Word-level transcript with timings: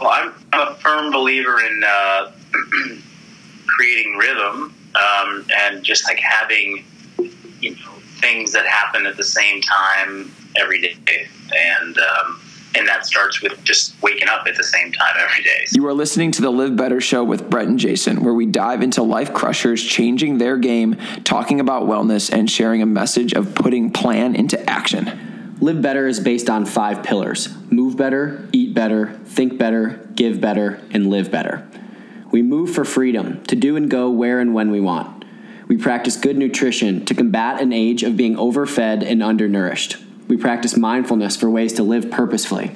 Well, 0.00 0.10
I'm, 0.10 0.32
a 0.52 0.74
firm 0.76 1.12
believer 1.12 1.60
in 1.60 1.82
uh, 1.86 2.32
creating 3.66 4.16
rhythm 4.16 4.74
um, 4.94 5.46
and 5.56 5.84
just 5.84 6.04
like 6.04 6.18
having 6.18 6.84
you 7.60 7.76
know 7.76 7.92
things 8.20 8.52
that 8.52 8.66
happen 8.66 9.06
at 9.06 9.16
the 9.16 9.24
same 9.24 9.60
time 9.60 10.32
every 10.56 10.80
day, 10.80 11.28
and 11.54 11.98
um, 11.98 12.40
and 12.74 12.88
that 12.88 13.04
starts 13.04 13.42
with 13.42 13.62
just 13.62 14.00
waking 14.02 14.28
up 14.28 14.46
at 14.46 14.56
the 14.56 14.64
same 14.64 14.90
time 14.92 15.16
every 15.18 15.44
day. 15.44 15.66
You 15.72 15.86
are 15.86 15.94
listening 15.94 16.30
to 16.32 16.42
the 16.42 16.50
Live 16.50 16.76
Better 16.76 17.00
Show 17.00 17.22
with 17.22 17.50
Brett 17.50 17.68
and 17.68 17.78
Jason, 17.78 18.24
where 18.24 18.34
we 18.34 18.46
dive 18.46 18.82
into 18.82 19.02
life 19.02 19.32
crushers 19.34 19.82
changing 19.84 20.38
their 20.38 20.56
game, 20.56 20.96
talking 21.24 21.60
about 21.60 21.84
wellness, 21.84 22.32
and 22.32 22.50
sharing 22.50 22.82
a 22.82 22.86
message 22.86 23.34
of 23.34 23.54
putting 23.54 23.90
plan 23.90 24.34
into 24.34 24.58
action. 24.68 25.56
Live 25.60 25.82
Better 25.82 26.06
is 26.06 26.20
based 26.20 26.48
on 26.48 26.64
five 26.64 27.02
pillars 27.02 27.54
move 27.70 27.96
better, 27.96 28.48
better, 28.74 29.20
think 29.24 29.58
better, 29.58 30.08
give 30.14 30.40
better, 30.40 30.80
and 30.90 31.08
live 31.08 31.30
better. 31.30 31.68
We 32.30 32.42
move 32.42 32.72
for 32.72 32.84
freedom 32.84 33.42
to 33.44 33.56
do 33.56 33.76
and 33.76 33.90
go 33.90 34.10
where 34.10 34.40
and 34.40 34.54
when 34.54 34.70
we 34.70 34.80
want. 34.80 35.24
We 35.68 35.76
practice 35.76 36.16
good 36.16 36.36
nutrition 36.36 37.04
to 37.06 37.14
combat 37.14 37.60
an 37.60 37.72
age 37.72 38.02
of 38.02 38.16
being 38.16 38.36
overfed 38.36 39.02
and 39.02 39.22
undernourished. 39.22 39.96
We 40.28 40.36
practice 40.36 40.76
mindfulness 40.76 41.36
for 41.36 41.50
ways 41.50 41.72
to 41.74 41.82
live 41.82 42.10
purposefully. 42.10 42.72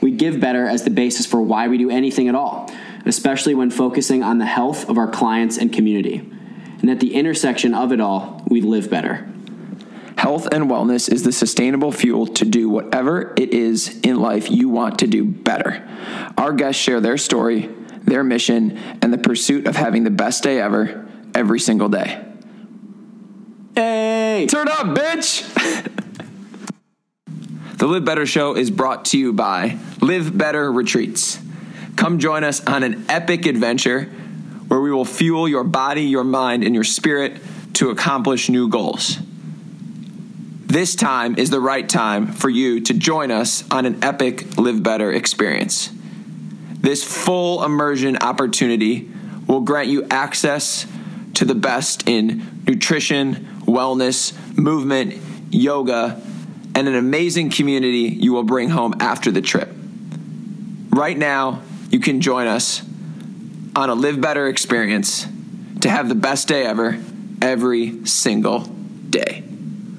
We 0.00 0.12
give 0.12 0.40
better 0.40 0.66
as 0.66 0.84
the 0.84 0.90
basis 0.90 1.26
for 1.26 1.42
why 1.42 1.68
we 1.68 1.78
do 1.78 1.90
anything 1.90 2.28
at 2.28 2.34
all, 2.34 2.70
especially 3.04 3.54
when 3.54 3.70
focusing 3.70 4.22
on 4.22 4.38
the 4.38 4.46
health 4.46 4.88
of 4.88 4.98
our 4.98 5.08
clients 5.08 5.58
and 5.58 5.72
community. 5.72 6.18
And 6.80 6.90
at 6.90 7.00
the 7.00 7.14
intersection 7.14 7.74
of 7.74 7.92
it 7.92 8.00
all, 8.00 8.44
we 8.48 8.60
live 8.60 8.88
better. 8.90 9.28
Health 10.18 10.48
and 10.50 10.64
wellness 10.64 11.10
is 11.10 11.22
the 11.22 11.30
sustainable 11.30 11.92
fuel 11.92 12.26
to 12.26 12.44
do 12.44 12.68
whatever 12.68 13.32
it 13.36 13.54
is 13.54 14.00
in 14.00 14.20
life 14.20 14.50
you 14.50 14.68
want 14.68 14.98
to 14.98 15.06
do 15.06 15.24
better. 15.24 15.88
Our 16.36 16.52
guests 16.52 16.82
share 16.82 17.00
their 17.00 17.16
story, 17.16 17.70
their 18.02 18.24
mission, 18.24 18.76
and 19.00 19.12
the 19.12 19.18
pursuit 19.18 19.68
of 19.68 19.76
having 19.76 20.02
the 20.02 20.10
best 20.10 20.42
day 20.42 20.60
ever 20.60 21.08
every 21.36 21.60
single 21.60 21.88
day. 21.88 22.20
Hey! 23.76 24.48
Turn 24.50 24.66
up, 24.66 24.86
bitch! 24.86 25.46
The 27.76 27.86
Live 27.86 28.04
Better 28.04 28.26
Show 28.26 28.56
is 28.56 28.72
brought 28.72 29.04
to 29.06 29.18
you 29.18 29.32
by 29.32 29.78
Live 30.00 30.36
Better 30.36 30.72
Retreats. 30.72 31.38
Come 31.94 32.18
join 32.18 32.42
us 32.42 32.60
on 32.66 32.82
an 32.82 33.06
epic 33.08 33.46
adventure 33.46 34.06
where 34.66 34.80
we 34.80 34.90
will 34.90 35.04
fuel 35.04 35.48
your 35.48 35.62
body, 35.62 36.02
your 36.02 36.24
mind, 36.24 36.64
and 36.64 36.74
your 36.74 36.82
spirit 36.82 37.40
to 37.74 37.90
accomplish 37.90 38.48
new 38.48 38.68
goals. 38.68 39.20
This 40.68 40.94
time 40.94 41.38
is 41.38 41.48
the 41.48 41.60
right 41.60 41.88
time 41.88 42.26
for 42.26 42.50
you 42.50 42.80
to 42.80 42.92
join 42.92 43.30
us 43.30 43.64
on 43.70 43.86
an 43.86 44.04
epic 44.04 44.58
Live 44.58 44.82
Better 44.82 45.10
experience. 45.10 45.90
This 46.74 47.02
full 47.02 47.64
immersion 47.64 48.18
opportunity 48.18 49.08
will 49.46 49.62
grant 49.62 49.88
you 49.88 50.06
access 50.10 50.86
to 51.34 51.46
the 51.46 51.54
best 51.54 52.06
in 52.06 52.64
nutrition, 52.66 53.62
wellness, 53.62 54.36
movement, 54.58 55.14
yoga, 55.50 56.20
and 56.74 56.86
an 56.86 56.96
amazing 56.96 57.48
community 57.48 58.14
you 58.20 58.34
will 58.34 58.42
bring 58.42 58.68
home 58.68 58.92
after 59.00 59.30
the 59.30 59.40
trip. 59.40 59.70
Right 60.90 61.16
now, 61.16 61.62
you 61.90 61.98
can 61.98 62.20
join 62.20 62.46
us 62.46 62.82
on 63.74 63.88
a 63.88 63.94
Live 63.94 64.20
Better 64.20 64.46
experience 64.48 65.26
to 65.80 65.88
have 65.88 66.10
the 66.10 66.14
best 66.14 66.46
day 66.46 66.66
ever 66.66 67.02
every 67.40 68.04
single. 68.04 68.77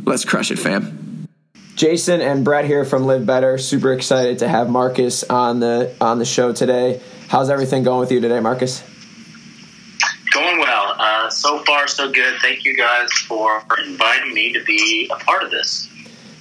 Let's 0.09 0.25
crush 0.25 0.51
it, 0.51 0.59
fam. 0.59 1.27
Jason 1.75 2.19
and 2.19 2.43
Brett 2.43 2.65
here 2.65 2.83
from 2.83 3.05
Live 3.05 3.25
Better. 3.25 3.57
Super 3.57 3.93
excited 3.93 4.39
to 4.39 4.47
have 4.49 4.69
Marcus 4.69 5.23
on 5.23 5.61
the 5.61 5.95
on 6.01 6.19
the 6.19 6.25
show 6.25 6.51
today. 6.51 7.01
How's 7.29 7.49
everything 7.49 7.83
going 7.83 8.01
with 8.01 8.11
you 8.11 8.19
today, 8.19 8.41
Marcus? 8.41 8.83
Going 10.33 10.59
well. 10.59 10.95
Uh, 10.97 11.29
so 11.29 11.63
far, 11.63 11.87
so 11.87 12.11
good. 12.11 12.39
Thank 12.41 12.65
you 12.65 12.75
guys 12.75 13.09
for 13.11 13.63
inviting 13.87 14.33
me 14.33 14.51
to 14.51 14.63
be 14.65 15.09
a 15.13 15.15
part 15.23 15.43
of 15.43 15.51
this 15.51 15.89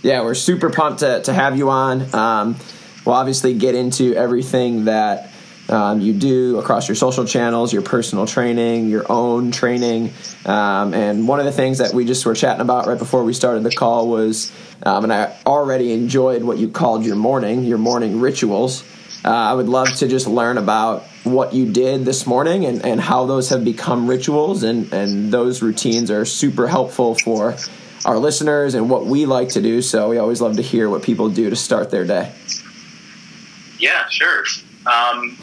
yeah, 0.03 0.23
we're 0.23 0.35
super 0.35 0.71
pumped 0.71 1.01
to, 1.01 1.23
to 1.23 1.33
have 1.33 1.57
you 1.57 1.71
on. 1.71 2.15
Um, 2.15 2.57
we'll 3.05 3.15
obviously 3.15 3.55
get 3.55 3.75
into 3.75 4.15
everything 4.15 4.85
that 4.85 5.31
um, 5.69 6.01
you 6.01 6.13
do 6.13 6.59
across 6.59 6.89
your 6.89 6.95
social 6.95 7.25
channels, 7.25 7.73
your 7.73 7.83
personal 7.83 8.27
training, 8.27 8.89
your 8.89 9.05
own 9.11 9.51
training. 9.51 10.13
Um, 10.47 10.95
and 10.95 11.29
one 11.29 11.41
of 11.41 11.47
the 11.47 11.53
things 11.53 11.79
that 11.79 11.93
we 11.93 12.05
just 12.05 12.25
were 12.25 12.35
chatting 12.35 12.63
about 12.63 12.87
right 12.87 12.99
before 12.99 13.25
we 13.25 13.35
started 13.35 13.63
the 13.63 13.71
call 13.71 14.09
was, 14.09 14.53
um, 14.83 15.05
and 15.05 15.13
I 15.13 15.37
already 15.45 15.93
enjoyed 15.93 16.43
what 16.43 16.59
you 16.59 16.69
called 16.69 17.05
your 17.05 17.17
morning, 17.17 17.65
your 17.65 17.79
morning 17.79 18.21
rituals. 18.21 18.83
Uh, 19.25 19.31
I 19.31 19.53
would 19.53 19.69
love 19.69 19.93
to 19.97 20.09
just 20.09 20.27
learn 20.27 20.59
about 20.59 21.03
what 21.25 21.53
you 21.53 21.71
did 21.71 22.05
this 22.05 22.27
morning 22.27 22.65
and, 22.65 22.85
and 22.85 23.01
how 23.01 23.27
those 23.27 23.51
have 23.51 23.65
become 23.65 24.09
rituals 24.09 24.63
and, 24.63 24.93
and 24.93 25.33
those 25.33 25.61
routines 25.61 26.11
are 26.11 26.25
super 26.25 26.67
helpful 26.67 27.15
for 27.15 27.57
our 28.05 28.17
listeners 28.17 28.75
and 28.75 28.89
what 28.89 29.05
we 29.05 29.27
like 29.27 29.51
to 29.51 29.61
do. 29.61 29.83
So 29.83 30.09
we 30.09 30.19
always 30.19 30.41
love 30.41 30.57
to 30.57 30.63
hear 30.63 30.89
what 30.89 31.03
people 31.03 31.29
do 31.29 31.51
to 31.51 31.57
start 31.57 31.91
their 31.91 32.05
day. 32.05 32.33
Yeah, 33.79 34.09
sure. 34.09 34.45
Um, 34.87 35.37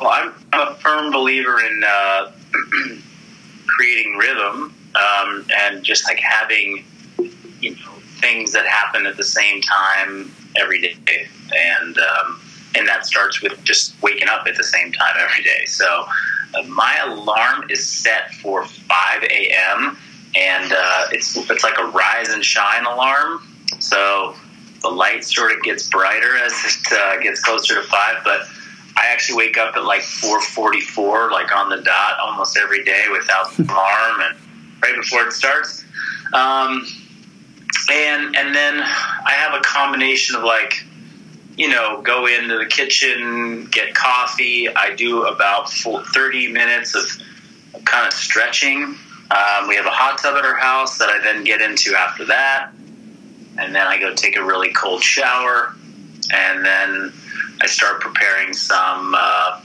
well, 0.00 0.10
I'm, 0.10 0.32
I'm, 0.52 0.68
a 0.68 0.74
firm 0.76 1.12
believer 1.12 1.60
in 1.60 1.82
uh, 1.86 2.32
creating 3.66 4.16
rhythm 4.16 4.74
um, 4.94 5.46
and 5.60 5.82
just 5.82 6.04
like 6.04 6.18
having 6.18 6.84
you 7.60 7.70
know 7.72 7.92
things 8.20 8.52
that 8.52 8.66
happen 8.66 9.06
at 9.06 9.16
the 9.16 9.24
same 9.24 9.60
time 9.60 10.30
every 10.56 10.80
day, 10.80 11.26
and 11.56 11.98
um, 11.98 12.40
and 12.76 12.88
that 12.88 13.06
starts 13.06 13.42
with 13.42 13.62
just 13.64 14.00
waking 14.02 14.28
up 14.28 14.46
at 14.46 14.56
the 14.56 14.64
same 14.64 14.92
time 14.92 15.16
every 15.18 15.42
day. 15.42 15.64
So 15.66 16.06
uh, 16.54 16.62
my 16.68 16.98
alarm 17.04 17.70
is 17.70 17.86
set 17.86 18.34
for 18.34 18.64
5 18.64 19.22
a.m 19.22 19.96
and 20.36 20.72
uh, 20.72 21.06
it's 21.12 21.36
it's 21.50 21.62
like 21.62 21.78
a 21.78 21.84
rise 21.86 22.30
and 22.30 22.44
shine 22.44 22.84
alarm. 22.84 23.42
So 23.78 24.34
the 24.82 24.88
light 24.88 25.24
sort 25.24 25.52
of 25.52 25.62
gets 25.62 25.88
brighter 25.88 26.36
as 26.36 26.52
it 26.52 26.92
uh, 26.92 27.20
gets 27.20 27.40
closer 27.40 27.74
to 27.76 27.82
five, 27.82 28.18
but 28.24 28.46
I 28.96 29.06
actually 29.08 29.36
wake 29.36 29.58
up 29.58 29.76
at 29.76 29.84
like 29.84 30.02
4:44, 30.02 31.30
like 31.30 31.54
on 31.54 31.68
the 31.68 31.78
dot, 31.78 32.18
almost 32.20 32.56
every 32.56 32.84
day 32.84 33.06
without 33.10 33.58
alarm 33.58 34.20
and 34.20 34.36
right 34.82 34.96
before 34.96 35.26
it 35.26 35.32
starts. 35.32 35.84
Um, 36.32 36.86
and 37.92 38.36
and 38.36 38.54
then 38.54 38.80
I 38.80 39.32
have 39.32 39.54
a 39.54 39.60
combination 39.60 40.36
of 40.36 40.44
like, 40.44 40.84
you 41.56 41.68
know, 41.68 42.02
go 42.02 42.26
into 42.26 42.58
the 42.58 42.66
kitchen, 42.66 43.66
get 43.70 43.94
coffee. 43.94 44.68
I 44.74 44.94
do 44.94 45.24
about 45.24 45.70
30 45.70 46.52
minutes 46.52 46.94
of 46.94 47.84
kind 47.84 48.06
of 48.06 48.12
stretching 48.12 48.96
um, 49.30 49.68
we 49.68 49.76
have 49.76 49.86
a 49.86 49.90
hot 49.90 50.18
tub 50.18 50.36
at 50.36 50.44
our 50.44 50.56
house 50.56 50.98
that 50.98 51.08
I 51.08 51.18
then 51.22 51.44
get 51.44 51.60
into 51.60 51.94
after 51.94 52.26
that. 52.26 52.70
And 53.58 53.74
then 53.74 53.86
I 53.86 53.98
go 53.98 54.14
take 54.14 54.36
a 54.36 54.44
really 54.44 54.72
cold 54.72 55.02
shower. 55.02 55.74
And 56.32 56.64
then 56.64 57.12
I 57.60 57.66
start 57.66 58.00
preparing 58.00 58.52
some, 58.52 59.14
uh, 59.16 59.60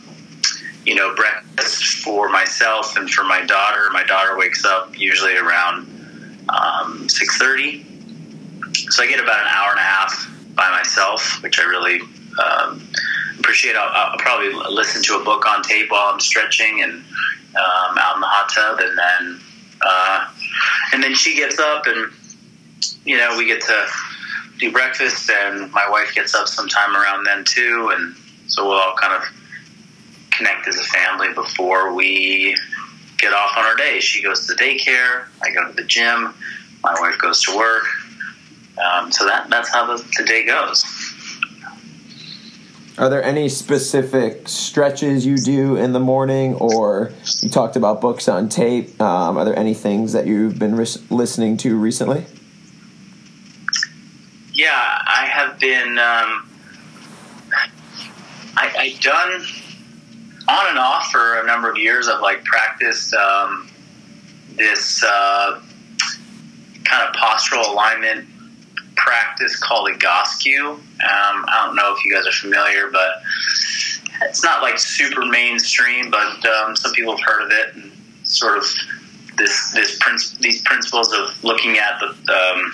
you 0.86 0.96
know, 0.96 1.16
breakfast 1.16 1.98
for 2.04 2.30
myself 2.30 2.96
and 2.98 3.10
for 3.10 3.24
my 3.24 3.46
daughter. 3.46 3.90
My 3.92 4.04
daughter 4.04 4.38
wakes 4.38 4.66
up 4.66 4.98
usually 4.98 5.36
around 5.36 5.88
um, 6.50 7.08
6.30. 7.08 7.86
So 8.92 9.04
I 9.04 9.08
get 9.08 9.20
about 9.20 9.42
an 9.42 9.48
hour 9.48 9.72
and 9.72 9.80
a 9.80 9.84
half 9.84 10.32
by 10.56 10.70
myself, 10.72 11.42
which 11.44 11.60
I 11.60 11.64
really 11.64 12.02
um, 12.44 12.88
appreciate. 13.40 13.76
I'll, 13.76 14.12
I'll, 14.12 14.18
probably 14.18 14.54
listen 14.54 15.04
to 15.04 15.20
a 15.20 15.24
book 15.24 15.46
on 15.46 15.64
tape 15.64 15.92
while 15.92 16.12
I'm 16.14 16.20
stretching 16.20 16.82
and 16.82 16.94
um, 16.94 17.98
out 17.98 18.16
in 18.16 18.22
the 18.22 18.28
hot 18.28 18.52
tub, 18.54 18.80
and 18.80 18.98
then 18.98 19.40
uh, 19.82 20.28
and 20.94 21.04
then 21.04 21.16
she 21.16 21.36
gets 21.36 21.60
up, 21.60 21.86
and 21.88 22.12
you 23.06 23.18
know 23.18 23.38
we 23.38 23.46
get 23.46 23.62
to 23.62 23.88
do 24.60 24.72
breakfast, 24.72 25.30
and 25.30 25.72
my 25.72 25.90
wife 25.90 26.14
gets 26.14 26.36
up 26.36 26.48
sometime 26.48 26.96
around 26.96 27.24
then 27.24 27.44
too, 27.46 27.92
and 27.96 28.16
so 28.48 28.68
we'll 28.68 28.78
all 28.78 28.96
kind 28.96 29.14
of 29.14 29.28
connect 30.32 30.68
as 30.68 30.78
a 30.78 30.84
family 30.84 31.34
before 31.34 31.94
we 31.94 32.56
get 33.18 33.34
off 33.34 33.58
on 33.58 33.66
our 33.66 33.76
day. 33.76 34.00
She 34.00 34.22
goes 34.22 34.48
to 34.48 34.54
daycare, 34.54 35.26
I 35.42 35.52
go 35.52 35.68
to 35.68 35.74
the 35.74 35.84
gym, 35.84 36.34
my 36.84 36.94
wife 37.00 37.18
goes 37.20 37.42
to 37.44 37.58
work. 37.58 37.86
Um, 38.78 39.12
so 39.12 39.26
that 39.26 39.50
that's 39.50 39.70
how 39.74 39.86
the, 39.86 40.04
the 40.18 40.24
day 40.26 40.46
goes. 40.46 40.86
Are 42.98 43.10
there 43.10 43.24
any 43.24 43.48
specific 43.48 44.50
stretches 44.50 45.26
you 45.26 45.38
do 45.38 45.78
in 45.78 45.94
the 45.94 46.00
morning, 46.02 46.56
or 46.56 47.12
you 47.42 47.50
talked 47.50 47.78
about 47.78 48.02
books 48.02 48.28
on 48.28 48.50
tape? 48.50 49.02
Um, 49.02 49.38
are 49.38 49.46
there 49.46 49.58
any 49.58 49.74
things 49.74 50.12
that 50.14 50.28
you've 50.28 50.60
been 50.60 50.76
listening 50.76 51.56
to 51.58 51.78
recently? 51.78 52.26
Yeah, 54.54 54.72
I 54.72 55.26
have 55.26 55.60
been. 55.60 55.98
Um, 55.98 56.50
I, 58.56 58.74
I 58.78 58.98
done 59.02 59.42
on 60.50 60.70
and 60.70 60.80
off 60.80 61.12
for 61.12 61.40
a 61.40 61.46
number 61.46 61.70
of 61.70 61.78
years. 61.78 62.08
I've 62.08 62.22
like 62.22 62.44
practiced 62.44 63.14
um, 63.14 63.70
this 64.56 65.04
uh, 65.04 65.62
kind 66.84 67.08
of 67.08 67.16
postural 67.16 67.70
alignment 67.70 68.28
practice 68.96 69.56
called 69.56 69.90
Egoscue. 69.90 70.72
Um, 70.72 70.84
I 71.00 71.64
don't 71.66 71.76
know 71.76 71.96
if 71.96 72.04
you 72.04 72.14
guys 72.14 72.28
are 72.28 72.32
familiar, 72.32 72.90
but 72.92 73.22
it's 74.24 74.44
not 74.44 74.62
like 74.62 74.78
super 74.78 75.26
mainstream, 75.26 76.12
but 76.12 76.46
um, 76.46 76.76
some 76.76 76.92
people 76.94 77.16
have 77.16 77.26
heard 77.26 77.44
of 77.44 77.52
it 77.52 77.76
and 77.76 77.92
sort 78.24 78.58
of 78.58 78.66
this 79.38 79.72
this 79.72 79.98
princ- 80.00 80.38
these 80.40 80.62
principles 80.64 81.14
of 81.14 81.44
looking 81.44 81.78
at 81.78 82.00
the, 82.00 82.34
um, 82.34 82.74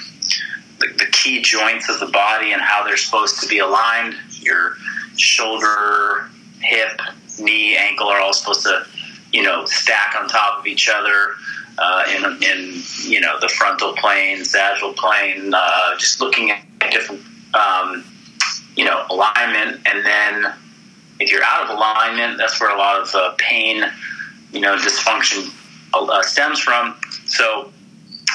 the 0.80 0.88
the 0.98 1.06
key 1.12 1.42
joints 1.42 1.90
of 1.90 2.00
the 2.00 2.08
body 2.08 2.52
and 2.52 2.62
how 2.62 2.84
they're 2.84 2.98
supposed 2.98 3.42
to 3.42 3.48
be 3.48 3.60
aligned. 3.60 4.16
Your 4.42 4.76
shoulder, 5.18 6.30
hip, 6.60 7.00
knee, 7.40 7.78
ankle 7.78 8.08
are 8.08 8.20
all 8.20 8.34
supposed 8.34 8.64
to 8.64 8.86
you 9.32 9.44
know 9.44 9.66
stack 9.66 10.16
on 10.20 10.28
top 10.28 10.60
of 10.60 10.68
each 10.68 10.90
other. 10.90 11.36
Uh, 11.78 12.06
in, 12.16 12.24
in 12.42 12.82
you 13.02 13.20
know 13.20 13.38
the 13.42 13.50
frontal 13.50 13.94
plane, 13.96 14.46
sagittal 14.46 14.94
plane, 14.94 15.54
uh, 15.54 15.98
just 15.98 16.22
looking 16.22 16.52
at 16.52 16.64
different 16.90 17.22
um, 17.54 18.06
you 18.78 18.86
know 18.86 19.06
alignment, 19.10 19.82
and 19.86 20.06
then 20.06 20.54
if 21.20 21.32
you're 21.32 21.44
out 21.44 21.64
of 21.64 21.70
alignment, 21.70 22.38
that's 22.38 22.60
where 22.60 22.74
a 22.74 22.78
lot 22.78 23.00
of 23.00 23.14
uh, 23.16 23.34
pain, 23.38 23.84
you 24.52 24.60
know, 24.60 24.76
dysfunction 24.76 25.54
uh, 25.94 26.22
stems 26.24 26.60
from. 26.60 26.96
So 27.28 27.72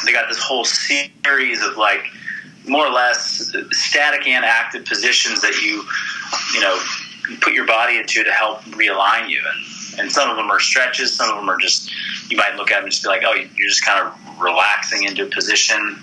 they 0.05 0.13
got 0.13 0.29
this 0.29 0.39
whole 0.39 0.65
series 0.65 1.63
of 1.63 1.77
like 1.77 2.05
more 2.67 2.87
or 2.87 2.93
less 2.93 3.53
static 3.73 4.27
and 4.27 4.45
active 4.45 4.85
positions 4.85 5.41
that 5.43 5.61
you, 5.63 5.85
you 6.55 6.61
know, 6.61 6.79
put 7.41 7.53
your 7.53 7.67
body 7.67 7.97
into 7.97 8.25
to 8.25 8.33
help 8.33 8.63
realign 8.63 9.29
you. 9.29 9.41
And, 9.41 10.01
and 10.01 10.13
some 10.13 10.31
of 10.31 10.37
them 10.37 10.51
are 10.51 10.61
stretches, 10.61 11.13
some 11.15 11.31
of 11.31 11.37
them 11.37 11.49
are 11.49 11.59
just, 11.59 11.91
you 12.31 12.37
might 12.37 12.55
look 12.57 12.71
at 12.71 12.77
them 12.77 12.85
and 12.85 12.93
just 12.93 13.03
be 13.03 13.09
like, 13.09 13.23
oh, 13.25 13.35
you're 13.35 13.69
just 13.69 13.85
kind 13.85 14.07
of 14.07 14.41
relaxing 14.41 15.05
into 15.05 15.27
a 15.27 15.31
position. 15.31 15.99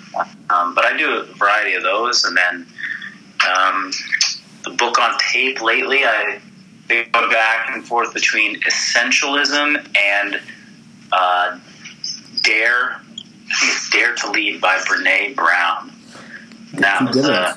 Um, 0.49 0.75
but 0.75 0.85
I 0.85 0.95
do 0.97 1.19
a 1.19 1.23
variety 1.35 1.73
of 1.73 1.83
those. 1.83 2.23
And 2.25 2.37
then 2.37 2.67
um, 3.47 3.91
the 4.63 4.71
book 4.71 4.99
on 4.99 5.17
tape 5.19 5.61
lately, 5.61 5.99
I 6.03 6.39
go 6.89 7.29
back 7.29 7.69
and 7.71 7.85
forth 7.85 8.13
between 8.13 8.59
essentialism 8.61 9.85
and 9.97 10.39
uh, 11.11 11.59
Dare. 12.43 12.91
I 12.93 13.59
think 13.59 13.71
it's 13.73 13.89
Dare 13.89 14.15
to 14.15 14.31
Lead 14.31 14.61
by 14.61 14.77
Brene 14.77 15.35
Brown. 15.35 15.91
That 16.73 17.13
was 17.13 17.29
uh, 17.29 17.55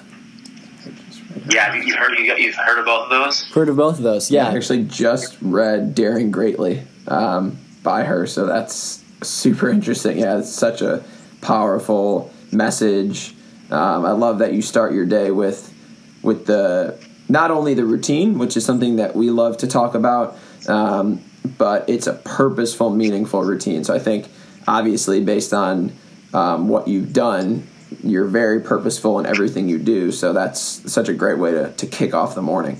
yeah. 1.48 1.74
You've 1.74 1.96
heard 1.96 2.18
you've 2.18 2.54
heard 2.54 2.78
of 2.78 2.84
both 2.84 3.04
of 3.04 3.10
those. 3.10 3.42
Heard 3.52 3.68
of 3.68 3.76
both 3.76 3.98
of 3.98 4.02
those? 4.02 4.30
Yeah, 4.30 4.48
I 4.48 4.56
actually 4.56 4.84
just 4.84 5.36
read 5.40 5.94
Daring 5.94 6.30
Greatly 6.30 6.82
um, 7.08 7.58
by 7.82 8.04
her, 8.04 8.26
so 8.26 8.46
that's 8.46 9.04
super 9.22 9.68
interesting. 9.68 10.18
Yeah, 10.18 10.38
it's 10.38 10.50
such 10.50 10.82
a 10.82 11.02
powerful 11.40 12.32
message. 12.52 13.34
Um, 13.70 14.04
I 14.04 14.12
love 14.12 14.38
that 14.38 14.52
you 14.52 14.62
start 14.62 14.92
your 14.92 15.06
day 15.06 15.30
with 15.30 15.74
with 16.22 16.46
the 16.46 16.98
not 17.28 17.50
only 17.50 17.74
the 17.74 17.84
routine, 17.84 18.38
which 18.38 18.56
is 18.56 18.64
something 18.64 18.96
that 18.96 19.14
we 19.14 19.30
love 19.30 19.56
to 19.58 19.66
talk 19.66 19.94
about, 19.94 20.36
um, 20.68 21.22
but 21.56 21.88
it's 21.88 22.06
a 22.06 22.14
purposeful, 22.14 22.90
meaningful 22.90 23.42
routine. 23.42 23.84
So 23.84 23.94
I 23.94 24.00
think, 24.00 24.28
obviously, 24.66 25.22
based 25.22 25.54
on 25.54 25.92
um, 26.34 26.68
what 26.68 26.88
you've 26.88 27.12
done, 27.12 27.66
you're 28.02 28.26
very 28.26 28.60
purposeful 28.60 29.18
in 29.18 29.26
everything 29.26 29.68
you 29.68 29.78
do. 29.78 30.12
So 30.12 30.32
that's 30.32 30.60
such 30.60 31.08
a 31.08 31.14
great 31.14 31.38
way 31.38 31.52
to, 31.52 31.72
to 31.72 31.86
kick 31.86 32.14
off 32.14 32.34
the 32.34 32.42
morning. 32.42 32.78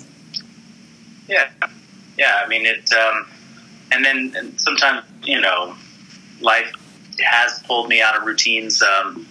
Yeah, 1.28 1.48
yeah. 2.18 2.40
I 2.44 2.48
mean, 2.48 2.66
it, 2.66 2.92
um, 2.92 3.26
and 3.92 4.04
then 4.04 4.58
sometimes 4.58 5.04
you 5.22 5.40
know, 5.40 5.74
life 6.40 6.72
has 7.24 7.62
pulled 7.66 7.88
me 7.88 8.00
out 8.00 8.16
of 8.16 8.24
routines. 8.24 8.82
Um, 8.82 9.26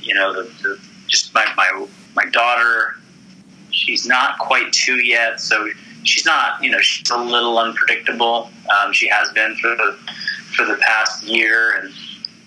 you 0.00 0.14
know, 0.14 0.32
the, 0.32 0.42
the, 0.62 0.80
just 1.06 1.34
my, 1.34 1.46
my 1.56 1.86
my 2.14 2.24
daughter 2.26 2.96
she's 3.72 4.06
not 4.06 4.38
quite 4.38 4.72
two 4.72 4.96
yet, 4.96 5.40
so 5.40 5.68
she's 6.04 6.24
not. 6.24 6.62
You 6.62 6.70
know, 6.70 6.80
she's 6.80 7.10
a 7.10 7.16
little 7.16 7.58
unpredictable. 7.58 8.50
Um, 8.80 8.92
she 8.92 9.08
has 9.08 9.32
been 9.32 9.56
for 9.56 9.70
the 9.70 9.98
for 10.54 10.64
the 10.64 10.76
past 10.76 11.24
year, 11.24 11.78
and 11.78 11.92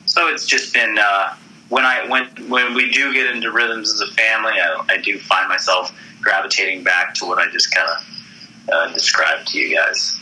so 0.06 0.28
it's 0.28 0.46
just 0.46 0.74
been. 0.74 0.98
Uh, 1.00 1.36
when 1.70 1.84
I 1.84 2.08
when 2.08 2.26
when 2.50 2.74
we 2.74 2.92
do 2.92 3.14
get 3.14 3.34
into 3.36 3.52
rhythms 3.52 3.92
as 3.92 4.02
a 4.02 4.14
family, 4.14 4.54
I, 4.54 4.84
I 4.90 4.98
do 4.98 5.18
find 5.20 5.50
myself 5.50 5.94
gravitating 6.22 6.84
back 6.84 7.14
to 7.16 7.26
what 7.26 7.40
I 7.40 7.50
just 7.52 7.74
kind 7.74 7.90
of 7.90 8.70
uh, 8.72 8.94
described 8.94 9.48
to 9.50 9.60
you 9.60 9.76
guys. 9.76 10.20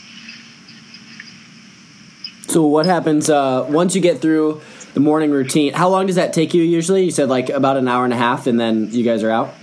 So 2.48 2.66
what 2.66 2.86
happens 2.86 3.30
uh, 3.30 3.66
once 3.68 3.94
you 3.94 4.00
get 4.00 4.20
through 4.20 4.60
the 4.94 5.00
morning 5.00 5.30
routine? 5.30 5.72
How 5.72 5.88
long 5.88 6.06
does 6.06 6.16
that 6.16 6.32
take 6.32 6.54
you 6.54 6.62
usually? 6.62 7.04
You 7.04 7.10
said 7.10 7.28
like 7.28 7.50
about 7.50 7.76
an 7.76 7.88
hour 7.88 8.04
and 8.04 8.12
a 8.12 8.18
half, 8.18 8.46
and 8.46 8.58
then 8.58 8.88
you 8.90 9.04
guys 9.04 9.22
are 9.22 9.30
out. 9.30 9.54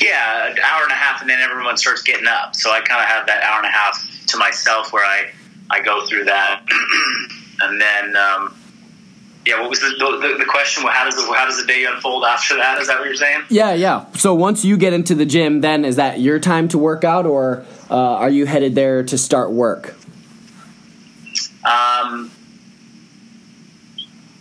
Yeah, 0.00 0.48
an 0.48 0.58
hour 0.58 0.82
and 0.82 0.92
a 0.92 0.96
half, 0.96 1.20
and 1.20 1.30
then 1.30 1.40
everyone 1.40 1.76
starts 1.76 2.02
getting 2.02 2.26
up. 2.26 2.54
So 2.54 2.70
I 2.70 2.80
kind 2.80 3.00
of 3.00 3.08
have 3.08 3.26
that 3.26 3.42
hour 3.42 3.58
and 3.58 3.66
a 3.66 3.70
half 3.70 4.26
to 4.28 4.36
myself 4.38 4.92
where 4.92 5.04
I 5.04 5.30
I 5.70 5.82
go 5.82 6.06
through 6.06 6.24
that, 6.24 6.62
and 7.60 7.80
then. 7.80 8.16
Um, 8.16 8.56
yeah, 9.46 9.60
what 9.60 9.70
was 9.70 9.80
the, 9.80 9.88
the, 9.98 10.36
the 10.38 10.44
question? 10.44 10.84
How 10.84 11.04
does 11.04 11.16
the, 11.16 11.32
how 11.34 11.44
does 11.44 11.60
the 11.60 11.66
day 11.66 11.84
unfold 11.84 12.24
after 12.24 12.56
that? 12.56 12.80
Is 12.80 12.88
that 12.88 12.98
what 12.98 13.06
you're 13.06 13.14
saying? 13.14 13.42
Yeah, 13.50 13.74
yeah. 13.74 14.06
So 14.12 14.34
once 14.34 14.64
you 14.64 14.76
get 14.76 14.92
into 14.92 15.14
the 15.14 15.26
gym, 15.26 15.60
then 15.60 15.84
is 15.84 15.96
that 15.96 16.20
your 16.20 16.38
time 16.38 16.68
to 16.68 16.78
work 16.78 17.04
out, 17.04 17.26
or 17.26 17.64
uh, 17.90 17.94
are 17.94 18.30
you 18.30 18.46
headed 18.46 18.74
there 18.74 19.02
to 19.02 19.18
start 19.18 19.50
work? 19.50 19.96
Um, 21.64 22.30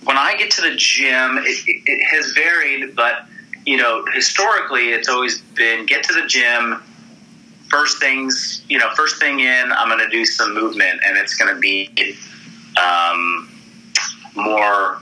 when 0.04 0.18
I 0.18 0.36
get 0.38 0.52
to 0.52 0.62
the 0.62 0.76
gym, 0.76 1.38
it, 1.38 1.68
it, 1.68 1.84
it 1.86 2.04
has 2.06 2.32
varied, 2.32 2.96
but 2.96 3.26
you 3.66 3.78
know, 3.78 4.06
historically, 4.14 4.90
it's 4.90 5.08
always 5.08 5.42
been 5.42 5.86
get 5.86 6.04
to 6.04 6.14
the 6.14 6.28
gym. 6.28 6.82
First 7.70 8.00
things, 8.00 8.64
you 8.70 8.78
know, 8.78 8.90
first 8.96 9.18
thing 9.18 9.40
in, 9.40 9.72
I'm 9.72 9.88
going 9.88 10.00
to 10.00 10.10
do 10.10 10.26
some 10.26 10.54
movement, 10.54 11.02
and 11.06 11.18
it's 11.18 11.36
going 11.36 11.54
to 11.54 11.60
be 11.60 11.90
um, 12.78 13.50
more, 14.36 15.00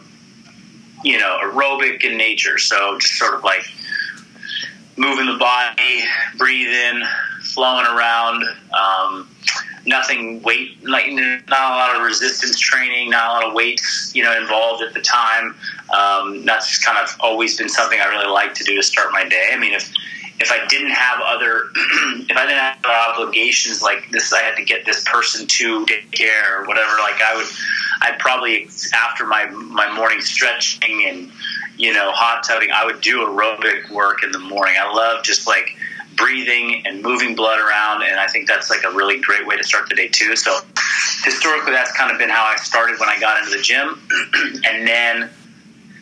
you 1.03 1.17
know, 1.19 1.37
aerobic 1.43 2.03
in 2.03 2.17
nature. 2.17 2.57
So 2.57 2.97
just 2.99 3.17
sort 3.17 3.33
of 3.33 3.43
like 3.43 3.65
moving 4.97 5.25
the 5.25 5.37
body, 5.37 6.03
breathing, 6.37 7.03
flowing 7.41 7.85
around. 7.85 8.43
Um, 8.73 9.27
nothing 9.85 10.41
weight, 10.43 10.83
like 10.83 11.11
not 11.11 11.43
a 11.49 11.75
lot 11.75 11.95
of 11.95 12.03
resistance 12.03 12.59
training, 12.59 13.09
not 13.09 13.29
a 13.29 13.33
lot 13.33 13.43
of 13.47 13.53
weights, 13.53 14.11
you 14.13 14.23
know, 14.23 14.35
involved 14.39 14.83
at 14.83 14.93
the 14.93 15.01
time. 15.01 15.55
Um, 15.97 16.45
that's 16.45 16.69
just 16.69 16.85
kind 16.85 16.97
of 16.97 17.09
always 17.19 17.57
been 17.57 17.69
something 17.69 17.99
I 17.99 18.05
really 18.05 18.31
like 18.31 18.53
to 18.55 18.63
do 18.63 18.75
to 18.75 18.83
start 18.83 19.11
my 19.11 19.27
day. 19.27 19.49
I 19.51 19.57
mean, 19.57 19.73
if 19.73 19.91
if 20.41 20.51
I 20.51 20.65
didn't 20.67 20.89
have 20.89 21.21
other, 21.23 21.69
if 21.75 22.35
I 22.35 22.45
didn't 22.45 22.57
have 22.57 22.77
other 22.83 23.23
obligations 23.23 23.81
like 23.81 24.09
this, 24.09 24.33
I 24.33 24.39
had 24.39 24.55
to 24.55 24.65
get 24.65 24.85
this 24.85 25.05
person 25.07 25.45
to 25.45 25.85
care 26.11 26.61
or 26.61 26.65
whatever. 26.65 26.97
Like 26.97 27.21
I 27.21 27.35
would, 27.35 27.45
I'd 28.01 28.19
probably 28.19 28.67
after 28.93 29.25
my 29.25 29.45
my 29.45 29.93
morning 29.93 30.21
stretching 30.21 31.05
and 31.07 31.31
you 31.77 31.93
know 31.93 32.11
hot 32.11 32.43
tubbing, 32.43 32.71
I 32.73 32.85
would 32.85 33.01
do 33.01 33.19
aerobic 33.19 33.91
work 33.91 34.23
in 34.23 34.31
the 34.31 34.39
morning. 34.39 34.75
I 34.79 34.91
love 34.91 35.23
just 35.23 35.47
like 35.47 35.77
breathing 36.15 36.83
and 36.85 37.03
moving 37.03 37.35
blood 37.35 37.59
around. 37.59 38.03
And 38.03 38.19
I 38.19 38.27
think 38.27 38.47
that's 38.47 38.69
like 38.69 38.83
a 38.83 38.91
really 38.91 39.21
great 39.21 39.45
way 39.45 39.57
to 39.57 39.63
start 39.63 39.89
the 39.89 39.95
day 39.95 40.07
too. 40.07 40.35
So 40.35 40.59
historically, 41.23 41.71
that's 41.71 41.91
kind 41.95 42.11
of 42.11 42.17
been 42.17 42.29
how 42.29 42.43
I 42.43 42.55
started 42.57 42.99
when 42.99 43.09
I 43.09 43.19
got 43.19 43.43
into 43.43 43.55
the 43.55 43.61
gym, 43.61 44.01
and 44.67 44.87
then 44.87 45.29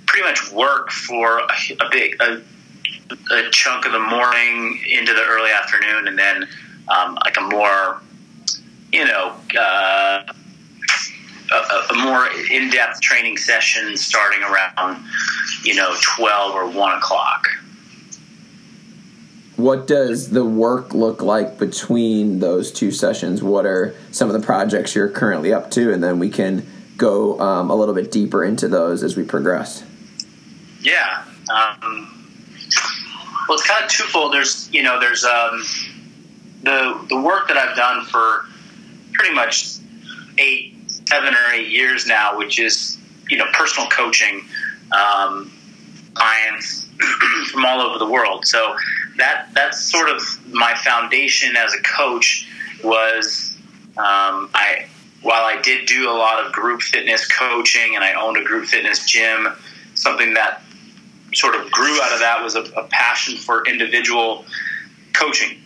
pretty 0.05 0.25
much 0.25 0.49
work 0.53 0.91
for 0.91 1.39
a, 1.39 1.47
a 1.81 1.89
big 1.91 2.21
a, 2.21 2.41
a, 3.31 3.49
chunk 3.51 3.85
of 3.85 3.91
the 3.91 3.99
morning 3.99 4.79
into 4.89 5.13
the 5.13 5.23
early 5.23 5.51
afternoon, 5.51 6.07
and 6.07 6.17
then 6.17 6.47
um, 6.87 7.17
like 7.23 7.37
a 7.37 7.41
more 7.41 8.01
you 8.91 9.05
know. 9.05 9.35
Uh, 9.57 10.23
a, 11.51 11.93
a, 11.93 11.95
more 11.95 12.29
in-depth 12.51 13.01
training 13.01 13.35
session 13.35 13.97
starting 13.97 14.43
around, 14.43 15.03
you 15.63 15.73
know, 15.73 15.95
twelve 15.99 16.53
or 16.53 16.69
one 16.69 16.95
o'clock 16.95 17.47
what 19.59 19.87
does 19.87 20.29
the 20.29 20.45
work 20.45 20.93
look 20.93 21.21
like 21.21 21.59
between 21.59 22.39
those 22.39 22.71
two 22.71 22.91
sessions? 22.91 23.43
What 23.43 23.65
are 23.65 23.93
some 24.11 24.29
of 24.29 24.39
the 24.39 24.45
projects 24.45 24.95
you're 24.95 25.09
currently 25.09 25.51
up 25.51 25.69
to, 25.71 25.91
and 25.91 26.01
then 26.01 26.17
we 26.17 26.29
can 26.29 26.65
go 26.95 27.37
um, 27.39 27.69
a 27.69 27.75
little 27.75 27.93
bit 27.93 28.09
deeper 28.09 28.43
into 28.43 28.69
those 28.69 29.03
as 29.03 29.17
we 29.17 29.23
progress. 29.23 29.83
Yeah. 30.81 31.25
Um, 31.53 32.29
well, 33.49 33.57
it's 33.57 33.67
kind 33.67 33.83
of 33.83 33.89
twofold. 33.89 34.31
There's 34.31 34.71
you 34.71 34.83
know 34.83 34.99
there's 34.99 35.25
um, 35.25 35.63
the 36.61 37.05
the 37.09 37.19
work 37.19 37.47
that 37.47 37.57
I've 37.57 37.75
done 37.75 38.05
for 38.05 38.45
pretty 39.13 39.33
much 39.33 39.77
eight, 40.37 40.75
seven 40.87 41.33
or 41.33 41.53
eight 41.53 41.69
years 41.69 42.05
now, 42.05 42.37
which 42.37 42.59
is 42.59 42.99
you 43.27 43.37
know 43.37 43.45
personal 43.53 43.89
coaching 43.89 44.45
um, 44.91 45.51
clients 46.13 46.87
from 47.51 47.65
all 47.65 47.81
over 47.81 47.97
the 47.97 48.07
world. 48.09 48.45
So 48.45 48.75
that 49.17 49.47
that's 49.55 49.81
sort 49.81 50.09
of 50.09 50.21
my 50.53 50.75
foundation 50.75 51.55
as 51.57 51.73
a 51.73 51.81
coach 51.81 52.47
was 52.83 53.57
um, 53.97 54.51
I 54.53 54.85
while 55.23 55.43
I 55.43 55.59
did 55.59 55.87
do 55.87 56.07
a 56.07 56.13
lot 56.13 56.45
of 56.45 56.51
group 56.51 56.83
fitness 56.83 57.27
coaching 57.27 57.95
and 57.95 58.03
I 58.03 58.13
owned 58.13 58.37
a 58.37 58.43
group 58.43 58.65
fitness 58.65 59.07
gym, 59.07 59.47
something 59.95 60.35
that 60.35 60.61
sort 61.33 61.55
of 61.55 61.71
grew 61.71 62.01
out 62.01 62.13
of 62.13 62.19
that 62.19 62.41
was 62.43 62.55
a, 62.55 62.63
a 62.79 62.83
passion 62.87 63.37
for 63.37 63.67
individual 63.67 64.45
coaching. 65.13 65.57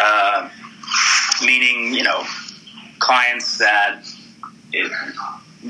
Uh, 0.00 0.48
meaning 1.44 1.92
you 1.92 2.02
know 2.02 2.24
clients 2.98 3.58
that 3.58 4.02
it, 4.72 4.90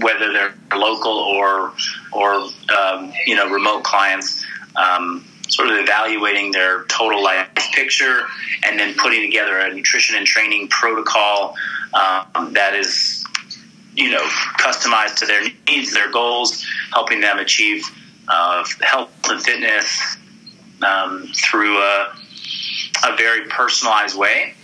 whether 0.01 0.33
they're 0.33 0.55
local 0.77 1.13
or 1.13 1.73
or 2.13 2.35
um, 2.77 3.13
you 3.27 3.35
know 3.35 3.49
remote 3.51 3.85
clients 3.85 4.45
um, 4.77 5.25
sort 5.49 5.69
of 5.69 5.79
evaluating 5.79 6.53
their 6.53 6.85
total 6.85 7.23
life 7.23 7.49
picture 7.75 8.23
and 8.65 8.79
then 8.79 8.95
putting 8.95 9.23
together 9.23 9.59
a 9.59 9.75
nutrition 9.75 10.17
and 10.17 10.27
training 10.27 10.69
protocol 10.69 11.55
um, 11.95 12.53
that 12.53 12.75
is 12.75 13.25
you 13.95 14.11
know 14.11 14.23
customized 14.59 15.17
to 15.17 15.27
their 15.27 15.43
needs 15.69 15.93
their 15.93 16.11
goals 16.11 16.65
helping 16.93 17.21
them 17.21 17.39
achieve 17.39 17.85
uh, 18.29 18.64
health 18.81 19.11
and 19.29 19.43
fitness 19.43 20.17
um, 20.83 21.29
through 21.35 21.79
a, 21.79 22.12
a 23.05 23.17
very 23.17 23.47
personalized 23.49 24.17
way 24.17 24.55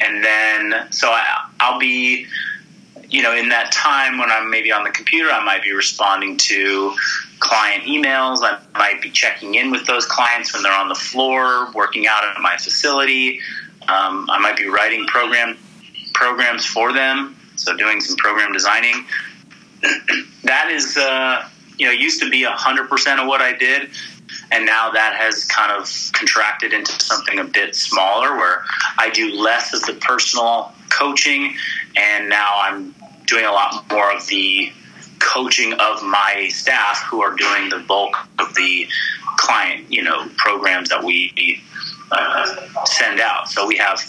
and 0.00 0.24
then 0.24 0.86
so 0.90 1.08
I, 1.08 1.50
i'll 1.60 1.78
be 1.78 2.26
you 3.08 3.22
know 3.22 3.34
in 3.34 3.50
that 3.50 3.72
time 3.72 4.18
when 4.18 4.30
i'm 4.30 4.50
maybe 4.50 4.72
on 4.72 4.84
the 4.84 4.90
computer 4.90 5.30
i 5.30 5.44
might 5.44 5.62
be 5.62 5.72
responding 5.72 6.36
to 6.38 6.94
client 7.42 7.84
emails. 7.84 8.38
I 8.42 8.60
might 8.78 9.02
be 9.02 9.10
checking 9.10 9.56
in 9.56 9.70
with 9.70 9.84
those 9.84 10.06
clients 10.06 10.54
when 10.54 10.62
they're 10.62 10.72
on 10.72 10.88
the 10.88 10.94
floor, 10.94 11.70
working 11.72 12.06
out 12.06 12.24
at 12.24 12.40
my 12.40 12.56
facility. 12.56 13.40
Um, 13.88 14.30
I 14.30 14.38
might 14.38 14.56
be 14.56 14.68
writing 14.68 15.06
program 15.06 15.58
programs 16.14 16.64
for 16.64 16.92
them, 16.92 17.36
so 17.56 17.76
doing 17.76 18.00
some 18.00 18.16
program 18.16 18.52
designing. 18.52 19.04
that 20.44 20.70
is, 20.70 20.96
uh, 20.96 21.48
you 21.78 21.86
know, 21.86 21.92
used 21.92 22.20
to 22.22 22.30
be 22.30 22.44
hundred 22.44 22.88
percent 22.88 23.20
of 23.20 23.26
what 23.26 23.40
I 23.40 23.56
did, 23.56 23.90
and 24.50 24.66
now 24.66 24.90
that 24.90 25.14
has 25.16 25.44
kind 25.44 25.72
of 25.72 25.90
contracted 26.12 26.72
into 26.72 26.92
something 26.92 27.38
a 27.38 27.44
bit 27.44 27.74
smaller, 27.74 28.36
where 28.36 28.64
I 28.98 29.10
do 29.10 29.34
less 29.34 29.74
of 29.74 29.82
the 29.82 29.94
personal 29.94 30.72
coaching, 30.90 31.56
and 31.96 32.28
now 32.28 32.60
I'm 32.60 32.94
doing 33.26 33.44
a 33.44 33.52
lot 33.52 33.90
more 33.90 34.14
of 34.14 34.26
the 34.26 34.72
coaching 35.18 35.72
of 35.74 36.02
my 36.02 36.48
staff 36.50 37.04
who 37.08 37.22
are 37.22 37.34
doing 37.34 37.68
the 37.68 37.78
bulk 37.78 38.16
of 38.38 38.54
the 38.54 38.88
client, 39.36 39.90
you 39.90 40.02
know, 40.02 40.28
programs 40.36 40.88
that 40.90 41.02
we 41.02 41.62
uh, 42.10 42.84
send 42.84 43.20
out. 43.20 43.48
So 43.48 43.66
we 43.66 43.76
have, 43.76 44.02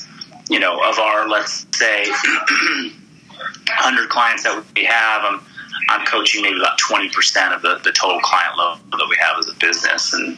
you 0.50 0.60
know, 0.60 0.82
of 0.84 1.00
our 1.00 1.30
let's 1.30 1.66
say 1.74 2.06
100 2.10 4.10
clients 4.10 4.44
that 4.44 4.64
we 4.76 4.86
have, 4.86 5.22
I'm, 5.24 5.42
I'm 5.90 6.06
coaching 6.06 6.42
maybe 6.42 6.58
about 6.58 6.80
20% 6.80 7.56
of 7.56 7.62
the, 7.62 7.80
the 7.84 7.92
total 7.92 8.20
client 8.22 8.58
load 8.58 8.80
that 8.92 9.08
we 9.10 9.16
have 9.20 9.38
as 9.40 9.48
a 9.48 9.54
business. 9.56 10.14
And 10.14 10.38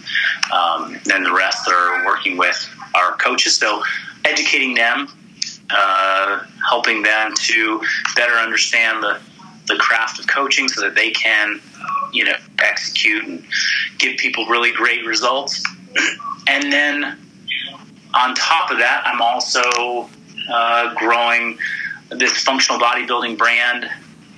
um, 0.52 1.00
then 1.06 1.24
the 1.24 1.34
rest 1.34 1.68
are 1.68 2.06
working 2.06 2.38
with 2.38 2.70
our 2.94 3.16
coaches. 3.18 3.58
So 3.58 3.84
educating 4.24 4.74
them, 4.74 5.08
uh, 5.70 6.44
helping 6.70 7.04
them 7.04 7.34
to 7.36 7.82
better 8.16 8.34
understand 8.34 9.04
the, 9.04 9.20
the 9.68 9.76
craft 9.76 10.20
of 10.20 10.28
coaching 10.28 10.68
so 10.68 10.82
that 10.82 10.96
they 10.96 11.12
can, 11.12 11.60
you 12.12 12.26
know, 12.26 12.36
execute 12.60 13.24
and 13.26 13.46
give 13.98 14.18
people 14.18 14.46
really 14.48 14.72
great 14.72 15.06
results. 15.06 15.64
And 16.48 16.72
then 16.72 17.18
on 18.14 18.36
top 18.36 18.70
of 18.70 18.78
that, 18.78 19.02
I'm 19.06 19.20
also 19.20 20.08
uh, 20.48 20.94
growing 20.94 21.58
this 22.10 22.44
functional 22.44 22.80
bodybuilding 22.80 23.38
brand, 23.38 23.90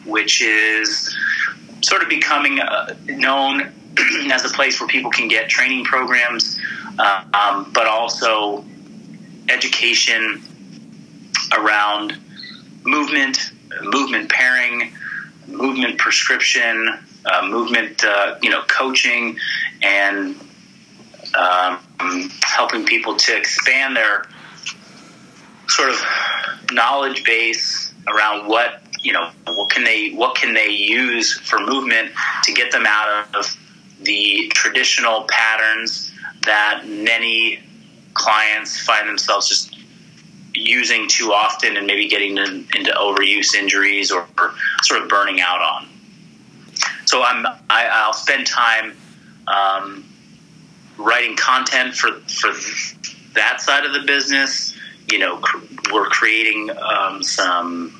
which 0.08 0.42
is 0.42 1.16
sort 1.82 2.02
of 2.02 2.10
becoming 2.10 2.60
uh, 2.60 2.96
known 3.06 3.72
as 4.32 4.46
a 4.46 4.50
place 4.50 4.80
where 4.80 4.88
people 4.88 5.12
can 5.12 5.28
get 5.28 5.50
training 5.50 5.84
programs, 5.84 6.60
uh, 6.98 7.24
um, 7.34 7.72
but 7.74 7.88
also 7.88 8.66
education 9.50 10.42
around 11.58 12.18
movement, 12.84 13.52
movement 13.84 14.30
pairing, 14.30 14.94
movement 15.48 15.98
prescription, 15.98 17.00
uh, 17.26 17.48
movement, 17.48 18.04
uh, 18.04 18.36
you 18.42 18.50
know, 18.50 18.62
coaching, 18.64 19.38
and 19.82 20.36
um, 21.38 21.80
helping 22.44 22.86
people 22.86 23.16
to 23.16 23.36
expand 23.36 23.96
their 23.96 24.26
sort 25.68 25.90
of 25.90 26.02
knowledge 26.72 27.24
base 27.24 27.94
around 28.08 28.48
what 28.48 28.82
you 29.00 29.14
know 29.14 29.30
what 29.48 29.70
can 29.70 29.84
they 29.84 30.10
what 30.12 30.36
can 30.36 30.54
they 30.54 30.70
use 30.70 31.34
for 31.34 31.60
movement 31.60 32.12
to 32.44 32.54
get 32.54 32.72
them 32.72 32.86
out 32.86 33.28
of 33.36 33.58
the 34.02 34.50
traditional 34.54 35.26
patterns 35.30 36.12
that 36.46 36.84
many 36.88 37.60
clients 38.14 38.80
find 38.80 39.08
themselves 39.08 39.48
just 39.48 39.78
using 40.54 41.08
too 41.08 41.32
often 41.34 41.78
and 41.78 41.86
maybe 41.86 42.08
getting 42.08 42.38
into 42.38 42.92
overuse 42.98 43.54
injuries 43.54 44.12
or, 44.12 44.26
or, 44.40 44.54
sort 44.82 45.02
of 45.02 45.10
burning 45.10 45.40
out 45.42 45.62
on. 45.62 45.88
So 47.06 47.24
I'm 47.24 47.46
I, 47.70 48.06
will 48.06 48.14
spend 48.14 48.48
time 48.48 48.96
um, 49.48 50.06
writing 50.98 51.36
content 51.36 51.96
for 51.96 52.12
for 52.22 52.52
that 53.34 53.62
side 53.62 53.86
of 53.86 53.94
the 53.94 54.04
business. 54.06 54.76
You 55.12 55.20
know, 55.20 55.38
cr- 55.38 55.94
we're 55.94 56.06
creating 56.06 56.70
um, 56.78 57.24
some 57.24 58.00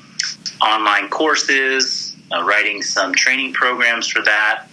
online 0.60 1.08
courses, 1.08 2.16
uh, 2.32 2.42
writing 2.44 2.82
some 2.82 3.14
training 3.14 3.52
programs 3.52 4.08
for 4.08 4.22
that, 4.22 4.66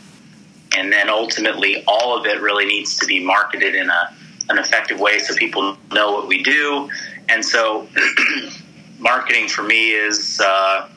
and 0.75 0.91
then 0.91 1.09
ultimately, 1.09 1.83
all 1.87 2.17
of 2.17 2.25
it 2.25 2.41
really 2.41 2.65
needs 2.65 2.97
to 2.97 3.05
be 3.05 3.23
marketed 3.23 3.75
in 3.75 3.89
a 3.89 4.15
an 4.47 4.59
effective 4.59 4.99
way 4.99 5.17
so 5.17 5.33
people 5.33 5.75
know 5.91 6.11
what 6.11 6.27
we 6.27 6.43
do 6.43 6.87
and 7.29 7.43
so, 7.43 7.87
marketing 8.99 9.47
for 9.47 9.63
me 9.63 9.91
is, 9.91 10.39
uh, 10.43 10.87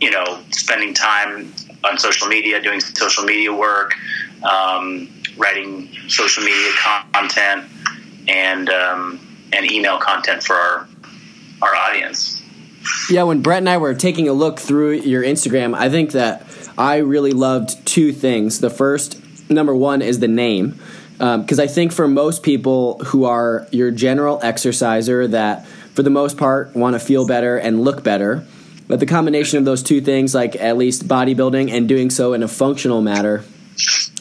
you 0.00 0.10
know, 0.10 0.40
spending 0.50 0.94
time 0.94 1.52
on 1.84 1.98
social 1.98 2.28
media, 2.28 2.60
doing 2.62 2.80
social 2.80 3.24
media 3.24 3.52
work, 3.52 3.94
um, 4.42 5.08
writing 5.36 5.88
social 6.08 6.44
media 6.44 6.70
content, 7.12 7.64
and 8.28 8.68
um, 8.70 9.20
and 9.52 9.70
email 9.70 9.98
content 9.98 10.42
for 10.42 10.54
our 10.54 10.88
our 11.62 11.74
audience. 11.74 12.42
Yeah, 13.10 13.24
when 13.24 13.42
Brett 13.42 13.58
and 13.58 13.68
I 13.68 13.78
were 13.78 13.94
taking 13.94 14.28
a 14.28 14.32
look 14.32 14.58
through 14.58 14.92
your 14.92 15.22
Instagram, 15.22 15.74
I 15.74 15.90
think 15.90 16.12
that 16.12 16.46
I 16.76 16.98
really 16.98 17.32
loved 17.32 17.86
two 17.86 18.12
things. 18.12 18.60
The 18.60 18.70
first, 18.70 19.20
number 19.50 19.74
one, 19.74 20.02
is 20.02 20.20
the 20.20 20.28
name 20.28 20.80
because 21.18 21.58
um, 21.58 21.62
I 21.62 21.66
think 21.66 21.92
for 21.92 22.08
most 22.08 22.42
people 22.42 22.98
who 23.04 23.24
are 23.24 23.66
your 23.70 23.90
general 23.90 24.40
exerciser 24.42 25.28
that 25.28 25.66
for 25.94 26.02
the 26.02 26.10
most 26.10 26.36
part 26.36 26.74
want 26.74 26.94
to 26.94 26.98
feel 26.98 27.26
better 27.26 27.56
and 27.56 27.84
look 27.84 28.02
better, 28.02 28.44
but 28.88 29.00
the 29.00 29.06
combination 29.06 29.58
of 29.58 29.64
those 29.64 29.82
two 29.82 30.00
things, 30.00 30.34
like 30.34 30.56
at 30.56 30.76
least 30.76 31.06
bodybuilding 31.06 31.70
and 31.70 31.88
doing 31.88 32.10
so 32.10 32.32
in 32.32 32.42
a 32.42 32.48
functional 32.48 33.00
manner, 33.00 33.44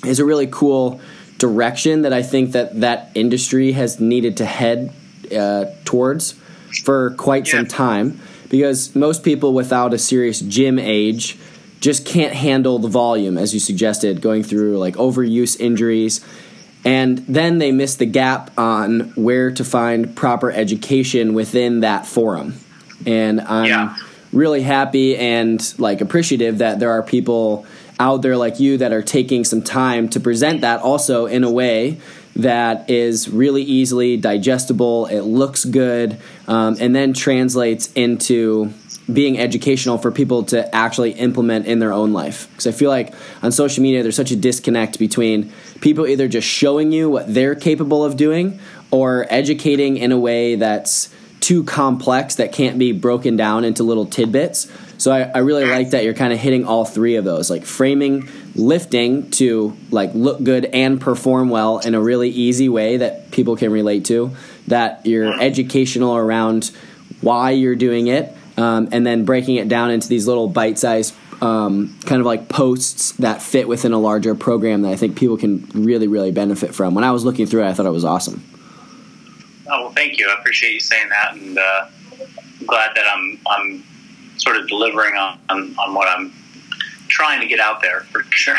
is 0.05 0.19
a 0.19 0.25
really 0.25 0.47
cool 0.47 1.01
direction 1.39 2.03
that 2.03 2.13
I 2.13 2.21
think 2.21 2.51
that 2.51 2.79
that 2.81 3.09
industry 3.15 3.71
has 3.71 3.99
needed 3.99 4.37
to 4.37 4.45
head 4.45 4.93
uh, 5.35 5.65
towards 5.83 6.33
for 6.83 7.11
quite 7.11 7.47
yeah. 7.47 7.59
some 7.59 7.67
time 7.67 8.21
because 8.53 8.95
most 8.95 9.23
people 9.23 9.51
without 9.51 9.95
a 9.95 9.97
serious 9.97 10.39
gym 10.39 10.77
age 10.77 11.39
just 11.79 12.05
can't 12.05 12.35
handle 12.35 12.77
the 12.77 12.87
volume 12.87 13.35
as 13.35 13.51
you 13.51 13.59
suggested 13.59 14.21
going 14.21 14.43
through 14.43 14.77
like 14.77 14.93
overuse 14.93 15.59
injuries 15.59 16.23
and 16.85 17.17
then 17.17 17.57
they 17.57 17.71
miss 17.71 17.95
the 17.95 18.05
gap 18.05 18.51
on 18.55 19.11
where 19.15 19.49
to 19.49 19.63
find 19.63 20.15
proper 20.15 20.51
education 20.51 21.33
within 21.33 21.79
that 21.79 22.05
forum. 22.05 22.53
And 23.07 23.41
I'm 23.41 23.65
yeah. 23.65 23.97
really 24.31 24.61
happy 24.61 25.17
and 25.17 25.59
like 25.79 26.01
appreciative 26.01 26.59
that 26.59 26.79
there 26.79 26.91
are 26.91 27.01
people 27.01 27.65
out 27.99 28.21
there 28.21 28.37
like 28.37 28.59
you 28.59 28.77
that 28.77 28.93
are 28.93 29.01
taking 29.01 29.45
some 29.45 29.63
time 29.63 30.09
to 30.09 30.19
present 30.19 30.61
that 30.61 30.81
also 30.81 31.25
in 31.25 31.43
a 31.43 31.49
way 31.49 31.99
that 32.35 32.89
is 32.89 33.29
really 33.29 33.61
easily 33.61 34.17
digestible, 34.17 35.05
it 35.05 35.21
looks 35.21 35.65
good, 35.65 36.17
um, 36.47 36.77
and 36.79 36.95
then 36.95 37.13
translates 37.13 37.91
into 37.93 38.73
being 39.11 39.37
educational 39.37 39.97
for 39.97 40.11
people 40.11 40.43
to 40.43 40.73
actually 40.73 41.11
implement 41.11 41.65
in 41.65 41.79
their 41.79 41.91
own 41.91 42.13
life. 42.13 42.47
Because 42.51 42.67
I 42.67 42.71
feel 42.71 42.89
like 42.89 43.13
on 43.41 43.51
social 43.51 43.83
media, 43.83 44.01
there's 44.01 44.15
such 44.15 44.31
a 44.31 44.35
disconnect 44.35 44.97
between 44.97 45.51
people 45.81 46.07
either 46.07 46.27
just 46.27 46.47
showing 46.47 46.91
you 46.91 47.09
what 47.09 47.31
they're 47.31 47.55
capable 47.55 48.05
of 48.05 48.15
doing 48.15 48.59
or 48.91 49.27
educating 49.29 49.97
in 49.97 50.11
a 50.11 50.17
way 50.17 50.55
that's 50.55 51.13
too 51.41 51.65
complex 51.65 52.35
that 52.35 52.53
can't 52.53 52.79
be 52.79 52.93
broken 52.93 53.35
down 53.35 53.65
into 53.65 53.83
little 53.83 54.05
tidbits. 54.05 54.71
So 54.97 55.11
I, 55.11 55.23
I 55.23 55.39
really 55.39 55.65
like 55.65 55.89
that 55.89 56.05
you're 56.05 56.13
kind 56.13 56.31
of 56.31 56.39
hitting 56.39 56.63
all 56.63 56.85
three 56.85 57.15
of 57.15 57.25
those, 57.25 57.49
like 57.49 57.65
framing 57.65 58.29
lifting 58.55 59.31
to 59.31 59.75
like 59.91 60.13
look 60.13 60.43
good 60.43 60.65
and 60.65 61.01
perform 61.01 61.49
well 61.49 61.79
in 61.79 61.95
a 61.95 62.01
really 62.01 62.29
easy 62.29 62.69
way 62.69 62.97
that 62.97 63.31
people 63.31 63.55
can 63.55 63.71
relate 63.71 64.05
to. 64.05 64.35
That 64.67 65.05
you're 65.05 65.41
educational 65.41 66.15
around 66.15 66.71
why 67.21 67.51
you're 67.51 67.75
doing 67.75 68.07
it 68.07 68.35
um, 68.57 68.89
and 68.91 69.05
then 69.05 69.25
breaking 69.25 69.55
it 69.55 69.67
down 69.67 69.91
into 69.91 70.07
these 70.07 70.27
little 70.27 70.47
bite-sized 70.47 71.15
um, 71.41 71.97
kind 72.05 72.21
of 72.21 72.25
like 72.25 72.47
posts 72.47 73.11
that 73.13 73.41
fit 73.41 73.67
within 73.67 73.91
a 73.91 73.99
larger 73.99 74.35
program 74.35 74.83
that 74.83 74.91
I 74.91 74.95
think 74.95 75.17
people 75.17 75.37
can 75.37 75.69
really, 75.73 76.07
really 76.07 76.31
benefit 76.31 76.73
from. 76.73 76.95
When 76.95 77.03
I 77.03 77.11
was 77.11 77.25
looking 77.25 77.45
through 77.45 77.63
it, 77.63 77.69
I 77.69 77.73
thought 77.73 77.85
it 77.85 77.91
was 77.91 78.05
awesome. 78.05 78.43
Oh, 79.69 79.85
well, 79.85 79.91
thank 79.91 80.17
you. 80.17 80.29
I 80.29 80.39
appreciate 80.39 80.73
you 80.73 80.79
saying 80.79 81.09
that. 81.09 81.35
And, 81.35 81.57
uh, 81.57 81.87
glad 82.65 82.95
that 82.95 83.05
I'm 83.13 83.39
I'm 83.49 83.83
sort 84.37 84.57
of 84.57 84.67
delivering 84.67 85.15
on, 85.15 85.39
on, 85.49 85.75
on 85.77 85.93
what 85.93 86.07
I'm 86.07 86.33
trying 87.13 87.41
to 87.41 87.47
get 87.47 87.59
out 87.59 87.81
there 87.81 88.01
for 88.01 88.23
sure. 88.31 88.57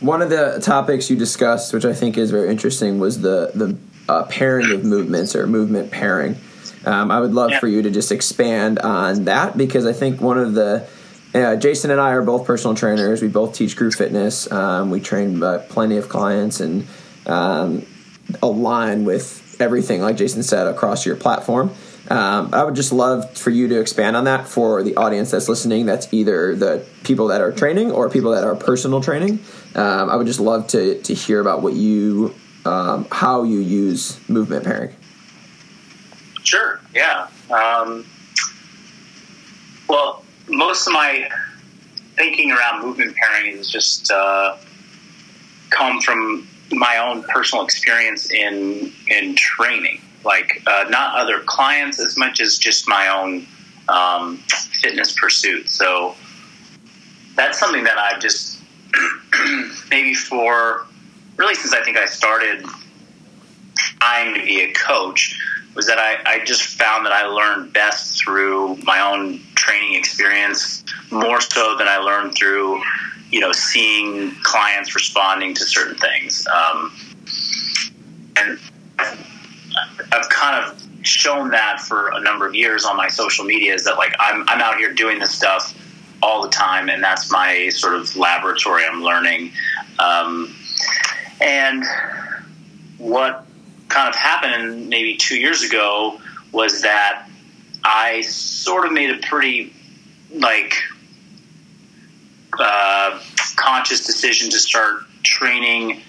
One 0.00 0.20
of 0.20 0.28
the 0.28 0.60
topics 0.60 1.08
you 1.08 1.16
discussed, 1.16 1.72
which 1.72 1.84
I 1.84 1.94
think 1.94 2.18
is 2.18 2.30
very 2.30 2.50
interesting, 2.50 2.98
was 2.98 3.20
the 3.20 3.52
the 3.54 3.78
uh, 4.08 4.24
pairing 4.24 4.72
of 4.72 4.84
movements 4.84 5.34
or 5.34 5.46
movement 5.46 5.90
pairing. 5.90 6.36
Um, 6.84 7.10
I 7.10 7.20
would 7.20 7.32
love 7.32 7.50
yeah. 7.52 7.60
for 7.60 7.68
you 7.68 7.82
to 7.82 7.90
just 7.90 8.12
expand 8.12 8.78
on 8.78 9.24
that 9.24 9.56
because 9.56 9.86
I 9.86 9.92
think 9.92 10.20
one 10.20 10.38
of 10.38 10.54
the 10.54 10.88
uh, 11.34 11.56
Jason 11.56 11.90
and 11.90 12.00
I 12.00 12.10
are 12.10 12.22
both 12.22 12.46
personal 12.46 12.74
trainers. 12.76 13.22
We 13.22 13.28
both 13.28 13.54
teach 13.54 13.76
group 13.76 13.94
fitness. 13.94 14.50
Um, 14.50 14.90
we 14.90 15.00
train 15.00 15.42
uh, 15.42 15.64
plenty 15.68 15.96
of 15.96 16.08
clients 16.08 16.60
and 16.60 16.86
um, 17.26 17.86
align 18.42 19.04
with 19.04 19.56
everything, 19.60 20.00
like 20.02 20.16
Jason 20.16 20.42
said, 20.42 20.66
across 20.66 21.06
your 21.06 21.16
platform. 21.16 21.70
Um, 22.10 22.50
I 22.52 22.64
would 22.64 22.74
just 22.74 22.92
love 22.92 23.36
for 23.36 23.50
you 23.50 23.68
to 23.68 23.80
expand 23.80 24.16
on 24.16 24.24
that 24.24 24.46
for 24.46 24.82
the 24.82 24.96
audience 24.96 25.30
that's 25.30 25.48
listening. 25.48 25.86
That's 25.86 26.12
either 26.12 26.54
the 26.54 26.86
people 27.04 27.28
that 27.28 27.40
are 27.40 27.52
training 27.52 27.90
or 27.90 28.08
people 28.08 28.32
that 28.32 28.44
are 28.44 28.54
personal 28.54 29.00
training. 29.00 29.40
Um, 29.74 30.10
I 30.10 30.16
would 30.16 30.26
just 30.26 30.40
love 30.40 30.68
to 30.68 31.00
to 31.02 31.14
hear 31.14 31.40
about 31.40 31.62
what 31.62 31.74
you, 31.74 32.34
um, 32.64 33.06
how 33.10 33.42
you 33.42 33.58
use 33.58 34.18
movement 34.28 34.64
pairing. 34.64 34.94
Sure. 36.42 36.80
Yeah. 36.94 37.28
Um, 37.50 38.06
well, 39.88 40.22
most 40.48 40.86
of 40.86 40.92
my 40.92 41.28
thinking 42.16 42.50
around 42.52 42.84
movement 42.84 43.16
pairing 43.16 43.56
is 43.56 43.68
just 43.70 44.10
uh, 44.10 44.56
come 45.70 46.00
from 46.00 46.46
my 46.72 46.98
own 46.98 47.22
personal 47.24 47.64
experience 47.64 48.30
in 48.30 48.92
in 49.08 49.34
training. 49.34 50.00
Like 50.26 50.62
uh, 50.66 50.84
not 50.90 51.16
other 51.16 51.40
clients 51.40 51.98
as 52.00 52.16
much 52.16 52.40
as 52.40 52.58
just 52.58 52.88
my 52.88 53.08
own 53.08 53.46
um, 53.88 54.38
fitness 54.82 55.18
pursuit. 55.18 55.70
So 55.70 56.14
that's 57.36 57.58
something 57.58 57.84
that 57.84 57.96
I've 57.96 58.20
just 58.20 58.60
maybe 59.90 60.14
for 60.14 60.86
really 61.36 61.54
since 61.54 61.72
I 61.72 61.82
think 61.82 61.96
I 61.96 62.06
started 62.06 62.66
trying 63.76 64.34
to 64.34 64.44
be 64.44 64.62
a 64.62 64.72
coach 64.72 65.40
was 65.74 65.86
that 65.86 65.98
I, 65.98 66.16
I 66.24 66.44
just 66.44 66.62
found 66.62 67.04
that 67.04 67.12
I 67.12 67.26
learned 67.26 67.72
best 67.72 68.22
through 68.22 68.76
my 68.84 69.00
own 69.00 69.40
training 69.54 69.94
experience 69.94 70.84
more 71.10 71.40
so 71.40 71.76
than 71.76 71.86
I 71.86 71.98
learned 71.98 72.34
through, 72.34 72.82
you 73.30 73.40
know, 73.40 73.52
seeing 73.52 74.34
clients 74.42 74.94
responding 74.94 75.54
to 75.54 75.64
certain 75.64 75.96
things. 75.96 76.46
Um, 76.46 76.96
and 78.36 78.58
I've 80.12 80.28
kind 80.28 80.64
of 80.64 80.82
shown 81.06 81.50
that 81.50 81.80
for 81.80 82.10
a 82.12 82.20
number 82.20 82.46
of 82.46 82.54
years 82.54 82.84
on 82.84 82.96
my 82.96 83.08
social 83.08 83.44
media 83.44 83.74
is 83.74 83.84
that 83.84 83.96
like 83.96 84.14
I'm, 84.18 84.44
I'm 84.48 84.60
out 84.60 84.76
here 84.76 84.92
doing 84.92 85.18
this 85.18 85.30
stuff 85.30 85.74
all 86.22 86.42
the 86.42 86.48
time 86.48 86.88
and 86.88 87.02
that's 87.02 87.30
my 87.30 87.68
sort 87.68 87.94
of 87.94 88.16
laboratory 88.16 88.84
I'm 88.84 89.02
learning. 89.02 89.52
Um, 89.98 90.54
and 91.40 91.84
what 92.98 93.46
kind 93.88 94.08
of 94.08 94.14
happened 94.14 94.88
maybe 94.88 95.16
two 95.16 95.38
years 95.38 95.62
ago 95.62 96.20
was 96.52 96.82
that 96.82 97.28
I 97.84 98.22
sort 98.22 98.86
of 98.86 98.92
made 98.92 99.10
a 99.10 99.18
pretty 99.26 99.72
like 100.32 100.74
uh, 102.58 103.20
conscious 103.56 104.06
decision 104.06 104.50
to 104.50 104.58
start 104.58 105.02
training 105.22 106.02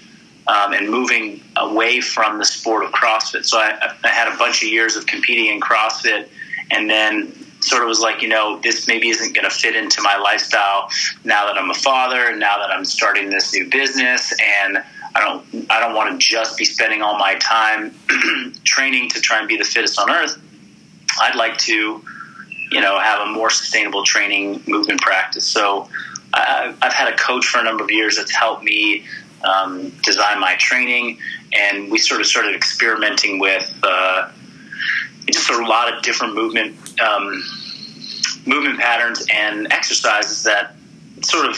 um, 0.48 0.74
and 0.74 0.90
moving 0.90 1.42
away 1.58 2.00
from 2.02 2.38
the 2.38 2.46
sport 2.46 2.86
of 2.86 2.92
CrossFit. 2.92 3.46
So 3.46 3.58
I, 3.58 3.94
I, 4.04 4.08
had 4.08 4.34
a 4.34 4.38
bunch 4.38 4.64
of 4.64 4.70
years 4.70 4.96
of 4.96 5.06
competing 5.06 5.48
in 5.48 5.60
CrossFit, 5.60 6.30
and 6.72 6.90
then 6.90 7.34
sort 7.60 7.82
of 7.82 7.90
was 7.90 8.00
like, 8.00 8.22
you 8.22 8.30
know, 8.30 8.60
this 8.60 8.88
maybe 8.88 9.10
isn't 9.10 9.36
going 9.36 9.44
to 9.44 9.54
fit 9.54 9.76
into 9.76 10.02
my 10.02 10.18
lifestyle 10.18 10.90
now 11.24 11.48
that 11.48 11.58
I'm 11.58 11.70
a 11.70 11.76
father, 11.76 12.30
and 12.30 12.40
now 12.40 12.58
that 12.60 12.72
I'm 12.72 12.86
starting 12.86 13.30
this 13.30 13.54
new 13.54 13.70
business, 13.70 14.34
and 14.62 14.84
I 15.16 15.20
don't 15.20 15.72
I 15.72 15.80
don't 15.80 15.96
want 15.96 16.12
to 16.12 16.18
just 16.18 16.58
be 16.58 16.66
spending 16.66 17.02
all 17.02 17.18
my 17.18 17.36
time 17.36 17.94
training 18.64 19.10
to 19.10 19.22
try 19.22 19.40
and 19.40 19.48
be 19.48 19.58
the 19.58 19.66
fittest 19.66 20.00
on 20.00 20.10
earth. 20.10 20.42
I'd 21.20 21.36
like 21.36 21.58
to, 21.60 22.04
you 22.72 22.82
know, 22.82 23.00
have 23.00 23.28
a 23.28 23.32
more 23.32 23.50
sustainable 23.50 24.04
training 24.04 24.64
movement 24.68 25.02
practice. 25.02 25.46
So 25.46 25.90
uh, 26.34 26.74
I've 26.82 26.94
had 26.94 27.12
a 27.12 27.18
coach 27.18 27.48
for 27.48 27.60
a 27.60 27.64
number 27.64 27.84
of 27.84 27.92
years 27.92 28.18
that's 28.18 28.32
helped 28.32 28.64
me 28.64 29.06
um, 29.44 29.90
design 30.04 30.40
my 30.40 30.56
training, 30.58 31.20
and 31.54 31.92
we 31.92 31.98
sort 31.98 32.22
of 32.22 32.28
started 32.28 32.56
experimenting 32.56 33.40
with 33.40 33.74
uh, 33.84 34.32
just 35.26 35.50
a 35.50 35.66
lot 35.66 35.94
of 35.94 36.04
different 36.04 36.34
movement 36.36 36.76
um, 37.00 37.44
movement 38.46 38.80
patterns 38.80 39.26
and 39.34 39.72
exercises 39.72 40.44
that 40.44 40.76
sort 41.22 41.48
of 41.48 41.58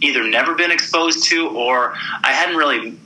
either 0.00 0.22
never 0.22 0.54
been 0.54 0.70
exposed 0.70 1.24
to 1.24 1.48
or 1.48 1.94
I 2.22 2.32
hadn't 2.32 2.56
really 2.56 2.96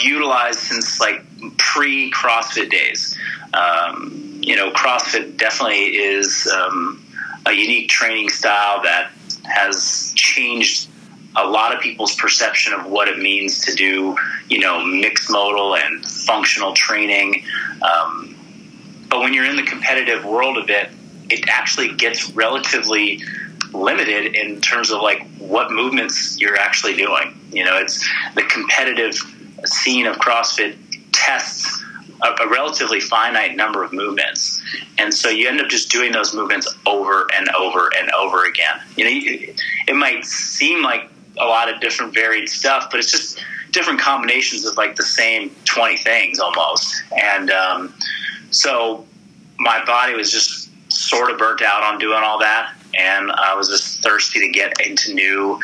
utilized 0.00 0.60
since 0.60 1.00
like 1.00 1.24
pre 1.58 2.10
CrossFit 2.12 2.70
days. 2.70 3.18
Um, 3.52 4.40
you 4.42 4.54
know, 4.54 4.70
CrossFit 4.72 5.36
definitely 5.36 5.96
is 5.96 6.46
um, 6.54 7.04
a 7.46 7.52
unique 7.52 7.88
training 7.88 8.28
style 8.28 8.82
that 8.82 9.10
has 9.44 10.12
changed 10.14 10.88
a 11.36 11.46
lot 11.46 11.74
of 11.74 11.80
people's 11.80 12.14
perception 12.16 12.72
of 12.72 12.86
what 12.86 13.08
it 13.08 13.18
means 13.18 13.64
to 13.66 13.74
do, 13.74 14.16
you 14.48 14.58
know, 14.58 14.84
mixed 14.84 15.30
modal 15.30 15.76
and 15.76 16.04
functional 16.04 16.72
training. 16.72 17.44
Um, 17.82 18.34
but 19.08 19.20
when 19.20 19.34
you're 19.34 19.44
in 19.44 19.56
the 19.56 19.62
competitive 19.62 20.24
world 20.24 20.56
of 20.56 20.70
it, 20.70 20.90
it 21.28 21.48
actually 21.48 21.94
gets 21.94 22.30
relatively 22.30 23.22
limited 23.72 24.34
in 24.34 24.60
terms 24.60 24.90
of 24.90 25.02
like 25.02 25.26
what 25.38 25.70
movements 25.70 26.40
you're 26.40 26.56
actually 26.56 26.96
doing. 26.96 27.38
You 27.52 27.64
know, 27.64 27.76
it's 27.76 28.06
the 28.34 28.42
competitive 28.42 29.14
scene 29.64 30.06
of 30.06 30.16
CrossFit 30.16 30.76
tests 31.12 31.82
a, 32.22 32.28
a, 32.44 32.48
relatively 32.48 32.98
finite 32.98 33.56
number 33.56 33.84
of 33.84 33.92
movements, 33.92 34.62
and 34.96 35.12
so 35.12 35.28
you 35.28 35.48
end 35.48 35.60
up 35.60 35.68
just 35.68 35.90
doing 35.90 36.12
those 36.12 36.32
movements 36.32 36.74
over 36.86 37.26
and 37.34 37.48
over 37.50 37.90
and 37.98 38.10
over 38.12 38.46
again. 38.46 38.80
You 38.96 39.04
know, 39.04 39.52
it 39.86 39.94
might 39.94 40.24
seem 40.24 40.82
like 40.82 41.10
a 41.38 41.44
lot 41.44 41.72
of 41.72 41.80
different 41.80 42.14
varied 42.14 42.48
stuff, 42.48 42.88
but 42.90 43.00
it's 43.00 43.10
just 43.10 43.44
different 43.72 44.00
combinations 44.00 44.64
of 44.64 44.76
like 44.76 44.96
the 44.96 45.02
same 45.02 45.54
twenty 45.64 45.96
things 45.96 46.38
almost, 46.38 47.02
and 47.22 47.50
um, 47.50 47.94
so 48.50 49.04
my 49.58 49.84
body 49.84 50.14
was 50.14 50.30
just 50.30 50.70
sort 50.92 51.30
of 51.30 51.38
burnt 51.38 51.62
out 51.62 51.82
on 51.82 51.98
doing 51.98 52.22
all 52.22 52.38
that 52.38 52.76
and 52.98 53.30
I 53.32 53.54
was 53.54 53.68
just 53.68 54.02
thirsty 54.02 54.40
to 54.40 54.48
get 54.48 54.72
into 54.84 55.14
new 55.14 55.60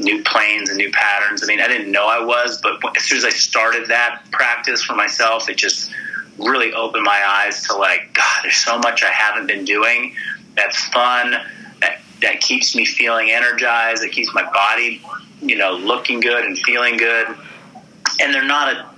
new 0.00 0.22
planes 0.22 0.68
and 0.68 0.78
new 0.78 0.92
patterns. 0.92 1.42
I 1.42 1.46
mean, 1.46 1.60
I 1.60 1.66
didn't 1.66 1.90
know 1.90 2.06
I 2.06 2.24
was, 2.24 2.60
but 2.60 2.78
as 2.96 3.02
soon 3.02 3.18
as 3.18 3.24
I 3.24 3.30
started 3.30 3.88
that 3.88 4.22
practice 4.30 4.80
for 4.84 4.94
myself, 4.94 5.48
it 5.48 5.56
just 5.56 5.90
really 6.38 6.72
opened 6.72 7.02
my 7.02 7.20
eyes 7.26 7.66
to 7.66 7.74
like, 7.74 8.14
God, 8.14 8.40
there's 8.44 8.54
so 8.54 8.78
much 8.78 9.02
I 9.02 9.10
haven't 9.10 9.48
been 9.48 9.64
doing. 9.64 10.14
That's 10.54 10.80
fun. 10.90 11.34
That 12.22 12.40
keeps 12.40 12.74
me 12.74 12.84
feeling 12.84 13.30
energized. 13.30 14.02
That 14.02 14.12
keeps 14.12 14.32
my 14.34 14.42
body, 14.50 15.02
you 15.40 15.56
know, 15.56 15.72
looking 15.72 16.20
good 16.20 16.44
and 16.44 16.58
feeling 16.58 16.96
good. 16.96 17.28
And 18.20 18.34
they're 18.34 18.44
not 18.44 18.72
a 18.74 18.88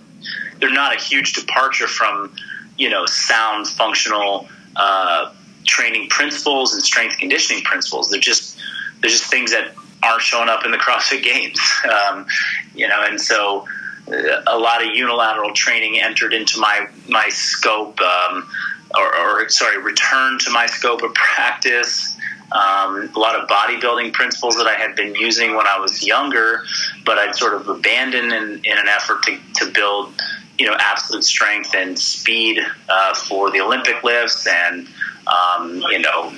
they're 0.59 0.73
not 0.73 0.95
a 0.95 0.99
huge 0.99 1.35
departure 1.35 1.87
from 1.89 2.35
you 2.77 2.89
know 2.91 3.07
sound 3.07 3.67
functional. 3.67 4.49
Uh, 4.77 5.33
training 5.67 6.09
principles 6.09 6.75
and 6.75 6.83
strength 6.83 7.19
conditioning 7.19 7.63
principles. 7.63 8.11
They're 8.11 8.21
just 8.21 8.59
they're 9.01 9.11
just 9.11 9.31
things 9.31 9.53
that 9.53 9.75
aren't 10.03 10.23
showing 10.23 10.49
up 10.49 10.65
in 10.65 10.71
the 10.71 10.79
CrossFit 10.87 11.23
Games, 11.23 11.61
um, 11.85 12.27
you 12.75 12.89
know. 12.89 13.03
And 13.03 13.21
so, 13.21 13.67
uh, 14.09 14.43
a 14.47 14.59
lot 14.59 14.85
of 14.85 14.95
unilateral 14.95 15.53
training 15.53 16.01
entered 16.01 16.35
into 16.35 16.59
my 16.59 16.89
my 17.09 17.29
scope, 17.29 18.01
um, 18.01 18.49
or, 18.97 19.17
or, 19.17 19.49
sorry, 19.49 19.79
returned 19.79 20.41
to 20.41 20.51
my 20.51 20.67
scope 20.67 21.03
of 21.03 21.15
practice. 21.15 22.17
Um, 22.53 23.11
a 23.15 23.19
lot 23.19 23.39
of 23.39 23.49
bodybuilding 23.49 24.13
principles 24.13 24.57
that 24.57 24.67
I 24.67 24.75
had 24.75 24.97
been 24.97 25.15
using 25.15 25.55
when 25.55 25.67
I 25.67 25.79
was 25.79 26.05
younger, 26.05 26.65
but 27.05 27.17
I'd 27.19 27.35
sort 27.37 27.55
of 27.55 27.69
abandoned 27.69 28.33
in, 28.33 28.61
in 28.65 28.79
an 28.79 28.89
effort 28.89 29.23
to, 29.25 29.39
to 29.57 29.71
build, 29.71 30.13
you 30.59 30.67
know, 30.67 30.77
absolute 30.79 31.23
strength 31.23 31.75
and 31.77 31.99
speed 31.99 32.59
uh, 32.89 33.15
for 33.15 33.51
the 33.51 33.61
Olympic 33.61 34.03
lifts 34.03 34.47
and 34.47 34.89
um, 35.27 35.83
you 35.91 36.01
know, 36.01 36.33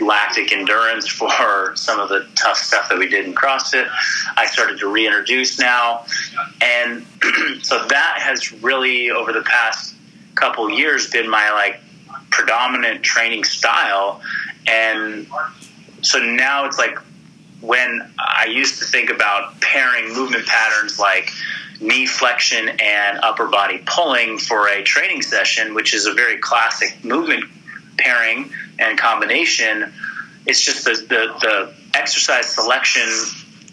lactic 0.00 0.52
endurance 0.52 1.06
for 1.08 1.72
some 1.76 2.00
of 2.00 2.08
the 2.08 2.26
tough 2.34 2.58
stuff 2.58 2.88
that 2.88 2.98
we 2.98 3.08
did 3.08 3.24
in 3.24 3.34
CrossFit. 3.34 3.88
I 4.36 4.46
started 4.46 4.78
to 4.80 4.88
reintroduce 4.88 5.58
now. 5.58 6.06
And 6.60 7.06
so 7.62 7.84
that 7.86 8.18
has 8.18 8.52
really, 8.62 9.10
over 9.10 9.32
the 9.32 9.42
past 9.42 9.94
couple 10.34 10.68
years, 10.70 11.10
been 11.10 11.28
my 11.28 11.50
like 11.52 11.80
predominant 12.30 13.02
training 13.02 13.44
style. 13.44 14.20
And 14.66 15.26
so 16.02 16.18
now 16.18 16.66
it's 16.66 16.78
like 16.78 16.98
when 17.60 18.10
I 18.18 18.46
used 18.46 18.78
to 18.80 18.84
think 18.84 19.10
about 19.10 19.60
pairing 19.60 20.12
movement 20.12 20.46
patterns 20.46 20.98
like, 20.98 21.30
knee 21.80 22.06
flexion 22.06 22.68
and 22.80 23.18
upper 23.22 23.46
body 23.46 23.82
pulling 23.84 24.38
for 24.38 24.68
a 24.68 24.82
training 24.82 25.22
session, 25.22 25.74
which 25.74 25.94
is 25.94 26.06
a 26.06 26.12
very 26.12 26.38
classic 26.38 27.04
movement 27.04 27.44
pairing 27.96 28.50
and 28.78 28.98
combination. 28.98 29.92
It's 30.46 30.60
just 30.60 30.84
the, 30.84 30.92
the, 30.92 31.34
the 31.40 31.74
exercise 31.94 32.46
selection 32.54 33.08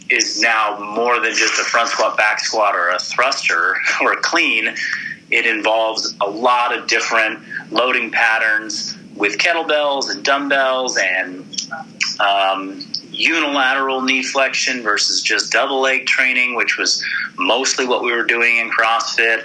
is 0.10 0.42
now 0.42 0.80
more 0.80 1.20
than 1.20 1.34
just 1.34 1.60
a 1.60 1.64
front 1.64 1.90
squat, 1.90 2.18
back 2.18 2.40
squat, 2.40 2.76
or 2.76 2.90
a 2.90 3.00
thruster 3.00 3.76
or 4.02 4.14
a 4.14 4.22
clean. 4.22 4.76
It 5.30 5.46
involves 5.46 6.16
a 6.20 6.30
lot 6.30 6.78
of 6.78 6.88
different 6.88 7.40
loading 7.72 8.12
patterns 8.12 8.98
with 9.22 9.38
kettlebells 9.38 10.10
and 10.10 10.26
dumbbells 10.26 10.98
and 10.98 11.46
um, 12.20 12.84
unilateral 13.12 14.02
knee 14.02 14.24
flexion 14.24 14.82
versus 14.82 15.22
just 15.22 15.52
double 15.52 15.80
leg 15.80 16.08
training, 16.08 16.56
which 16.56 16.76
was 16.76 17.06
mostly 17.38 17.86
what 17.86 18.02
we 18.02 18.12
were 18.12 18.24
doing 18.24 18.58
in 18.58 18.72
CrossFit. 18.72 19.44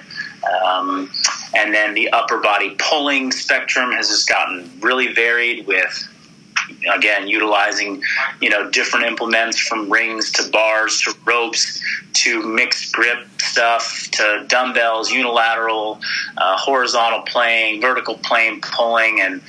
Um, 0.64 1.10
and 1.54 1.74
then 1.74 1.92
the 1.92 2.08
upper 2.08 2.38
body 2.38 2.74
pulling 2.78 3.30
spectrum 3.32 3.92
has 3.92 4.08
just 4.08 4.26
gotten 4.26 4.70
really 4.80 5.12
varied 5.12 5.66
with 5.66 6.08
again 6.88 7.28
utilizing 7.28 8.02
you 8.40 8.50
know 8.50 8.70
different 8.70 9.06
implements 9.06 9.58
from 9.58 9.90
rings 9.90 10.32
to 10.32 10.48
bars 10.50 11.00
to 11.00 11.14
ropes 11.24 11.80
to 12.12 12.42
mixed 12.42 12.92
grip 12.92 13.26
stuff 13.38 14.08
to 14.12 14.44
dumbbells 14.48 15.10
unilateral 15.10 16.00
uh, 16.36 16.56
horizontal 16.56 17.20
playing 17.22 17.80
vertical 17.80 18.14
plane 18.18 18.60
pulling. 18.60 19.20
And 19.20 19.42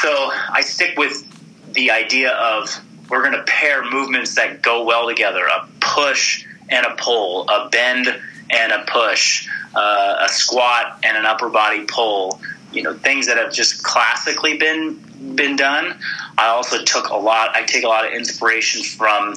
so 0.00 0.30
i 0.50 0.60
stick 0.62 0.96
with 0.96 1.26
the 1.72 1.90
idea 1.90 2.32
of 2.32 2.68
we're 3.08 3.22
going 3.22 3.36
to 3.36 3.42
pair 3.42 3.84
movements 3.90 4.36
that 4.36 4.62
go 4.62 4.84
well 4.84 5.08
together 5.08 5.44
a 5.44 5.68
push 5.80 6.46
and 6.68 6.86
a 6.86 6.94
pull 6.96 7.48
a 7.48 7.68
bend 7.68 8.06
and 8.50 8.72
a 8.72 8.84
push 8.86 9.48
uh, 9.74 10.26
a 10.26 10.28
squat 10.28 10.98
and 11.02 11.16
an 11.16 11.26
upper 11.26 11.48
body 11.48 11.84
pull 11.84 12.40
you 12.72 12.82
know 12.82 12.94
things 12.94 13.26
that 13.26 13.36
have 13.36 13.52
just 13.52 13.82
classically 13.82 14.56
been 14.56 14.94
been 15.34 15.56
done. 15.56 15.98
I 16.38 16.48
also 16.48 16.82
took 16.82 17.08
a 17.10 17.16
lot. 17.16 17.54
I 17.54 17.62
take 17.62 17.84
a 17.84 17.88
lot 17.88 18.06
of 18.06 18.12
inspiration 18.12 18.82
from 18.82 19.34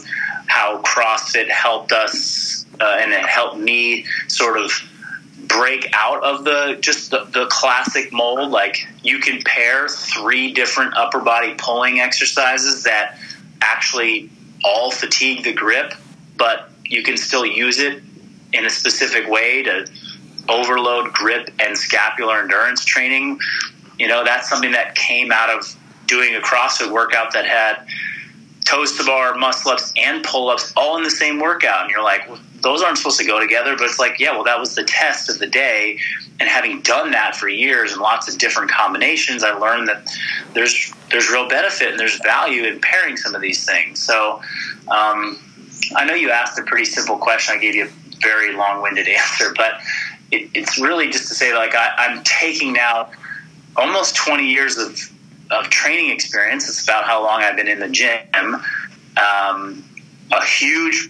how 0.48 0.82
CrossFit 0.82 1.50
helped 1.50 1.92
us, 1.92 2.66
uh, 2.80 2.98
and 3.00 3.12
it 3.12 3.26
helped 3.26 3.58
me 3.58 4.06
sort 4.28 4.58
of 4.58 4.72
break 5.48 5.90
out 5.94 6.24
of 6.24 6.46
the 6.46 6.78
just 6.80 7.12
the, 7.12 7.26
the 7.26 7.48
classic 7.48 8.12
mold. 8.14 8.52
Like 8.52 8.88
you 9.04 9.20
can 9.20 9.42
pair 9.44 9.88
three 9.88 10.54
different 10.54 10.96
upper 10.96 11.20
body 11.20 11.56
pulling 11.58 12.00
exercises 12.00 12.84
that 12.84 13.18
actually 13.62 14.30
all 14.64 14.92
fatigue 14.92 15.44
the 15.44 15.54
grip, 15.54 15.94
but 16.38 16.70
you 16.86 17.04
can 17.04 17.18
still 17.18 17.46
use 17.46 17.80
it 17.80 18.02
in 18.54 18.66
a 18.66 18.70
specific 18.70 19.28
way 19.28 19.64
to 19.64 19.86
overload 20.50 21.14
grip 21.14 21.50
and 21.60 21.78
scapular 21.78 22.40
endurance 22.40 22.84
training. 22.86 23.40
You 24.00 24.08
know, 24.08 24.24
that's 24.24 24.50
something 24.50 24.72
that 24.72 24.96
came 24.96 25.32
out 25.32 25.50
of 25.50 25.76
doing 26.08 26.36
a 26.36 26.40
CrossFit 26.40 26.92
workout 26.92 27.34
that 27.34 27.46
had 27.46 27.88
toes 28.66 28.98
to 28.98 29.06
bar, 29.06 29.36
muscle 29.36 29.72
ups, 29.72 29.94
and 29.98 30.24
pull 30.24 30.50
ups 30.50 30.74
all 30.76 30.98
in 30.98 31.04
the 31.04 31.12
same 31.12 31.40
workout. 31.40 31.84
And 31.84 31.92
you're 31.92 32.04
like, 32.04 32.28
well, 32.28 32.40
those 32.62 32.82
aren't 32.82 32.98
supposed 32.98 33.20
to 33.20 33.26
go 33.26 33.40
together. 33.40 33.76
But 33.78 33.86
it's 33.86 34.00
like, 34.00 34.20
yeah, 34.20 34.32
well, 34.32 34.44
that 34.46 34.60
was 34.60 34.76
the 34.76 34.84
test 34.84 35.30
of 35.30 35.40
the 35.40 35.48
day. 35.48 36.00
And 36.40 36.50
having 36.50 36.82
done 36.82 37.12
that 37.12 37.36
for 37.36 37.48
years 37.48 37.92
and 37.92 38.02
lots 38.02 38.32
of 38.32 38.40
different 38.40 38.72
combinations, 38.72 39.44
I 39.44 39.52
learned 39.52 39.88
that 39.88 40.10
there's 40.54 40.94
there's 41.12 41.30
real 41.30 41.48
benefit 41.48 41.90
and 41.90 42.00
there's 42.00 42.20
value 42.24 42.64
in 42.64 42.80
pairing 42.80 43.18
some 43.18 43.36
of 43.36 43.42
these 43.42 43.66
things. 43.66 44.02
So 44.02 44.42
um, 44.88 45.40
I 45.96 46.06
know 46.06 46.16
you 46.16 46.32
asked 46.32 46.58
a 46.58 46.64
pretty 46.64 46.86
simple 46.86 47.18
question. 47.18 47.56
I 47.56 47.60
gave 47.60 47.76
you 47.76 47.86
a 47.86 48.16
very 48.22 48.56
long-winded 48.56 49.08
answer, 49.20 49.54
but 49.56 49.74
it, 50.34 50.50
it's 50.54 50.80
really 50.80 51.10
just 51.10 51.28
to 51.28 51.36
say 51.36 51.54
like 51.54 51.76
I, 51.76 51.94
I'm 51.98 52.24
taking 52.24 52.74
now 52.74 53.12
almost 53.76 54.16
20 54.16 54.46
years 54.46 54.78
of, 54.78 55.00
of 55.52 55.70
training 55.70 56.12
experience. 56.12 56.68
It's 56.68 56.84
about 56.84 57.06
how 57.06 57.24
long 57.24 57.42
I've 57.42 57.56
been 57.56 57.68
in 57.68 57.80
the 57.80 57.90
gym. 57.90 58.56
Um, 59.16 59.84
a 60.32 60.44
huge 60.44 61.10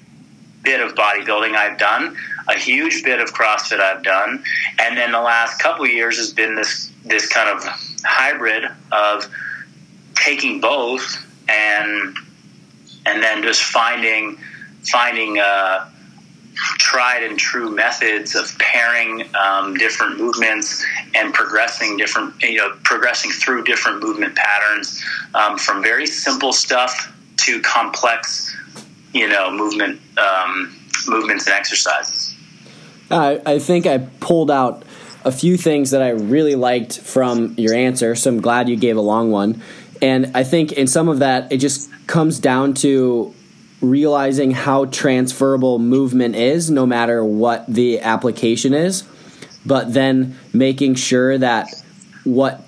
bit 0.62 0.82
of 0.82 0.96
bodybuilding 0.96 1.56
I've 1.56 1.78
done, 1.78 2.18
a 2.50 2.58
huge 2.58 3.04
bit 3.04 3.20
of 3.20 3.34
CrossFit 3.34 3.80
I've 3.80 4.04
done, 4.04 4.44
and 4.80 4.98
then 4.98 5.12
the 5.12 5.22
last 5.22 5.62
couple 5.62 5.86
years 5.88 6.18
has 6.18 6.34
been 6.34 6.56
this 6.56 6.92
this 7.06 7.28
kind 7.28 7.50
of 7.50 7.64
hybrid 8.06 8.66
of 8.92 9.30
taking 10.16 10.62
both 10.62 11.26
and 11.50 12.16
and 13.06 13.22
then 13.22 13.44
just 13.44 13.62
finding 13.62 14.38
finding 14.84 15.40
uh, 15.40 15.90
tried 16.56 17.24
and 17.24 17.38
true 17.38 17.70
methods 17.70 18.36
of 18.36 18.58
pairing 18.60 19.28
um, 19.36 19.76
different 19.76 20.20
movements 20.20 20.86
and 21.16 21.34
progressing 21.34 21.98
different, 21.98 22.34
you 22.42 22.58
know, 22.58 22.76
progressing 22.84 23.32
through 23.32 23.64
different 23.64 24.02
movement 24.02 24.36
patterns 24.36 25.04
um, 25.34 25.58
from 25.58 25.82
very 25.82 26.06
simple 26.06 26.54
stuff 26.54 27.12
to 27.38 27.60
complex, 27.62 28.56
you 29.14 29.28
know, 29.28 29.52
movement 29.52 30.00
um, 30.18 30.76
movements 31.08 31.46
and 31.48 31.56
exercises. 31.56 32.36
Uh, 33.10 33.38
I 33.46 33.60
think 33.60 33.86
I 33.86 34.00
pulled 34.20 34.50
out 34.50 34.84
a 35.26 35.32
few 35.32 35.58
things 35.58 35.92
that 35.92 36.02
I 36.02 36.10
really 36.10 36.56
liked 36.56 37.00
from 37.00 37.56
your 37.58 37.74
answer, 37.74 38.16
so 38.16 38.30
I'm 38.30 38.42
glad 38.42 38.70
you 38.70 38.76
gave 38.76 38.98
a 38.98 39.02
long 39.02 39.32
one. 39.32 39.62
And 40.02 40.32
I 40.36 40.44
think 40.44 40.74
in 40.74 40.88
some 40.88 41.08
of 41.08 41.20
that, 41.20 41.52
it 41.52 41.58
just 41.58 41.90
comes 42.08 42.40
down 42.40 42.74
to 42.76 43.34
realizing 43.84 44.52
how 44.52 44.86
transferable 44.86 45.78
movement 45.78 46.36
is, 46.36 46.72
no 46.72 46.86
matter 46.86 47.24
what 47.24 47.66
the 47.68 48.00
application 48.00 48.74
is, 48.74 49.04
but 49.66 49.94
then 49.94 50.38
making 50.54 50.96
sure 50.96 51.38
that 51.38 51.68
what 52.24 52.66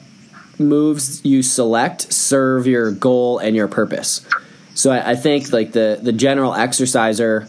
moves 0.60 1.24
you 1.26 1.42
select 1.42 2.14
serve 2.14 2.68
your 2.68 2.92
goal 2.92 3.40
and 3.40 3.56
your 3.56 3.68
purpose. 3.68 4.26
So 4.74 4.92
I, 4.92 5.12
I 5.12 5.16
think 5.16 5.52
like 5.52 5.72
the 5.72 6.00
the 6.02 6.12
general 6.14 6.54
exerciser 6.54 7.48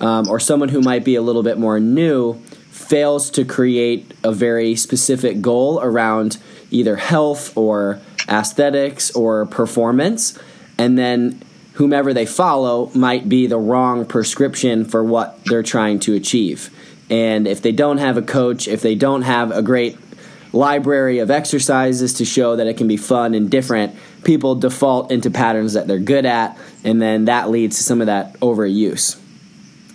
um, 0.00 0.28
or 0.28 0.40
someone 0.40 0.68
who 0.68 0.80
might 0.80 1.04
be 1.04 1.14
a 1.14 1.22
little 1.22 1.42
bit 1.42 1.58
more 1.58 1.80
new 1.80 2.34
fails 2.70 3.30
to 3.30 3.44
create 3.44 4.12
a 4.22 4.32
very 4.32 4.76
specific 4.76 5.40
goal 5.40 5.80
around 5.80 6.38
either 6.70 6.96
health 6.96 7.56
or 7.56 8.00
aesthetics 8.28 9.10
or 9.12 9.46
performance, 9.46 10.38
and 10.76 10.98
then 10.98 11.40
whomever 11.76 12.14
they 12.14 12.26
follow 12.26 12.90
might 12.94 13.28
be 13.28 13.46
the 13.46 13.58
wrong 13.58 14.06
prescription 14.06 14.84
for 14.84 15.04
what 15.04 15.44
they're 15.44 15.62
trying 15.62 15.98
to 16.00 16.14
achieve. 16.14 16.70
And 17.10 17.46
if 17.46 17.62
they 17.62 17.72
don't 17.72 17.98
have 17.98 18.16
a 18.16 18.22
coach, 18.22 18.66
if 18.66 18.80
they 18.80 18.94
don't 18.94 19.22
have 19.22 19.50
a 19.50 19.62
great 19.62 19.98
library 20.52 21.18
of 21.18 21.30
exercises 21.30 22.14
to 22.14 22.24
show 22.24 22.56
that 22.56 22.66
it 22.66 22.78
can 22.78 22.88
be 22.88 22.96
fun 22.96 23.34
and 23.34 23.50
different, 23.50 23.94
people 24.24 24.54
default 24.54 25.12
into 25.12 25.30
patterns 25.30 25.74
that 25.74 25.86
they're 25.86 25.98
good 25.98 26.24
at, 26.24 26.58
and 26.82 27.00
then 27.00 27.26
that 27.26 27.50
leads 27.50 27.76
to 27.76 27.84
some 27.84 28.00
of 28.00 28.06
that 28.06 28.40
overuse. 28.40 29.20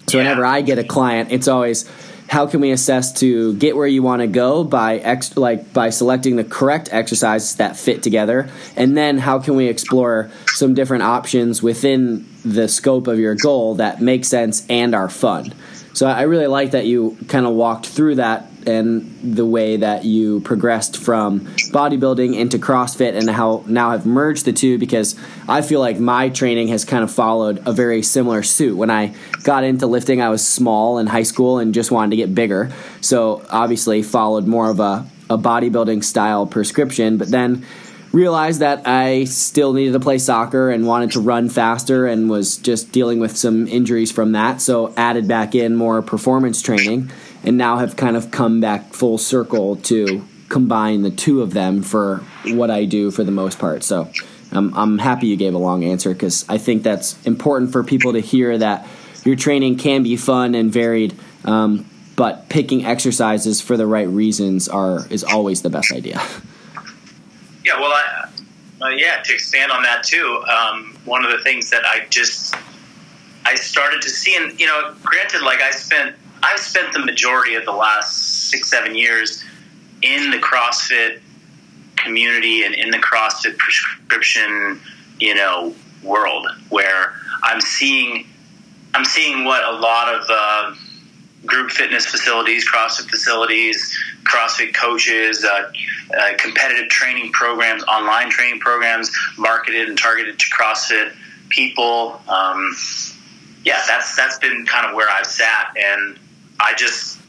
So 0.08 0.18
yeah. 0.18 0.24
whenever 0.24 0.46
I 0.46 0.62
get 0.62 0.78
a 0.78 0.84
client, 0.84 1.32
it's 1.32 1.48
always 1.48 1.90
how 2.32 2.48
can 2.48 2.62
we 2.62 2.72
assess 2.72 3.12
to 3.12 3.54
get 3.56 3.76
where 3.76 3.86
you 3.86 4.02
want 4.02 4.22
to 4.22 4.28
go 4.28 4.64
by 4.64 5.00
ex- 5.00 5.36
like 5.36 5.74
by 5.74 5.90
selecting 5.90 6.38
the 6.38 6.46
correct 6.46 6.88
exercises 6.90 7.56
that 7.56 7.76
fit 7.76 8.02
together? 8.02 8.50
And 8.78 8.96
then 8.96 9.18
how 9.18 9.40
can 9.40 9.58
we 9.58 9.68
explore 9.68 10.32
some 10.48 10.74
different 10.74 11.04
options 11.04 11.62
within 11.62 12.26
the 12.46 12.70
scope 12.70 13.08
of 13.08 13.20
your 13.20 13.36
goal 13.36 13.76
that 13.76 14.00
make 14.00 14.24
sense 14.24 14.66
and 14.70 14.96
are 14.96 15.10
fun? 15.10 15.54
So 15.94 16.08
i 16.08 16.22
really 16.22 16.48
like 16.48 16.72
that 16.72 16.86
you 16.86 17.18
kind 17.28 17.46
of 17.46 17.54
walked 17.54 17.86
through 17.88 18.16
that 18.16 18.51
and 18.68 19.36
the 19.36 19.46
way 19.46 19.78
that 19.78 20.06
you 20.06 20.40
progressed 20.42 20.98
from 20.98 21.42
bodybuilding 21.72 22.36
into 22.36 22.58
CrossFit 22.58 23.16
and 23.16 23.30
how 23.30 23.64
now 23.68 23.92
have 23.92 24.06
merged 24.06 24.46
the 24.46 24.54
two 24.54 24.78
because 24.78 25.16
I 25.48 25.62
feel 25.62 25.80
like 25.80 26.00
my 26.00 26.30
training 26.30 26.70
has 26.70 26.86
kind 26.86 27.04
of 27.04 27.12
followed 27.12 27.62
a 27.66 27.74
very 27.74 28.02
similar 28.02 28.44
suit. 28.44 28.78
When 28.78 28.90
I 28.90 29.14
got 29.44 29.64
into 29.64 29.88
lifting, 29.88 30.22
I 30.22 30.30
was 30.30 30.48
small 30.48 30.98
in 30.98 31.08
high 31.08 31.24
school 31.24 31.60
and 31.60 31.74
just 31.74 31.92
wanted 31.92 32.12
to 32.12 32.18
get 32.18 32.36
bigger. 32.36 32.72
So 33.02 33.46
obviously 33.50 34.04
followed 34.04 34.48
more 34.48 34.70
of 34.70 34.80
a, 34.80 35.06
a 35.30 35.38
bodybuilding 35.38 36.04
style 36.04 36.46
prescription, 36.46 37.18
but 37.18 37.30
then 37.30 37.66
realized 38.12 38.60
that 38.60 38.88
I 38.88 39.24
still 39.24 39.74
needed 39.74 39.94
to 39.94 40.00
play 40.00 40.18
soccer 40.18 40.70
and 40.70 40.86
wanted 40.86 41.12
to 41.12 41.22
run 41.22 41.50
faster 41.50 42.06
and 42.08 42.30
was 42.30 42.58
just 42.58 42.92
dealing 42.92 43.20
with 43.20 43.38
some 43.38 43.68
injuries 43.68 44.12
from 44.12 44.34
that. 44.34 44.62
So 44.62 44.94
added 44.98 45.28
back 45.28 45.56
in 45.56 45.76
more 45.76 46.02
performance 46.02 46.62
training 46.62 47.10
and 47.44 47.58
now 47.58 47.78
have 47.78 47.96
kind 47.96 48.16
of 48.16 48.32
come 48.32 48.62
back 48.62 48.94
full 48.94 49.18
circle 49.18 49.76
to 49.78 50.26
combine 50.50 51.02
the 51.02 51.12
two 51.12 51.42
of 51.42 51.54
them 51.54 51.82
for 51.82 52.18
what 52.48 52.70
I 52.70 52.86
do 52.86 53.10
for 53.10 53.24
the 53.24 53.32
most 53.32 53.58
part. 53.58 53.84
So 53.84 54.12
um, 54.52 54.74
I'm 54.76 54.98
happy 54.98 55.28
you 55.28 55.38
gave 55.38 55.54
a 55.54 55.58
long 55.58 55.84
answer 55.84 56.14
because 56.14 56.46
I 56.50 56.58
think 56.58 56.84
that's 56.84 57.22
important 57.26 57.72
for 57.72 57.84
people 57.84 58.14
to 58.14 58.20
hear 58.20 58.58
that 58.58 58.88
your 59.24 59.36
training 59.36 59.78
can 59.78 60.04
be 60.04 60.18
fun 60.18 60.56
and 60.56 60.72
varied, 60.72 61.18
um, 61.46 61.86
but 62.16 62.50
picking 62.50 62.86
exercises 62.86 63.62
for 63.62 63.78
the 63.78 63.88
right 63.88 64.08
reasons 64.08 64.68
are 64.68 65.08
is 65.10 65.24
always 65.24 65.62
the 65.62 65.70
best 65.70 65.92
idea. 65.92 66.22
Yeah, 67.64 67.80
well, 67.80 67.92
I, 67.92 68.30
uh, 68.82 68.90
yeah, 68.90 69.22
to 69.24 69.34
expand 69.34 69.72
on 69.72 69.84
that 69.84 70.04
too, 70.04 70.44
um, 70.50 70.98
one 71.06 71.24
of 71.24 71.32
the 71.32 71.38
things 71.44 71.70
that 71.70 71.86
I 71.86 72.08
just 72.10 72.56
I 73.46 73.56
started 73.56 74.02
to 74.02 74.10
see, 74.10 74.36
and 74.36 74.60
you 74.60 74.66
know, 74.66 74.96
granted, 75.04 75.44
like 75.44 75.62
I 75.62 75.70
spent 75.70 76.16
I've 76.44 76.60
spent 76.60 76.94
the 76.94 77.00
majority 77.00 77.56
of 77.56 77.66
the 77.66 77.72
last 77.72 78.50
six, 78.50 78.70
seven 78.70 78.96
years 78.96 79.44
in 80.02 80.32
the 80.32 80.38
CrossFit 80.38 81.20
community 81.96 82.64
and 82.64 82.74
in 82.74 82.90
the 82.90 82.98
CrossFit 82.98 83.58
prescription, 83.58 84.80
you 85.20 85.36
know, 85.36 85.76
world 86.04 86.48
where 86.70 87.14
I'm 87.44 87.62
seeing, 87.62 88.26
I'm 88.94 89.06
seeing 89.06 89.46
what 89.46 89.64
a 89.64 89.78
lot 89.78 90.14
of 90.14 90.26
uh, 90.30 90.76
group 91.46 91.72
fitness 91.72 92.06
facilities, 92.06 92.68
CrossFit 92.70 93.10
facilities, 93.10 93.98
CrossFit 94.24 94.74
coaches, 94.74 95.46
uh, 95.46 95.72
uh, 96.18 96.34
competitive 96.38 96.90
training 96.90 97.32
programs, 97.32 97.84
online 97.84 98.30
training 98.30 98.60
programs 98.60 99.12
marketed 99.38 99.90
and 99.90 99.98
targeted 99.98 100.40
to 100.40 100.46
CrossFit 100.50 101.14
people. 101.50 102.22
Um, 102.28 102.76
yeah, 103.64 103.80
that's 103.88 104.16
that's 104.16 104.40
been 104.40 104.66
kind 104.66 104.88
of 104.88 104.96
where 104.96 105.10
I've 105.10 105.28
sat, 105.28 105.76
and 105.78 106.18
I 106.62 106.74
just 106.78 107.20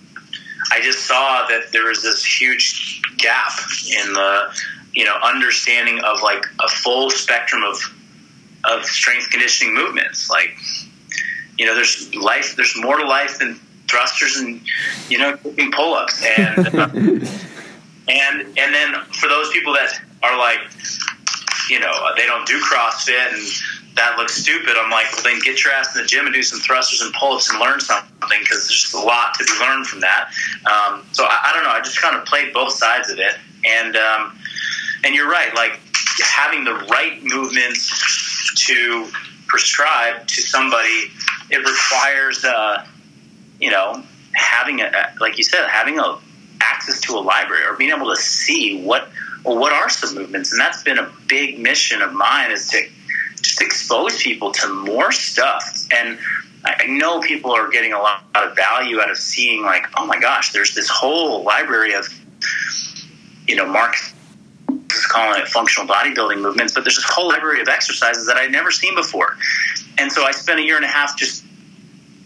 I 0.71 0.81
just 0.81 1.07
saw 1.07 1.47
that 1.49 1.73
there 1.73 1.87
was 1.87 2.03
this 2.03 2.25
huge 2.25 3.01
gap 3.19 3.53
in 3.91 4.13
the 4.13 4.55
you 4.93 5.05
know 5.05 5.15
understanding 5.23 6.01
of 6.05 6.23
like 6.23 6.45
a 6.61 6.69
full 6.69 7.11
spectrum 7.11 7.63
of 7.65 7.79
of 8.65 8.85
strength 8.85 9.31
conditioning 9.31 9.75
movements. 9.75 10.31
Like 10.31 10.57
you 11.59 11.67
know, 11.67 11.75
there's 11.75 12.15
life. 12.15 12.57
There's 12.57 12.77
more 12.77 12.97
to 12.97 13.07
life 13.07 13.39
than 13.39 13.61
thrusters 13.89 14.37
and 14.37 14.61
you 15.09 15.19
know 15.19 15.37
pull 15.73 15.95
ups 15.95 16.25
and 16.25 16.67
uh, 16.69 16.89
and 16.95 17.27
and 18.09 18.75
then 18.75 18.95
for 19.13 19.29
those 19.29 19.51
people 19.53 19.75
that 19.75 20.01
are 20.23 20.39
like 20.39 20.61
you 21.69 21.79
know 21.79 21.93
they 22.17 22.25
don't 22.25 22.47
do 22.47 22.59
CrossFit 22.63 23.33
and 23.33 23.63
that 23.95 24.17
looks 24.17 24.35
stupid. 24.35 24.75
I'm 24.79 24.91
like, 24.91 25.13
well, 25.13 25.23
then 25.23 25.39
get 25.41 25.63
your 25.63 25.73
ass 25.73 25.95
in 25.95 26.03
the 26.03 26.09
gym 26.09 26.25
and 26.25 26.35
do 26.35 26.43
some 26.43 26.61
thrusters 26.61 27.03
and 27.03 27.13
pull 27.15 27.35
ups 27.35 27.51
and 27.51 27.61
learn 27.61 27.81
something 27.81 28.09
because 28.41 28.67
there's 28.67 28.83
just 28.83 28.95
a 28.95 28.99
lot 28.99 29.35
to 29.35 29.45
be 29.45 29.53
learned 29.61 29.87
from 29.87 30.01
that. 30.01 30.33
Um, 30.65 31.05
so 31.13 31.25
I, 31.25 31.51
I, 31.51 31.53
don't 31.53 31.65
know. 31.65 31.71
I 31.71 31.81
just 31.81 32.01
kind 32.01 32.17
of 32.17 32.25
played 32.25 32.55
both 32.55 32.73
sides 32.73 33.11
of 33.11 33.19
it, 33.19 33.35
and 33.65 33.97
um, 33.97 34.39
and 35.05 35.15
you're 35.15 35.29
right. 35.29 35.55
Like 35.55 35.79
having 36.25 36.65
the 36.65 36.75
right 36.75 37.23
movements 37.23 38.65
to 38.67 39.09
prescribe 39.47 40.27
to 40.27 40.41
somebody, 40.41 41.11
it 41.51 41.59
requires, 41.59 42.45
uh, 42.45 42.87
you 43.61 43.71
know, 43.71 44.03
having 44.35 44.81
a 44.81 44.91
like 45.21 45.37
you 45.37 45.45
said, 45.45 45.69
having 45.69 45.99
a 45.99 46.19
access 46.61 47.01
to 47.03 47.15
a 47.15 47.21
library 47.21 47.65
or 47.65 47.75
being 47.75 47.91
able 47.91 48.09
to 48.09 48.17
see 48.17 48.83
what 48.83 49.09
well, 49.45 49.59
what 49.59 49.73
are 49.73 49.89
some 49.89 50.15
movements, 50.15 50.53
and 50.53 50.61
that's 50.61 50.83
been 50.83 50.99
a 50.99 51.11
big 51.27 51.59
mission 51.59 52.01
of 52.01 52.13
mine 52.13 52.53
is 52.53 52.69
to 52.69 52.89
just 53.43 53.61
expose 53.61 54.23
people 54.23 54.53
to 54.53 54.73
more 54.73 55.13
stuff. 55.13 55.87
And 55.93 56.19
I 56.65 56.87
know 56.87 57.21
people 57.21 57.53
are 57.53 57.69
getting 57.69 57.93
a 57.93 57.99
lot 57.99 58.25
of 58.35 58.57
value 58.57 59.01
out 59.01 59.11
of 59.11 59.19
seeing, 59.19 59.63
like, 59.63 59.87
oh 59.97 60.07
my 60.07 60.19
gosh, 60.19 60.53
there's 60.53 60.75
this 60.75 60.89
whole 60.89 61.43
library 61.43 61.95
of, 61.95 62.07
you 63.47 63.57
know, 63.57 63.67
Mark 63.67 63.97
is 64.95 65.07
calling 65.07 65.41
it 65.41 65.49
functional 65.49 65.89
bodybuilding 65.89 66.41
movements, 66.41 66.73
but 66.73 66.85
there's 66.85 66.97
this 66.97 67.05
whole 67.09 67.29
library 67.29 67.61
of 67.61 67.69
exercises 67.69 68.27
that 68.29 68.37
I'd 68.37 68.53
never 68.53 68.71
seen 68.71 68.95
before. 68.95 69.37
And 69.99 70.11
so 70.11 70.25
I 70.25 70.31
spent 70.31 70.61
a 70.61 70.63
year 70.63 70.77
and 70.77 70.85
a 70.85 70.89
half 70.89 71.17
just 71.17 71.45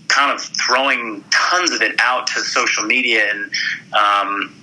kind 0.09 0.33
of 0.33 0.41
throwing 0.41 1.25
tons 1.31 1.71
of 1.73 1.83
it 1.83 1.97
out 1.99 2.27
to 2.29 2.41
social 2.41 2.85
media 2.85 3.31
and 3.31 3.51
um, 3.93 4.55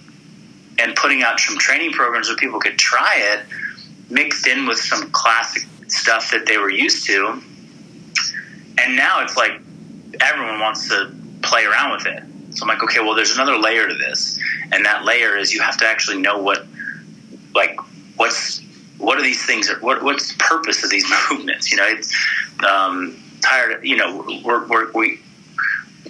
and 0.79 0.95
putting 0.95 1.21
out 1.21 1.39
some 1.39 1.57
training 1.57 1.91
programs 1.91 2.27
where 2.27 2.37
people 2.37 2.59
could 2.59 2.77
try 2.77 3.13
it, 3.15 3.45
mixed 4.09 4.47
in 4.47 4.65
with 4.65 4.79
some 4.79 5.11
classic 5.11 5.63
stuff 5.93 6.32
that 6.32 6.45
they 6.45 6.58
were 6.58 6.69
used 6.69 7.06
to. 7.08 7.41
And 8.79 8.95
now 8.95 9.21
it's 9.21 9.38
like 9.38 9.62
everyone 10.21 10.60
wants 10.60 10.89
to 10.89 11.13
play 11.41 11.65
around 11.65 11.91
with 11.91 12.06
it. 12.08 12.23
So 12.56 12.63
I'm 12.63 12.67
like, 12.67 12.84
okay, 12.84 12.99
well, 12.99 13.15
there's 13.15 13.36
another 13.36 13.58
layer 13.58 13.88
to 13.88 13.95
this, 13.95 14.39
and 14.71 14.86
that 14.86 15.06
layer 15.06 15.38
is 15.38 15.53
you 15.53 15.62
have 15.62 15.77
to 15.77 15.88
actually 15.88 16.17
know 16.17 16.38
what, 16.38 16.65
like, 17.56 17.79
what's 18.15 18.62
what 18.99 19.17
are 19.17 19.23
these 19.23 19.43
things? 19.43 19.69
What 19.82 20.03
what's 20.03 20.34
the 20.34 20.38
purpose 20.38 20.84
of 20.84 20.89
these 20.89 21.06
movements? 21.32 21.71
You 21.71 21.77
know, 21.77 21.88
it's 21.88 22.13
um, 22.67 23.17
tired. 23.41 23.84
You 23.84 23.97
know, 23.97 24.41
we're, 24.43 24.65
we're, 24.67 24.91
we 24.91 25.19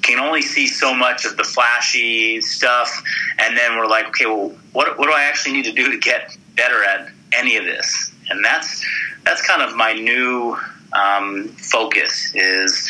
can 0.02 0.20
only 0.20 0.42
see 0.42 0.68
so 0.68 0.94
much 0.94 1.26
of 1.26 1.38
the 1.38 1.44
flashy 1.44 2.42
stuff, 2.42 3.04
and 3.40 3.56
then 3.58 3.78
we're 3.78 3.88
like, 3.88 4.08
okay, 4.08 4.26
well, 4.26 4.50
what 4.74 4.98
what 4.98 5.08
do 5.08 5.14
I 5.14 5.24
actually 5.24 5.54
need 5.54 5.66
to 5.66 5.72
do 5.72 5.92
to 5.92 5.98
get 5.98 6.36
better 6.56 6.84
at 6.84 7.10
any 7.32 7.56
of 7.56 7.64
this? 7.64 8.14
And 8.30 8.44
that's 8.44 8.86
that's 9.24 9.46
kind 9.46 9.62
of 9.62 9.76
my 9.76 9.94
new 9.94 10.58
um, 10.94 11.48
focus 11.50 12.34
is 12.36 12.90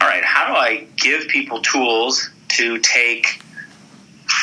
all 0.00 0.08
right 0.08 0.24
how 0.24 0.46
do 0.46 0.54
i 0.54 0.86
give 0.96 1.26
people 1.28 1.60
tools 1.60 2.30
to 2.48 2.78
take 2.78 3.42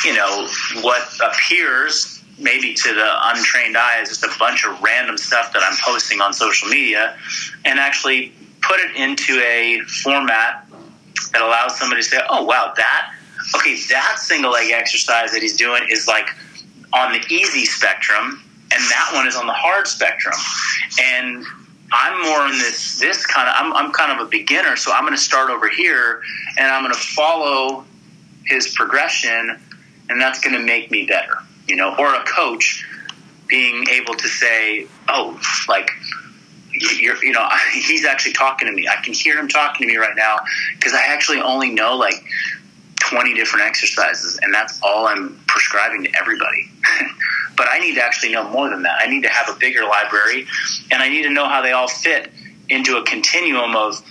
you 0.04 0.14
know 0.14 0.46
what 0.82 1.02
appears 1.24 2.22
maybe 2.38 2.74
to 2.74 2.92
the 2.92 3.10
untrained 3.28 3.76
eye 3.76 4.00
is 4.02 4.10
just 4.10 4.24
a 4.24 4.38
bunch 4.38 4.66
of 4.66 4.80
random 4.82 5.16
stuff 5.16 5.52
that 5.52 5.62
i'm 5.62 5.76
posting 5.82 6.20
on 6.20 6.32
social 6.32 6.68
media 6.68 7.16
and 7.64 7.78
actually 7.78 8.32
put 8.60 8.78
it 8.80 8.94
into 8.96 9.40
a 9.40 9.80
format 10.02 10.66
that 11.32 11.40
allows 11.40 11.78
somebody 11.78 12.02
to 12.02 12.08
say 12.08 12.20
oh 12.28 12.44
wow 12.44 12.72
that 12.76 13.14
okay 13.54 13.76
that 13.88 14.18
single 14.18 14.50
leg 14.50 14.70
exercise 14.70 15.32
that 15.32 15.40
he's 15.40 15.56
doing 15.56 15.82
is 15.88 16.06
like 16.06 16.28
on 16.92 17.12
the 17.12 17.24
easy 17.30 17.64
spectrum 17.64 18.42
and 18.72 18.82
that 18.90 19.10
one 19.14 19.26
is 19.26 19.36
on 19.36 19.46
the 19.46 19.52
hard 19.52 19.86
spectrum. 19.86 20.34
And 21.00 21.44
I'm 21.92 22.22
more 22.22 22.46
in 22.46 22.58
this 22.58 22.98
this 22.98 23.26
kind 23.26 23.48
of 23.48 23.54
I'm, 23.56 23.72
I'm 23.72 23.92
kind 23.92 24.18
of 24.18 24.26
a 24.26 24.30
beginner, 24.30 24.76
so 24.76 24.92
I'm 24.92 25.02
going 25.02 25.14
to 25.14 25.20
start 25.20 25.50
over 25.50 25.68
here 25.68 26.22
and 26.58 26.66
I'm 26.66 26.82
going 26.82 26.94
to 26.94 27.00
follow 27.00 27.84
his 28.44 28.68
progression, 28.74 29.58
and 30.08 30.20
that's 30.20 30.40
going 30.40 30.54
to 30.54 30.62
make 30.62 30.90
me 30.90 31.06
better, 31.06 31.38
you 31.68 31.76
know. 31.76 31.94
Or 31.96 32.14
a 32.14 32.24
coach 32.24 32.86
being 33.46 33.88
able 33.88 34.14
to 34.14 34.28
say, 34.28 34.86
oh, 35.08 35.40
like 35.68 35.90
you're, 36.98 37.22
you 37.24 37.32
know, 37.32 37.48
he's 37.72 38.04
actually 38.04 38.32
talking 38.32 38.68
to 38.68 38.74
me. 38.74 38.88
I 38.88 38.96
can 38.96 39.14
hear 39.14 39.38
him 39.38 39.48
talking 39.48 39.86
to 39.86 39.92
me 39.92 39.98
right 39.98 40.16
now 40.16 40.40
because 40.74 40.92
I 40.92 41.02
actually 41.06 41.40
only 41.40 41.70
know 41.70 41.96
like 41.96 42.24
20 43.10 43.34
different 43.34 43.66
exercises, 43.66 44.38
and 44.42 44.52
that's 44.52 44.80
all 44.82 45.06
I'm 45.06 45.38
prescribing 45.46 46.04
to 46.04 46.10
everybody. 46.18 46.70
but 47.56 47.68
I 47.70 47.78
need 47.78 47.94
to 47.94 48.04
actually 48.04 48.32
know 48.32 48.48
more 48.48 48.68
than 48.68 48.82
that. 48.82 49.00
I 49.00 49.06
need 49.08 49.22
to 49.22 49.28
have 49.28 49.48
a 49.48 49.58
bigger 49.58 49.84
library, 49.84 50.46
and 50.90 51.02
I 51.02 51.08
need 51.08 51.22
to 51.22 51.30
know 51.30 51.48
how 51.48 51.62
they 51.62 51.72
all 51.72 51.88
fit 51.88 52.30
into 52.68 52.96
a 52.96 53.04
continuum 53.04 53.76
of 53.76 54.02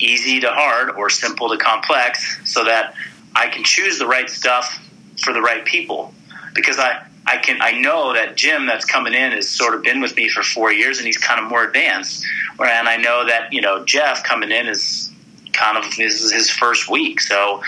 easy 0.00 0.40
to 0.40 0.50
hard 0.50 0.90
or 0.90 1.10
simple 1.10 1.48
to 1.50 1.56
complex 1.56 2.40
so 2.50 2.64
that 2.64 2.94
I 3.34 3.48
can 3.48 3.62
choose 3.64 3.98
the 3.98 4.06
right 4.06 4.28
stuff 4.28 4.80
for 5.22 5.32
the 5.32 5.40
right 5.40 5.64
people. 5.64 6.12
Because 6.54 6.78
I, 6.78 7.04
I 7.26 7.38
can 7.38 7.60
I 7.60 7.72
know 7.72 8.14
that 8.14 8.36
Jim 8.36 8.66
that's 8.66 8.84
coming 8.84 9.12
in 9.12 9.32
has 9.32 9.48
sort 9.48 9.74
of 9.74 9.82
been 9.82 10.00
with 10.00 10.16
me 10.16 10.28
for 10.28 10.42
four 10.42 10.72
years 10.72 10.98
and 10.98 11.06
he's 11.06 11.18
kind 11.18 11.40
of 11.40 11.48
more 11.48 11.64
advanced. 11.64 12.24
And 12.58 12.88
I 12.88 12.96
know 12.96 13.26
that, 13.26 13.52
you 13.52 13.60
know, 13.60 13.84
Jeff 13.84 14.24
coming 14.24 14.50
in 14.50 14.66
is 14.66 15.10
kind 15.52 15.78
of 15.78 15.84
this 15.96 16.22
is 16.22 16.32
his 16.32 16.50
first 16.50 16.90
week. 16.90 17.20
So 17.20 17.62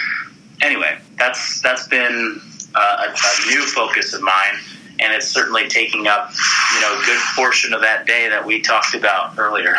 anyway, 0.66 0.98
that's 1.16 1.62
that's 1.62 1.88
been 1.88 2.40
a, 2.74 2.78
a 2.78 3.46
new 3.48 3.64
focus 3.66 4.12
of 4.12 4.22
mine, 4.22 4.58
and 5.00 5.12
it's 5.12 5.28
certainly 5.28 5.68
taking 5.68 6.06
up 6.06 6.30
you 6.74 6.80
know 6.80 7.00
a 7.00 7.04
good 7.06 7.20
portion 7.34 7.72
of 7.72 7.80
that 7.80 8.06
day 8.06 8.28
that 8.28 8.44
we 8.44 8.60
talked 8.60 8.94
about 8.94 9.38
earlier. 9.38 9.76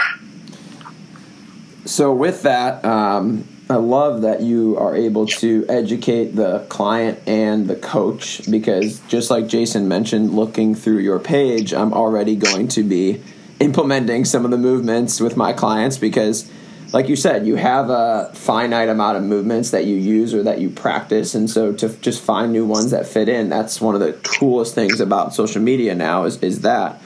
So 1.85 2.13
with 2.13 2.41
that, 2.43 2.83
um, 2.83 3.47
I 3.69 3.75
love 3.75 4.21
that 4.21 4.41
you 4.41 4.77
are 4.77 4.95
able 4.95 5.25
to 5.27 5.65
educate 5.69 6.35
the 6.35 6.65
client 6.69 7.19
and 7.27 7.67
the 7.67 7.75
coach 7.75 8.49
because 8.49 8.99
just 9.07 9.29
like 9.29 9.47
Jason 9.47 9.87
mentioned, 9.87 10.33
looking 10.33 10.75
through 10.75 10.99
your 10.99 11.19
page, 11.19 11.73
I'm 11.73 11.93
already 11.93 12.35
going 12.35 12.67
to 12.69 12.83
be 12.83 13.21
implementing 13.59 14.25
some 14.25 14.45
of 14.45 14.51
the 14.51 14.57
movements 14.57 15.19
with 15.19 15.35
my 15.35 15.53
clients 15.53 15.97
because 15.97 16.49
like 16.93 17.09
you 17.09 17.15
said, 17.15 17.45
you 17.45 17.55
have 17.55 17.89
a 17.89 18.31
finite 18.33 18.89
amount 18.89 19.17
of 19.17 19.23
movements 19.23 19.71
that 19.71 19.85
you 19.85 19.95
use 19.95 20.33
or 20.33 20.43
that 20.43 20.59
you 20.59 20.69
practice, 20.69 21.35
and 21.35 21.49
so 21.49 21.73
to 21.73 21.89
just 21.97 22.21
find 22.21 22.51
new 22.51 22.65
ones 22.65 22.91
that 22.91 23.07
fit 23.07 23.29
in, 23.29 23.49
that's 23.49 23.81
one 23.81 23.95
of 23.95 24.01
the 24.01 24.13
coolest 24.23 24.75
things 24.75 24.99
about 24.99 25.33
social 25.33 25.61
media 25.61 25.95
now 25.95 26.23
is 26.23 26.41
is 26.43 26.61
that. 26.61 27.01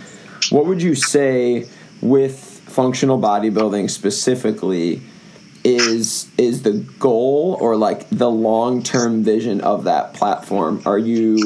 What 0.50 0.66
would 0.66 0.82
you 0.82 0.96
say 0.96 1.68
with 2.02 2.38
functional 2.66 3.20
bodybuilding 3.20 3.90
specifically 3.90 5.02
is 5.64 6.30
is 6.38 6.64
the 6.64 6.74
goal 7.00 7.58
or 7.60 7.76
like 7.76 8.10
the 8.10 8.30
long 8.30 8.84
term 8.84 9.24
vision 9.24 9.62
of 9.62 9.86
that 9.86 10.14
platform? 10.14 10.82
Are 10.86 10.98
you 10.98 11.38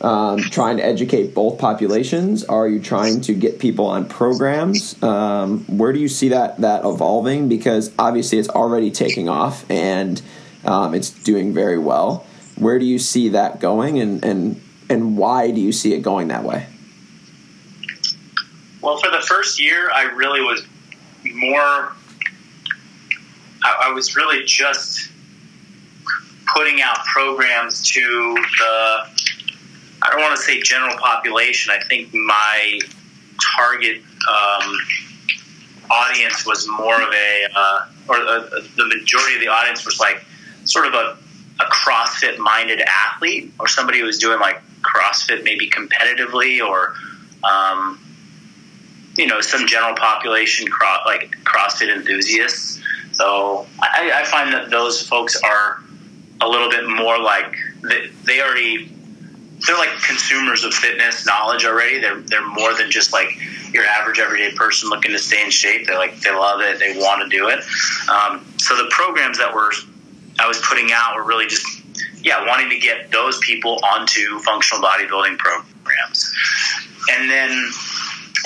um, 0.00 0.38
trying 0.38 0.76
to 0.78 0.84
educate 0.84 1.34
both 1.34 1.58
populations? 1.58 2.44
Are 2.44 2.68
you 2.68 2.80
trying 2.80 3.20
to 3.22 3.34
get 3.34 3.58
people 3.58 3.86
on 3.86 4.08
programs? 4.08 5.00
Um, 5.02 5.64
where 5.64 5.92
do 5.92 5.98
you 5.98 6.08
see 6.08 6.30
that 6.30 6.58
that 6.60 6.84
evolving? 6.84 7.48
Because 7.48 7.92
obviously 7.98 8.38
it's 8.38 8.48
already 8.48 8.90
taking 8.90 9.28
off 9.28 9.68
and 9.70 10.20
um, 10.64 10.94
it's 10.94 11.10
doing 11.10 11.52
very 11.52 11.78
well. 11.78 12.26
Where 12.56 12.78
do 12.78 12.84
you 12.84 12.98
see 12.98 13.30
that 13.30 13.60
going, 13.60 13.98
and 13.98 14.24
and 14.24 14.60
and 14.88 15.16
why 15.16 15.50
do 15.50 15.60
you 15.60 15.72
see 15.72 15.92
it 15.94 16.00
going 16.00 16.28
that 16.28 16.44
way? 16.44 16.66
Well, 18.80 18.98
for 18.98 19.10
the 19.10 19.20
first 19.20 19.60
year, 19.60 19.90
I 19.90 20.02
really 20.02 20.40
was 20.40 20.64
more. 21.24 21.92
I, 23.64 23.86
I 23.86 23.92
was 23.92 24.14
really 24.14 24.44
just 24.44 25.10
putting 26.54 26.80
out 26.80 27.04
programs 27.06 27.90
to 27.90 28.00
the 28.58 29.14
I 30.04 30.10
don't 30.10 30.20
want 30.20 30.36
to 30.36 30.42
say 30.42 30.60
general 30.60 30.96
population. 30.98 31.72
I 31.72 31.82
think 31.84 32.12
my 32.12 32.78
target 33.56 34.02
um, 34.30 34.76
audience 35.90 36.46
was 36.46 36.68
more 36.68 37.00
of 37.00 37.12
a, 37.12 37.48
uh, 37.54 37.86
or 38.08 38.16
the, 38.18 38.68
the 38.76 38.86
majority 38.86 39.36
of 39.36 39.40
the 39.40 39.48
audience 39.48 39.84
was 39.86 39.98
like 39.98 40.22
sort 40.64 40.86
of 40.86 40.94
a, 40.94 41.16
a 41.60 41.64
CrossFit 41.70 42.38
minded 42.38 42.82
athlete 42.82 43.52
or 43.58 43.66
somebody 43.66 44.00
who 44.00 44.04
was 44.04 44.18
doing 44.18 44.40
like 44.40 44.60
CrossFit 44.82 45.42
maybe 45.42 45.70
competitively 45.70 46.60
or, 46.60 46.94
um, 47.42 47.98
you 49.16 49.26
know, 49.26 49.40
some 49.40 49.66
general 49.66 49.94
population 49.94 50.68
cro- 50.68 51.02
like 51.06 51.34
CrossFit 51.44 51.94
enthusiasts. 51.94 52.82
So 53.12 53.66
I, 53.80 54.12
I 54.14 54.24
find 54.24 54.52
that 54.52 54.70
those 54.70 55.06
folks 55.08 55.40
are 55.42 55.82
a 56.42 56.48
little 56.48 56.68
bit 56.68 56.86
more 56.86 57.18
like 57.18 57.56
they, 57.82 58.10
they 58.24 58.42
already 58.42 58.93
they're 59.66 59.78
like 59.78 59.90
consumers 60.06 60.64
of 60.64 60.74
fitness 60.74 61.26
knowledge 61.26 61.64
already. 61.64 62.00
They're 62.00 62.20
they're 62.20 62.46
more 62.46 62.74
than 62.74 62.90
just 62.90 63.12
like 63.12 63.28
your 63.72 63.84
average 63.84 64.18
everyday 64.18 64.54
person 64.54 64.90
looking 64.90 65.12
to 65.12 65.18
stay 65.18 65.42
in 65.42 65.50
shape. 65.50 65.86
They 65.86 65.96
like 65.96 66.20
they 66.20 66.30
love 66.30 66.60
it. 66.60 66.78
They 66.78 66.98
want 66.98 67.22
to 67.22 67.36
do 67.36 67.48
it. 67.48 67.60
Um, 68.08 68.44
so 68.58 68.76
the 68.76 68.88
programs 68.90 69.38
that 69.38 69.54
were 69.54 69.72
I 70.38 70.46
was 70.46 70.58
putting 70.58 70.90
out 70.92 71.16
were 71.16 71.24
really 71.24 71.46
just 71.46 71.66
yeah 72.22 72.46
wanting 72.46 72.70
to 72.70 72.78
get 72.78 73.10
those 73.10 73.38
people 73.38 73.80
onto 73.94 74.38
functional 74.40 74.82
bodybuilding 74.82 75.38
programs, 75.38 76.34
and 77.12 77.30
then 77.30 77.50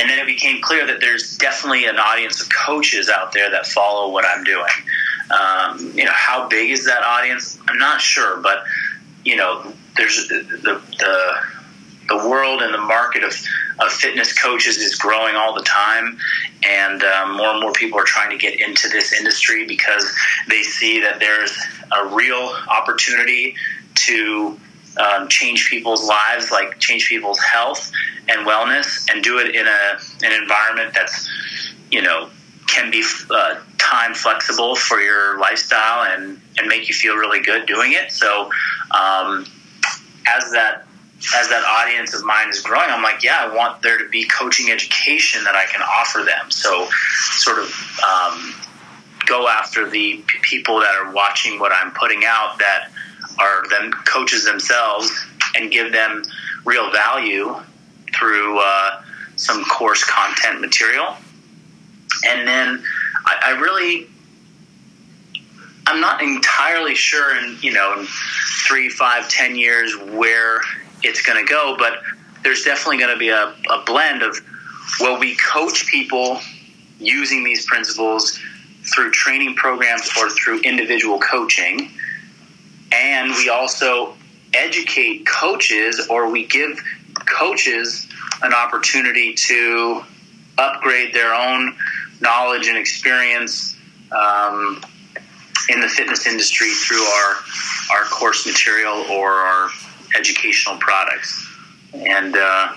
and 0.01 0.09
then 0.09 0.19
it 0.19 0.27
became 0.27 0.63
clear 0.63 0.87
that 0.87 1.01
there's 1.01 1.37
definitely 1.39 1.87
an 1.87 1.97
audience 1.97 2.41
of 2.41 2.49
coaches 2.51 3.09
out 3.09 3.33
there 3.33 3.51
that 3.51 3.67
follow 3.67 4.13
what 4.13 4.25
I'm 4.25 4.45
doing. 4.45 4.65
Um, 5.31 5.93
you 5.95 6.05
know, 6.05 6.13
how 6.15 6.49
big 6.49 6.71
is 6.71 6.87
that 6.87 7.03
audience? 7.03 7.59
I'm 7.69 7.79
not 7.79 8.01
sure, 8.01 8.41
but 8.41 8.65
you 9.25 9.37
know, 9.37 9.73
there's 9.99 10.29
the 10.29 10.43
the 10.63 10.81
the 12.09 12.17
world 12.29 12.63
and 12.63 12.73
the 12.73 12.79
market 12.79 13.23
of, 13.23 13.35
of 13.81 13.93
fitness 13.93 14.33
coaches 14.33 14.79
is 14.79 14.95
growing 14.95 15.37
all 15.37 15.55
the 15.55 15.63
time, 15.63 16.19
and 16.67 17.03
um, 17.05 17.37
more 17.37 17.49
and 17.51 17.61
more 17.61 17.73
people 17.73 17.99
are 17.99 18.05
trying 18.05 18.31
to 18.31 18.39
get 18.39 18.59
into 18.59 18.89
this 18.89 19.13
industry 19.13 19.67
because 19.67 20.11
they 20.49 20.63
see 20.63 21.01
that 21.01 21.21
there's 21.21 21.57
a 21.93 22.07
real 22.07 22.55
opportunity 22.69 23.55
to 23.95 24.59
um, 24.99 25.29
change 25.29 25.69
people's 25.69 26.07
lives, 26.07 26.51
like 26.51 26.79
change 26.79 27.09
people's 27.09 27.41
health 27.41 27.93
and 28.29 28.47
wellness, 28.47 29.07
and 29.13 29.23
do 29.23 29.39
it 29.39 29.55
in 29.55 29.67
a 29.67 29.99
an 30.25 30.43
environment 30.43 30.95
that's 30.95 31.29
you 31.91 32.03
know 32.03 32.31
can 32.67 32.91
be 32.91 33.05
uh, 33.31 33.57
time 33.79 34.15
flexible 34.15 34.77
for 34.77 35.01
your 35.01 35.39
lifestyle 35.39 36.05
and 36.05 36.41
and 36.59 36.69
make 36.69 36.89
you 36.89 36.95
feel 36.95 37.17
really 37.17 37.41
good 37.41 37.67
doing 37.67 37.93
it. 37.93 38.13
So 38.13 38.51
um, 38.91 39.47
as 40.37 40.53
that 40.53 40.85
as 41.35 41.49
that 41.49 41.64
audience 41.64 42.14
of 42.14 42.25
mine 42.25 42.49
is 42.49 42.61
growing, 42.61 42.88
I'm 42.88 43.03
like, 43.03 43.25
yeah, 43.25 43.38
I 43.41 43.53
want 43.55 43.83
there 43.83 43.99
to 43.99 44.09
be 44.09 44.25
coaching 44.25 44.71
education 44.71 45.43
that 45.45 45.57
I 45.57 45.64
can 45.67 45.83
offer 45.83 46.21
them. 46.21 46.49
So, 46.51 46.87
sort 47.33 47.59
of 47.59 48.01
um, 48.09 48.55
go 49.27 49.49
after 49.49 49.91
the 49.91 50.23
p- 50.25 50.38
people 50.43 50.79
that 50.79 50.95
are 50.95 51.12
watching 51.12 51.59
what 51.59 51.73
I'm 51.73 51.91
putting 51.91 52.23
out 52.25 52.59
that 52.61 52.91
are 53.41 53.69
them 53.69 53.93
coaches 54.05 54.45
themselves 54.45 55.11
and 55.57 55.73
give 55.73 55.93
them 55.93 56.23
real 56.64 56.91
value 56.93 57.57
through 58.17 58.61
uh, 58.61 59.03
some 59.35 59.64
course 59.64 60.05
content 60.05 60.61
material. 60.61 61.17
And 62.27 62.47
then 62.47 62.85
I, 63.27 63.55
I 63.55 63.61
really 63.61 64.09
I'm 65.88 66.03
not 66.03 66.22
entirely 66.22 66.94
sure 66.94 67.35
in 67.35 67.57
you 67.62 67.72
know 67.72 67.98
in 67.98 68.07
three, 68.66 68.90
five, 68.90 69.27
ten 69.31 69.57
years 69.57 69.96
where 69.96 70.61
it's 71.03 71.22
going 71.22 71.44
to 71.44 71.51
go, 71.51 71.77
but 71.79 72.03
there's 72.42 72.62
definitely 72.62 72.98
going 72.98 73.12
to 73.12 73.18
be 73.18 73.31
a, 73.31 73.55
a 73.70 73.83
blend 73.87 74.22
of 74.22 74.38
will 75.01 75.18
we 75.18 75.35
coach 75.37 75.87
people 75.87 76.40
using 76.98 77.42
these 77.42 77.64
principles 77.64 78.38
through 78.94 79.11
training 79.12 79.55
programs 79.55 80.11
or 80.18 80.29
through 80.29 80.61
individual 80.61 81.18
coaching, 81.20 81.90
and 82.92 83.31
we 83.31 83.48
also 83.48 84.14
educate 84.53 85.27
coaches 85.27 86.07
or 86.11 86.31
we 86.31 86.46
give 86.46 86.79
coaches 87.24 88.07
an 88.42 88.53
opportunity 88.53 89.33
to 89.33 90.03
upgrade 90.59 91.14
their 91.14 91.35
own 91.35 91.74
knowledge 92.20 92.68
and 92.68 92.77
experience 92.77 93.74
um, 94.12 94.83
in 95.69 95.81
the 95.81 95.89
fitness 95.89 96.27
industry 96.27 96.71
through 96.73 97.03
our 97.03 97.35
our 97.93 98.05
course 98.05 98.47
material 98.47 99.05
or 99.11 99.33
our 99.33 99.71
educational 100.17 100.77
products, 100.79 101.47
and 101.95 102.37
uh, 102.37 102.73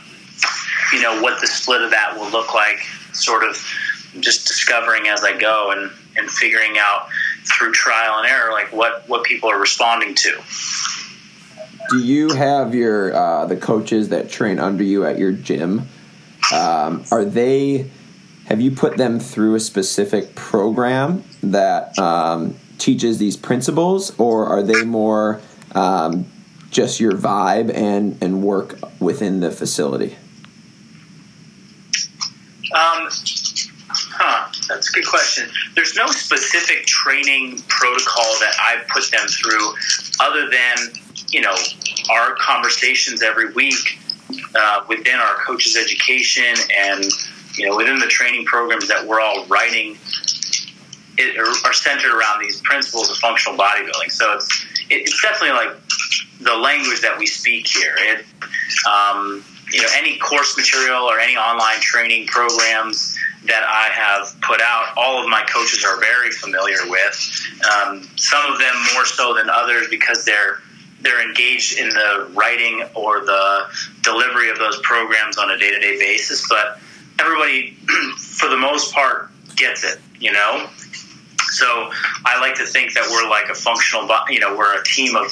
you 0.93 1.01
know 1.01 1.21
what 1.21 1.39
the 1.41 1.47
split 1.47 1.81
of 1.81 1.91
that 1.91 2.15
will 2.17 2.29
look 2.29 2.53
like. 2.53 2.79
Sort 3.13 3.43
of 3.43 3.55
just 4.19 4.47
discovering 4.47 5.07
as 5.07 5.23
I 5.23 5.37
go 5.37 5.71
and 5.71 5.91
and 6.15 6.29
figuring 6.29 6.77
out 6.77 7.07
through 7.45 7.71
trial 7.71 8.19
and 8.19 8.27
error 8.27 8.51
like 8.51 8.71
what 8.71 9.07
what 9.07 9.23
people 9.23 9.49
are 9.49 9.59
responding 9.59 10.15
to. 10.15 10.39
Do 11.89 11.99
you 11.99 12.29
have 12.29 12.75
your 12.75 13.13
uh, 13.13 13.45
the 13.45 13.57
coaches 13.57 14.09
that 14.09 14.29
train 14.29 14.59
under 14.59 14.83
you 14.83 15.05
at 15.05 15.17
your 15.17 15.31
gym? 15.31 15.87
Um, 16.53 17.03
are 17.11 17.25
they? 17.25 17.89
Have 18.45 18.59
you 18.59 18.71
put 18.71 18.97
them 18.97 19.19
through 19.19 19.55
a 19.55 19.59
specific 19.59 20.35
program 20.35 21.23
that 21.41 21.97
um, 21.97 22.55
teaches 22.81 23.19
these 23.19 23.37
principles, 23.37 24.17
or 24.19 24.47
are 24.47 24.63
they 24.63 24.83
more 24.83 25.39
um, 25.73 26.25
just 26.71 26.99
your 26.99 27.13
vibe 27.13 27.73
and 27.73 28.17
and 28.21 28.43
work 28.43 28.77
within 28.99 29.39
the 29.39 29.51
facility? 29.51 30.17
Um, 32.73 33.07
huh, 33.89 34.51
that's 34.67 34.89
a 34.89 34.93
good 34.93 35.05
question. 35.05 35.49
There's 35.75 35.95
no 35.95 36.07
specific 36.07 36.85
training 36.85 37.59
protocol 37.67 38.25
that 38.39 38.53
I 38.59 38.81
put 38.91 39.11
them 39.11 39.27
through, 39.27 39.75
other 40.19 40.49
than 40.49 40.77
you 41.29 41.41
know 41.41 41.55
our 42.09 42.35
conversations 42.35 43.21
every 43.21 43.53
week 43.53 43.99
uh, 44.55 44.83
within 44.87 45.15
our 45.15 45.35
coaches' 45.45 45.77
education 45.77 46.55
and 46.77 47.05
you 47.55 47.69
know 47.69 47.77
within 47.77 47.99
the 47.99 48.07
training 48.07 48.45
programs 48.45 48.87
that 48.87 49.05
we're 49.05 49.21
all 49.21 49.45
writing 49.45 49.97
it, 51.21 51.65
are 51.65 51.73
centered 51.73 52.11
around 52.11 52.41
these 52.41 52.61
principles 52.61 53.09
of 53.09 53.17
functional 53.17 53.57
bodybuilding. 53.57 54.11
So 54.11 54.33
it's 54.33 54.65
it's 54.89 55.21
definitely 55.21 55.55
like 55.55 55.77
the 56.41 56.55
language 56.55 57.01
that 57.01 57.17
we 57.17 57.27
speak 57.27 57.67
here. 57.67 57.95
It, 57.97 58.25
um, 58.89 59.43
you 59.71 59.81
know, 59.81 59.87
any 59.95 60.17
course 60.17 60.57
material 60.57 61.03
or 61.03 61.19
any 61.19 61.37
online 61.37 61.79
training 61.79 62.27
programs 62.27 63.17
that 63.45 63.63
I 63.63 63.89
have 63.93 64.39
put 64.41 64.61
out, 64.61 64.93
all 64.97 65.23
of 65.23 65.29
my 65.29 65.43
coaches 65.43 65.83
are 65.83 65.99
very 65.99 66.29
familiar 66.31 66.89
with. 66.89 67.47
Um, 67.71 68.07
some 68.15 68.51
of 68.51 68.59
them 68.59 68.75
more 68.93 69.05
so 69.05 69.33
than 69.33 69.49
others 69.49 69.87
because 69.89 70.25
they're 70.25 70.59
they're 71.01 71.27
engaged 71.27 71.79
in 71.79 71.89
the 71.89 72.29
writing 72.33 72.83
or 72.93 73.21
the 73.21 73.65
delivery 74.03 74.51
of 74.51 74.59
those 74.59 74.79
programs 74.81 75.37
on 75.37 75.49
a 75.49 75.57
day 75.57 75.71
to 75.71 75.79
day 75.79 75.97
basis. 75.97 76.47
But 76.47 76.79
everybody, 77.19 77.71
for 78.17 78.49
the 78.49 78.57
most 78.57 78.93
part, 78.93 79.31
gets 79.55 79.83
it. 79.83 79.99
You 80.19 80.31
know, 80.31 80.69
so 81.61 81.91
I 82.25 82.39
like 82.41 82.55
to 82.55 82.65
think 82.65 82.93
that 82.93 83.05
we're 83.11 83.29
like 83.29 83.49
a 83.49 83.53
functional, 83.53 84.09
you 84.29 84.39
know, 84.39 84.57
we're 84.57 84.79
a 84.79 84.83
team 84.83 85.15
of 85.15 85.27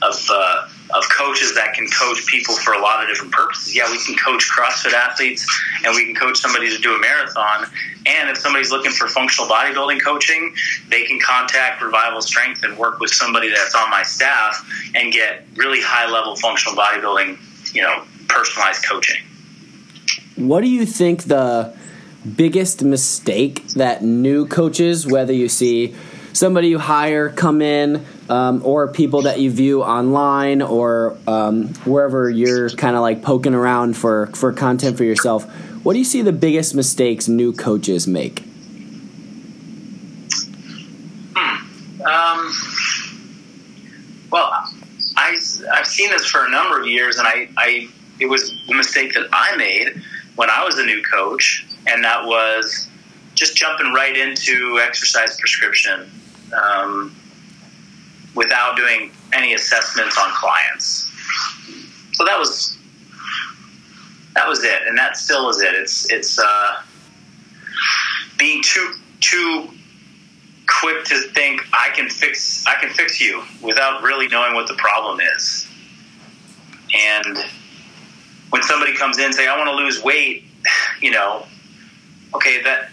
of 0.00 0.16
uh, 0.30 0.68
of 0.94 1.04
coaches 1.10 1.54
that 1.56 1.74
can 1.74 1.86
coach 1.88 2.26
people 2.26 2.54
for 2.56 2.72
a 2.72 2.80
lot 2.80 3.02
of 3.02 3.08
different 3.10 3.32
purposes. 3.32 3.76
Yeah, 3.76 3.90
we 3.90 3.98
can 3.98 4.16
coach 4.16 4.48
CrossFit 4.50 4.94
athletes, 4.94 5.44
and 5.84 5.94
we 5.94 6.06
can 6.06 6.14
coach 6.14 6.38
somebody 6.38 6.74
to 6.74 6.80
do 6.80 6.94
a 6.94 6.98
marathon. 6.98 7.66
And 8.06 8.30
if 8.30 8.38
somebody's 8.38 8.70
looking 8.70 8.92
for 8.92 9.08
functional 9.08 9.50
bodybuilding 9.50 10.02
coaching, 10.02 10.54
they 10.88 11.04
can 11.04 11.20
contact 11.20 11.82
Revival 11.82 12.22
Strength 12.22 12.62
and 12.62 12.78
work 12.78 12.98
with 12.98 13.10
somebody 13.10 13.50
that's 13.50 13.74
on 13.74 13.90
my 13.90 14.02
staff 14.02 14.66
and 14.94 15.12
get 15.12 15.44
really 15.56 15.80
high 15.82 16.10
level 16.10 16.34
functional 16.36 16.78
bodybuilding, 16.78 17.74
you 17.74 17.82
know, 17.82 18.04
personalized 18.28 18.86
coaching. 18.86 19.22
What 20.36 20.62
do 20.62 20.68
you 20.68 20.86
think 20.86 21.24
the 21.24 21.76
biggest 22.24 22.82
mistake 22.82 23.66
that 23.68 24.02
new 24.02 24.46
coaches, 24.46 25.06
whether 25.06 25.32
you 25.32 25.48
see 25.48 25.94
somebody 26.32 26.68
you 26.68 26.78
hire 26.78 27.30
come 27.30 27.62
in 27.62 28.04
um, 28.28 28.60
or 28.64 28.88
people 28.88 29.22
that 29.22 29.38
you 29.40 29.50
view 29.50 29.82
online 29.82 30.62
or 30.62 31.16
um, 31.26 31.68
wherever 31.84 32.28
you're 32.28 32.70
kind 32.70 32.96
of 32.96 33.02
like 33.02 33.22
poking 33.22 33.54
around 33.54 33.96
for, 33.96 34.26
for 34.28 34.52
content 34.52 34.96
for 34.96 35.04
yourself, 35.04 35.44
what 35.84 35.92
do 35.92 35.98
you 35.98 36.04
see 36.04 36.22
the 36.22 36.32
biggest 36.32 36.74
mistakes 36.74 37.28
new 37.28 37.52
coaches 37.52 38.06
make? 38.06 38.42
Hmm. 41.36 42.02
Um, 42.02 42.52
well, 44.30 44.50
I, 45.16 45.38
I've 45.72 45.86
seen 45.86 46.10
this 46.10 46.26
for 46.26 46.44
a 46.44 46.50
number 46.50 46.80
of 46.80 46.86
years, 46.86 47.18
and 47.18 47.28
I, 47.28 47.48
I 47.56 47.88
it 48.18 48.26
was 48.26 48.52
the 48.66 48.74
mistake 48.74 49.14
that 49.14 49.28
I 49.32 49.56
made 49.56 50.02
when 50.36 50.50
I 50.50 50.64
was 50.64 50.78
a 50.78 50.84
new 50.84 51.02
coach 51.02 51.66
and 51.86 52.04
that 52.04 52.24
was 52.26 52.88
just 53.34 53.56
jumping 53.56 53.92
right 53.92 54.16
into 54.16 54.78
exercise 54.80 55.38
prescription. 55.38 56.10
Um, 56.52 57.14
without 58.34 58.76
doing 58.76 59.10
any 59.32 59.54
assessments 59.54 60.18
on 60.18 60.30
clients. 60.32 61.10
So 62.12 62.24
that 62.24 62.38
was 62.38 62.78
that 64.34 64.48
was 64.48 64.64
it, 64.64 64.82
and 64.86 64.98
that 64.98 65.16
still 65.16 65.48
is 65.48 65.60
it. 65.62 65.74
It's 65.74 66.10
it's 66.10 66.38
uh, 66.38 66.82
being 68.38 68.62
too 68.62 68.94
too 69.20 69.68
quick 70.66 71.04
to 71.04 71.20
think 71.32 71.62
I 71.72 71.90
can 71.94 72.08
fix 72.08 72.66
I 72.66 72.74
can 72.80 72.90
fix 72.90 73.20
you 73.20 73.42
without 73.62 74.02
really 74.02 74.28
knowing 74.28 74.54
what 74.54 74.68
the 74.68 74.74
problem 74.74 75.20
is. 75.36 75.68
And 76.96 77.38
when 78.50 78.62
somebody 78.62 78.94
comes 78.94 79.18
in 79.18 79.24
and 79.24 79.34
say 79.34 79.48
I 79.48 79.56
want 79.56 79.70
to 79.70 79.76
lose 79.76 80.02
weight, 80.02 80.44
you 81.00 81.10
know, 81.10 81.46
okay, 82.34 82.62
that 82.62 82.90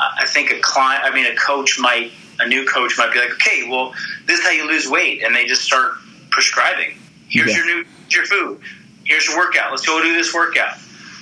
I 0.00 0.26
think 0.26 0.50
a 0.50 0.60
client, 0.60 1.04
I 1.04 1.14
mean, 1.14 1.26
a 1.26 1.36
coach 1.36 1.78
might, 1.78 2.12
a 2.40 2.48
new 2.48 2.66
coach 2.66 2.98
might 2.98 3.12
be 3.12 3.20
like, 3.20 3.32
okay, 3.32 3.68
well, 3.68 3.94
this 4.26 4.40
is 4.40 4.44
how 4.44 4.50
you 4.50 4.66
lose 4.66 4.88
weight, 4.88 5.22
and 5.22 5.34
they 5.34 5.44
just 5.44 5.62
start 5.62 5.92
prescribing. 6.30 6.98
Here's 7.28 7.50
yeah. 7.50 7.56
your 7.56 7.66
new 7.66 7.84
your 8.10 8.24
food. 8.26 8.60
Here's 9.04 9.26
your 9.26 9.38
workout. 9.38 9.70
Let's 9.70 9.86
go 9.86 10.02
do 10.02 10.12
this 10.12 10.34
workout. 10.34 10.76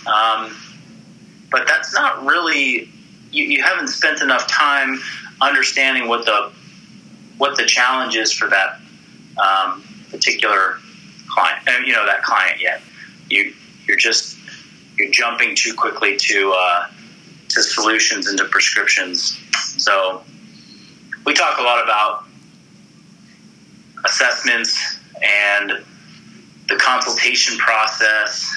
Um, 0.07 0.57
but 1.51 1.67
that's 1.67 1.95
not 1.95 2.25
really. 2.25 2.91
You, 3.33 3.45
you 3.45 3.63
haven't 3.63 3.89
spent 3.89 4.23
enough 4.23 4.49
time 4.49 5.01
understanding 5.41 6.09
what 6.09 6.25
the 6.27 6.51
what 7.39 7.57
the 7.57 7.65
challenge 7.65 8.17
is 8.17 8.33
for 8.33 8.49
that 8.49 8.81
um, 9.39 9.85
particular 10.11 10.79
client. 11.29 11.61
And 11.69 11.87
you 11.87 11.93
know 11.93 12.07
that 12.07 12.23
client 12.23 12.61
yet. 12.61 12.83
You 13.29 13.55
you're 13.87 13.99
just 13.99 14.37
you're 15.01 15.11
jumping 15.11 15.55
too 15.57 15.75
quickly 15.75 16.17
to 16.17 16.55
uh, 16.57 16.87
to 17.49 17.63
solutions 17.63 18.29
and 18.29 18.39
to 18.39 18.45
prescriptions. 18.45 19.39
So 19.79 20.23
we 21.25 21.33
talk 21.35 21.59
a 21.59 21.63
lot 21.63 21.83
about 21.83 22.25
assessments 24.05 24.99
and 25.23 25.85
the 26.69 26.77
consultation 26.77 27.57
process 27.59 28.57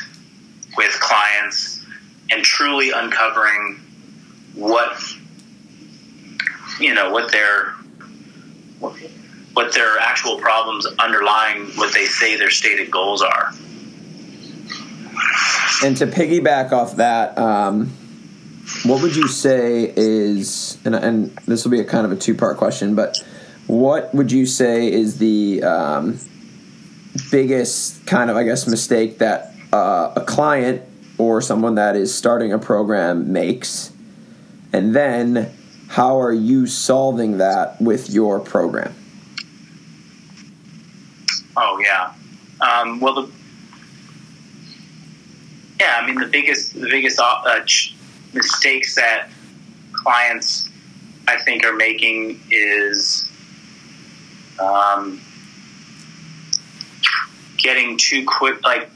with 0.77 0.91
clients 0.99 1.85
and 2.31 2.43
truly 2.43 2.91
uncovering 2.91 3.79
what 4.55 5.01
you 6.79 6.93
know 6.93 7.11
what 7.11 7.31
their 7.31 7.73
what 9.53 9.73
their 9.73 9.97
actual 9.99 10.37
problems 10.37 10.85
underlying 10.99 11.65
what 11.75 11.93
they 11.93 12.05
say 12.05 12.37
their 12.37 12.49
stated 12.49 12.89
goals 12.91 13.21
are 13.21 13.53
and 15.83 15.97
to 15.97 16.07
piggyback 16.07 16.71
off 16.71 16.95
that 16.97 17.37
um, 17.37 17.87
what 18.85 19.01
would 19.01 19.15
you 19.15 19.27
say 19.27 19.91
is 19.95 20.77
and, 20.85 20.95
and 20.95 21.35
this 21.47 21.63
will 21.63 21.71
be 21.71 21.79
a 21.79 21.85
kind 21.85 22.05
of 22.05 22.11
a 22.11 22.15
two 22.15 22.35
part 22.35 22.57
question 22.57 22.95
but 22.95 23.17
what 23.67 24.13
would 24.13 24.31
you 24.31 24.45
say 24.45 24.91
is 24.91 25.17
the 25.19 25.63
um, 25.63 26.19
biggest 27.31 28.05
kind 28.05 28.29
of 28.29 28.37
i 28.37 28.43
guess 28.43 28.67
mistake 28.67 29.19
that 29.19 29.53
uh, 29.73 30.13
a 30.15 30.21
client 30.21 30.83
or 31.17 31.41
someone 31.41 31.75
that 31.75 31.95
is 31.95 32.13
starting 32.13 32.53
a 32.53 32.59
program 32.59 33.31
makes? 33.31 33.91
And 34.71 34.95
then 34.95 35.51
how 35.87 36.19
are 36.19 36.33
you 36.33 36.65
solving 36.67 37.37
that 37.37 37.79
with 37.81 38.09
your 38.09 38.39
program? 38.39 38.95
Oh 41.55 41.79
yeah. 41.79 42.13
Um, 42.61 42.99
well 42.99 43.13
the 43.13 43.31
yeah 45.79 45.99
i 45.99 46.05
mean 46.05 46.19
the 46.19 46.27
biggest 46.27 46.73
the 46.73 46.89
biggest 46.89 47.19
uh, 47.19 47.59
mistakes 48.33 48.95
that 48.95 49.29
clients 49.91 50.69
I 51.27 51.37
think 51.37 51.65
are 51.65 51.73
making 51.73 52.39
is 52.51 53.29
um, 54.59 55.21
getting 57.57 57.97
too 57.97 58.25
quick, 58.25 58.63
like 58.63 58.89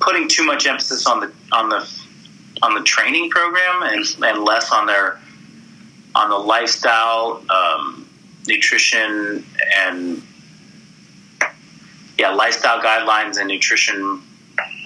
putting 0.00 0.28
too 0.28 0.44
much 0.44 0.66
emphasis 0.66 1.06
on 1.06 1.20
the 1.20 1.32
on 1.52 1.68
the 1.68 1.88
on 2.62 2.74
the 2.74 2.82
training 2.82 3.30
program 3.30 3.82
and, 3.82 4.04
and 4.22 4.44
less 4.44 4.72
on 4.72 4.86
their 4.86 5.20
on 6.14 6.30
the 6.30 6.36
lifestyle, 6.36 7.42
um, 7.50 8.08
nutrition, 8.46 9.44
and 9.76 10.22
yeah, 12.18 12.30
lifestyle 12.30 12.80
guidelines 12.80 13.38
and 13.38 13.48
nutrition 13.48 14.22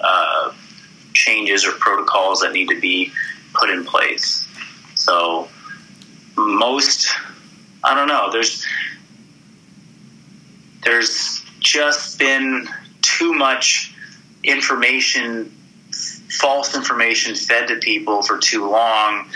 uh, 0.01 0.51
changes 1.13 1.65
or 1.65 1.71
protocols 1.73 2.41
that 2.41 2.51
need 2.51 2.69
to 2.69 2.79
be 2.79 3.11
put 3.53 3.69
in 3.69 3.85
place. 3.85 4.47
So 4.95 5.49
most, 6.35 7.09
I 7.83 7.95
don't 7.95 8.07
know. 8.07 8.31
There's 8.31 8.65
there's 10.83 11.41
just 11.59 12.19
been 12.19 12.67
too 13.01 13.33
much 13.33 13.95
information, 14.43 15.51
false 16.29 16.75
information 16.75 17.35
fed 17.35 17.69
to 17.69 17.77
people 17.77 18.21
for 18.21 18.37
too 18.37 18.69
long 18.69 19.29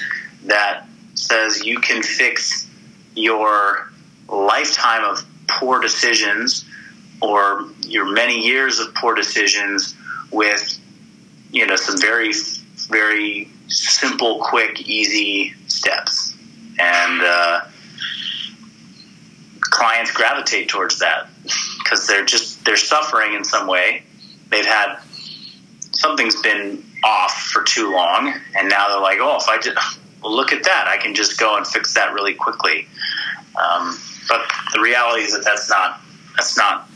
that 0.45 0.85
says 1.15 1.65
you 1.65 1.79
can 1.79 2.03
fix 2.03 2.67
your 3.15 3.91
lifetime 4.27 5.03
of 5.03 5.25
poor 5.47 5.79
decisions 5.79 6.65
or 7.21 7.65
your 7.81 8.11
many 8.11 8.45
years 8.45 8.79
of 8.79 8.93
poor 8.93 9.15
decisions 9.15 9.95
with 10.31 10.79
you 11.51 11.65
know 11.65 11.75
some 11.75 11.99
very 11.99 12.33
very 12.89 13.49
simple, 13.67 14.39
quick, 14.39 14.87
easy 14.87 15.53
steps. 15.67 16.35
And 16.79 17.21
uh, 17.21 17.61
clients 19.61 20.11
gravitate 20.11 20.69
towards 20.69 20.99
that 20.99 21.27
because 21.83 22.07
they're 22.07 22.25
just 22.25 22.63
they're 22.65 22.77
suffering 22.77 23.33
in 23.33 23.43
some 23.43 23.67
way. 23.67 24.03
They've 24.49 24.65
had 24.65 24.97
something's 25.91 26.39
been 26.41 26.83
off 27.03 27.41
for 27.51 27.63
too 27.63 27.91
long, 27.91 28.33
and 28.55 28.69
now 28.69 28.89
they're 28.89 29.01
like, 29.01 29.17
oh, 29.19 29.37
if 29.37 29.47
I 29.47 29.59
just 29.59 29.99
well, 30.21 30.35
look 30.35 30.51
at 30.51 30.63
that, 30.63 30.87
I 30.87 30.97
can 30.97 31.15
just 31.15 31.39
go 31.39 31.57
and 31.57 31.65
fix 31.65 31.93
that 31.95 32.13
really 32.13 32.33
quickly. 32.33 32.87
Um, 33.55 33.99
but 34.27 34.41
the 34.73 34.81
reality 34.81 35.23
is 35.23 35.33
that 35.33 35.43
that's 35.43 35.69
not 35.69 35.99
that's 36.35 36.57
not 36.57 36.87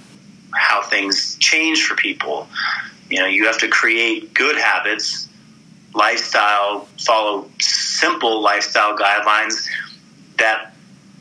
how 0.53 0.83
things 0.83 1.37
change 1.37 1.83
for 1.83 1.95
people. 1.95 2.47
You 3.11 3.19
know, 3.19 3.27
you 3.27 3.45
have 3.47 3.59
to 3.59 3.67
create 3.67 4.33
good 4.33 4.57
habits 4.57 5.27
lifestyle, 5.93 6.87
follow 6.99 7.49
simple 7.59 8.41
lifestyle 8.41 8.97
guidelines 8.97 9.67
that 10.37 10.73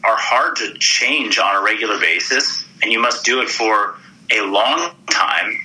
are 0.05 0.17
hard 0.17 0.57
to 0.57 0.75
change 0.79 1.39
on 1.39 1.57
a 1.57 1.63
regular 1.63 1.99
basis, 1.99 2.65
and 2.83 2.93
you 2.93 3.01
must 3.01 3.25
do 3.25 3.41
it 3.43 3.49
for 3.49 3.97
a 4.31 4.43
long 4.43 4.93
time. 5.11 5.59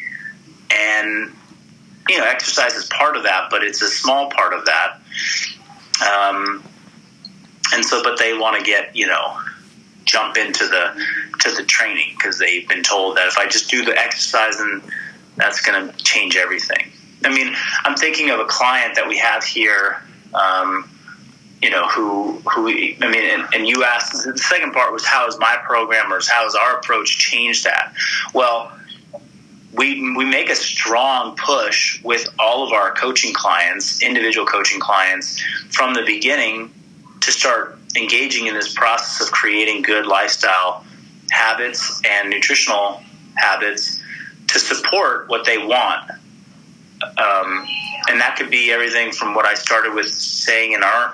And 0.73 1.31
you 2.09 2.17
know, 2.17 2.25
exercise 2.25 2.75
is 2.75 2.85
part 2.87 3.15
of 3.15 3.23
that, 3.23 3.49
but 3.49 3.63
it's 3.63 3.81
a 3.81 3.87
small 3.87 4.29
part 4.29 4.53
of 4.53 4.65
that. 4.65 4.99
Um, 6.01 6.63
and 7.73 7.85
so, 7.85 8.03
but 8.03 8.19
they 8.19 8.37
want 8.37 8.57
to 8.57 8.63
get 8.63 8.95
you 8.95 9.07
know 9.07 9.39
jump 10.03 10.37
into 10.37 10.67
the 10.67 11.05
to 11.39 11.51
the 11.51 11.63
training 11.63 12.13
because 12.17 12.37
they've 12.37 12.67
been 12.67 12.83
told 12.83 13.17
that 13.17 13.27
if 13.27 13.37
I 13.37 13.47
just 13.47 13.69
do 13.69 13.83
the 13.83 13.97
exercise 13.97 14.59
and 14.59 14.81
that's 15.35 15.61
going 15.61 15.87
to 15.87 15.97
change 16.03 16.35
everything. 16.37 16.91
I 17.23 17.29
mean, 17.29 17.53
I'm 17.83 17.95
thinking 17.95 18.29
of 18.29 18.39
a 18.39 18.45
client 18.45 18.95
that 18.95 19.07
we 19.07 19.17
have 19.17 19.43
here. 19.43 20.01
Um, 20.33 20.89
you 21.61 21.69
know, 21.71 21.87
who 21.87 22.33
who 22.49 22.67
I 22.67 23.09
mean, 23.09 23.23
and, 23.23 23.47
and, 23.55 23.67
you 23.67 23.83
asked 23.83 24.25
the 24.25 24.37
second 24.37 24.73
part 24.73 24.91
was 24.91 25.05
how 25.05 25.25
is 25.27 25.39
my 25.39 25.57
programmers, 25.63 26.27
how 26.27 26.43
has 26.43 26.53
our 26.53 26.77
approach 26.77 27.17
changed 27.17 27.63
that? 27.63 27.93
Well, 28.33 28.71
we 29.73 30.15
we 30.15 30.25
make 30.25 30.49
a 30.49 30.55
strong 30.55 31.35
push 31.37 32.03
with 32.03 32.27
all 32.37 32.67
of 32.67 32.73
our 32.73 32.91
coaching 32.93 33.33
clients, 33.33 34.03
individual 34.03 34.45
coaching 34.45 34.79
clients, 34.79 35.41
from 35.71 35.93
the 35.93 36.03
beginning 36.05 36.71
to 37.21 37.31
start 37.31 37.79
engaging 37.97 38.47
in 38.47 38.53
this 38.53 38.73
process 38.73 39.25
of 39.25 39.31
creating 39.33 39.81
good 39.81 40.05
lifestyle 40.05 40.85
habits 41.31 42.01
and 42.07 42.29
nutritional 42.29 43.01
habits 43.35 44.01
to 44.47 44.59
support 44.59 45.29
what 45.29 45.45
they 45.45 45.57
want 45.57 46.09
um, 47.01 47.67
and 48.09 48.21
that 48.21 48.35
could 48.37 48.49
be 48.49 48.71
everything 48.71 49.11
from 49.11 49.33
what 49.35 49.45
I 49.45 49.53
started 49.53 49.93
with 49.93 50.09
saying 50.09 50.73
in 50.73 50.83
our 50.83 51.13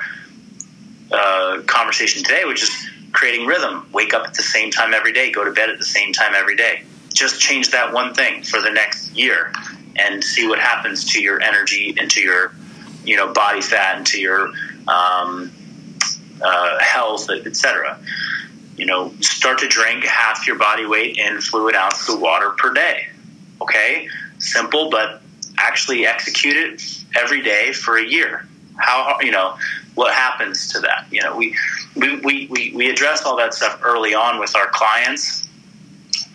uh, 1.11 1.61
conversation 1.65 2.23
today, 2.23 2.43
which 2.45 2.63
is 2.63 2.89
creating 3.11 3.45
rhythm. 3.45 3.87
Wake 3.91 4.13
up 4.13 4.25
at 4.27 4.33
the 4.33 4.43
same 4.43 4.71
time 4.71 4.93
every 4.93 5.13
day, 5.13 5.31
go 5.31 5.43
to 5.43 5.51
bed 5.51 5.69
at 5.69 5.77
the 5.77 5.85
same 5.85 6.13
time 6.13 6.33
every 6.35 6.55
day. 6.55 6.83
Just 7.13 7.39
change 7.39 7.71
that 7.71 7.93
one 7.93 8.13
thing 8.13 8.43
for 8.43 8.61
the 8.61 8.69
next 8.69 9.15
year 9.15 9.51
and 9.97 10.23
see 10.23 10.47
what 10.47 10.59
happens 10.59 11.13
to 11.13 11.21
your 11.21 11.41
energy 11.41 11.95
and 11.99 12.09
to 12.11 12.21
your 12.21 12.53
you 13.03 13.17
know 13.17 13.33
body 13.33 13.61
fat 13.61 13.97
and 13.97 14.07
to 14.07 14.19
your 14.19 14.47
um, 14.87 15.51
uh, 16.41 16.79
health, 16.79 17.29
etc. 17.29 17.99
You 18.77 18.85
know, 18.85 19.13
start 19.19 19.59
to 19.59 19.67
drink 19.67 20.05
half 20.05 20.47
your 20.47 20.57
body 20.57 20.85
weight 20.85 21.17
in 21.17 21.41
fluid 21.41 21.75
ounces 21.75 22.13
of 22.13 22.21
water 22.21 22.51
per 22.51 22.73
day. 22.73 23.07
Okay, 23.61 24.09
simple 24.39 24.89
but 24.89 25.21
actually 25.57 26.05
execute 26.05 26.57
it 26.57 26.81
every 27.15 27.41
day 27.41 27.71
for 27.73 27.97
a 27.97 28.03
year. 28.03 28.47
How 28.77 29.19
you 29.21 29.31
know 29.31 29.57
what 29.95 30.13
happens 30.13 30.71
to 30.73 30.79
that? 30.79 31.05
You 31.11 31.21
know, 31.21 31.35
we 31.35 31.55
we, 31.95 32.47
we, 32.47 32.71
we 32.73 32.89
address 32.89 33.23
all 33.25 33.37
that 33.37 33.53
stuff 33.53 33.81
early 33.83 34.13
on 34.13 34.39
with 34.39 34.55
our 34.55 34.67
clients, 34.67 35.47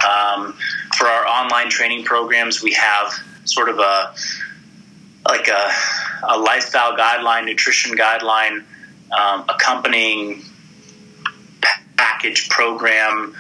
Um, 0.05 0.55
for 0.97 1.07
our 1.07 1.27
online 1.27 1.71
training 1.71 2.05
programs, 2.05 2.63
we 2.63 2.75
have 2.75 3.13
sort 3.45 3.69
of 3.69 3.79
a 3.79 4.15
like 5.27 5.49
a, 5.49 5.73
a 6.29 6.39
lifestyle 6.39 6.97
guideline, 6.97 7.47
nutrition 7.47 7.97
guideline, 7.97 8.65
um, 9.11 9.45
accompanying 9.49 10.45
package 11.97 12.49
program 12.49 13.35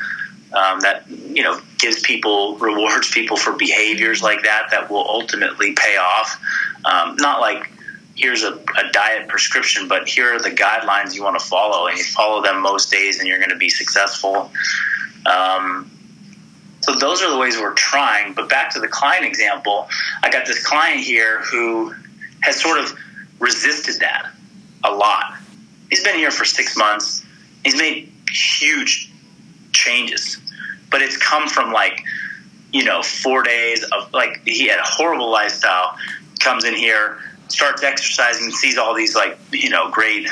um, 0.53 0.81
that 0.81 1.09
you 1.09 1.43
know 1.43 1.61
gives 1.79 2.01
people 2.01 2.57
rewards 2.59 3.11
people 3.11 3.37
for 3.37 3.53
behaviors 3.53 4.23
like 4.23 4.43
that 4.43 4.69
that 4.71 4.91
will 4.91 5.07
ultimately 5.09 5.73
pay 5.73 5.97
off. 5.97 6.41
Um, 6.85 7.17
not 7.17 7.41
like 7.41 7.71
here's 8.15 8.43
a, 8.43 8.55
a, 8.55 8.91
diet 8.93 9.29
prescription, 9.29 9.89
but 9.89 10.09
here 10.09 10.35
are 10.35 10.41
the 10.41 10.51
guidelines 10.51 11.15
you 11.15 11.23
want 11.23 11.39
to 11.39 11.45
follow, 11.45 11.87
and 11.87 11.99
you 11.99 12.05
follow 12.05 12.43
them 12.43 12.63
most 12.63 12.91
days, 12.91 13.19
and 13.19 13.29
you're 13.29 13.39
going 13.39 13.51
to 13.51 13.57
be 13.57 13.69
successful. 13.69 14.51
Um, 15.27 15.91
so 16.81 16.95
those 16.95 17.21
are 17.21 17.31
the 17.31 17.37
ways 17.37 17.59
we're 17.59 17.75
trying. 17.75 18.33
But 18.33 18.49
back 18.49 18.71
to 18.75 18.81
the 18.81 18.89
client 18.89 19.27
example, 19.27 19.89
I 20.23 20.31
got 20.31 20.47
this 20.47 20.65
client 20.65 21.01
here 21.01 21.43
who 21.43 21.95
has 22.41 22.61
sort 22.61 22.79
of 22.79 22.97
resisted 23.39 24.01
that 24.01 24.31
a 24.85 24.93
lot. 24.93 25.35
He's 25.91 26.03
been 26.03 26.17
here 26.17 26.31
for 26.31 26.45
six 26.45 26.77
months. 26.77 27.25
He's 27.65 27.77
made 27.77 28.13
huge 28.31 29.11
changes, 29.77 30.39
but 30.91 31.03
it's 31.03 31.17
come 31.17 31.49
from 31.49 31.73
like, 31.73 32.03
you 32.73 32.85
know, 32.85 33.03
four 33.03 33.43
days 33.43 33.85
of 33.85 34.13
like 34.13 34.41
he 34.45 34.69
had 34.69 34.79
a 34.79 34.85
horrible 34.85 35.31
lifestyle, 35.31 35.97
comes 36.41 36.65
in 36.65 36.75
here, 36.75 37.19
starts 37.49 37.83
exercising, 37.83 38.51
sees 38.51 38.79
all 38.79 38.95
these 38.95 39.15
like, 39.15 39.39
you 39.53 39.71
know, 39.71 39.91
great 39.91 40.29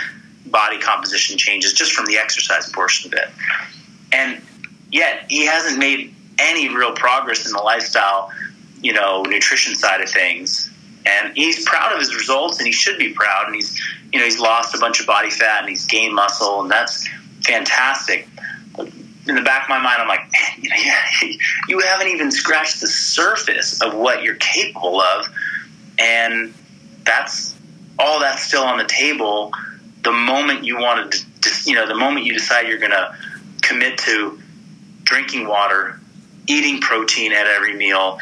body 0.47 0.79
composition 0.79 1.39
changes 1.39 1.73
just 1.73 1.93
from 1.93 2.07
the 2.07 2.17
exercise 2.19 2.69
portion 2.71 3.13
of 3.13 3.19
it. 3.19 3.29
And 4.13 4.41
yet 4.91 5.27
he 5.29 5.47
hasn't 5.47 5.79
made 5.79 6.15
any 6.39 6.75
real 6.75 6.93
progress 6.93 7.47
in 7.47 7.53
the 7.53 7.63
lifestyle, 7.63 8.31
you 8.81 8.93
know, 8.93 9.23
nutrition 9.23 9.75
side 9.75 10.01
of 10.01 10.09
things. 10.09 10.71
And 11.07 11.37
he's 11.37 11.65
proud 11.65 11.93
of 11.93 11.99
his 11.99 12.15
results, 12.15 12.59
and 12.59 12.67
he 12.67 12.73
should 12.73 12.99
be 12.99 13.13
proud. 13.13 13.47
And 13.47 13.55
he's, 13.55 13.79
you 14.13 14.19
know, 14.19 14.25
he's 14.25 14.39
lost 14.39 14.75
a 14.75 14.79
bunch 14.79 15.01
of 15.01 15.07
body 15.07 15.31
fat 15.31 15.61
and 15.61 15.69
he's 15.69 15.87
gained 15.87 16.15
muscle, 16.15 16.63
and 16.63 16.71
that's 16.71 17.07
fantastic. 17.43 18.29
In 19.27 19.35
the 19.35 19.43
back 19.43 19.65
of 19.65 19.69
my 19.71 19.81
mind, 19.81 20.03
I'm 20.03 20.09
like, 20.09 20.21
you, 20.59 20.69
know, 20.69 20.77
you 21.69 21.79
haven't 21.81 22.09
even 22.09 22.31
scratched 22.31 22.81
the 22.81 22.87
surface 22.87 23.81
of 23.81 23.95
what 23.95 24.23
you're 24.23 24.37
capable 24.37 25.01
of, 25.01 25.27
and 25.99 26.53
that's 27.05 27.57
all 27.99 28.21
that's 28.21 28.43
still 28.43 28.65
on 28.65 28.79
the 28.79 28.85
table. 28.85 29.53
The 30.03 30.13
moment 30.13 30.65
you 30.65 30.77
want 30.79 31.13
to, 31.13 31.71
you 31.71 31.75
know, 31.75 31.87
the 31.87 31.95
moment 31.95 32.27
you 32.27 32.35
decide 32.35 32.69
you're 32.69 32.79
going 32.79 32.91
to 32.91 33.17
commit 33.63 33.99
to 33.99 34.39
drinking 35.05 35.47
water, 35.47 35.99
eating 36.47 36.81
protein 36.81 37.33
at 37.33 37.47
every 37.47 37.75
meal, 37.75 38.19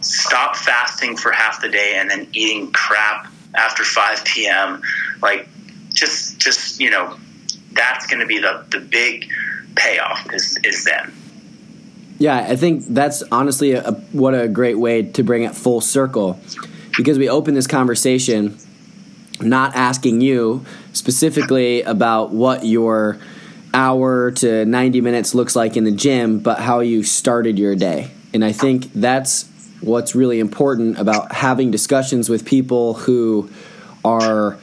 stop 0.00 0.56
fasting 0.56 1.16
for 1.16 1.32
half 1.32 1.60
the 1.60 1.68
day, 1.68 1.96
and 1.96 2.10
then 2.10 2.28
eating 2.32 2.70
crap 2.70 3.26
after 3.54 3.82
5 3.82 4.24
p.m. 4.24 4.82
Like, 5.22 5.48
just, 5.92 6.38
just 6.38 6.80
you 6.80 6.90
know, 6.90 7.16
that's 7.72 8.06
going 8.06 8.20
to 8.20 8.26
be 8.26 8.38
the, 8.38 8.64
the 8.70 8.80
big 8.80 9.30
payoff 9.78 10.32
is, 10.32 10.58
is 10.64 10.84
then. 10.84 11.12
Yeah, 12.18 12.36
I 12.36 12.56
think 12.56 12.84
that's 12.88 13.22
honestly 13.30 13.72
a, 13.72 13.92
what 14.12 14.34
a 14.34 14.48
great 14.48 14.78
way 14.78 15.02
to 15.02 15.22
bring 15.22 15.44
it 15.44 15.54
full 15.54 15.80
circle 15.80 16.38
because 16.96 17.18
we 17.18 17.28
open 17.28 17.54
this 17.54 17.68
conversation 17.68 18.58
not 19.40 19.76
asking 19.76 20.20
you 20.20 20.64
specifically 20.92 21.82
about 21.82 22.30
what 22.30 22.64
your 22.64 23.18
hour 23.72 24.32
to 24.32 24.64
90 24.64 25.00
minutes 25.00 25.34
looks 25.34 25.54
like 25.54 25.76
in 25.76 25.84
the 25.84 25.92
gym, 25.92 26.40
but 26.40 26.58
how 26.58 26.80
you 26.80 27.02
started 27.02 27.58
your 27.58 27.76
day. 27.76 28.10
And 28.34 28.44
I 28.44 28.52
think 28.52 28.92
that's 28.94 29.48
what's 29.80 30.14
really 30.14 30.40
important 30.40 30.98
about 30.98 31.32
having 31.32 31.70
discussions 31.70 32.28
with 32.28 32.44
people 32.44 32.94
who 32.94 33.48
are 34.04 34.58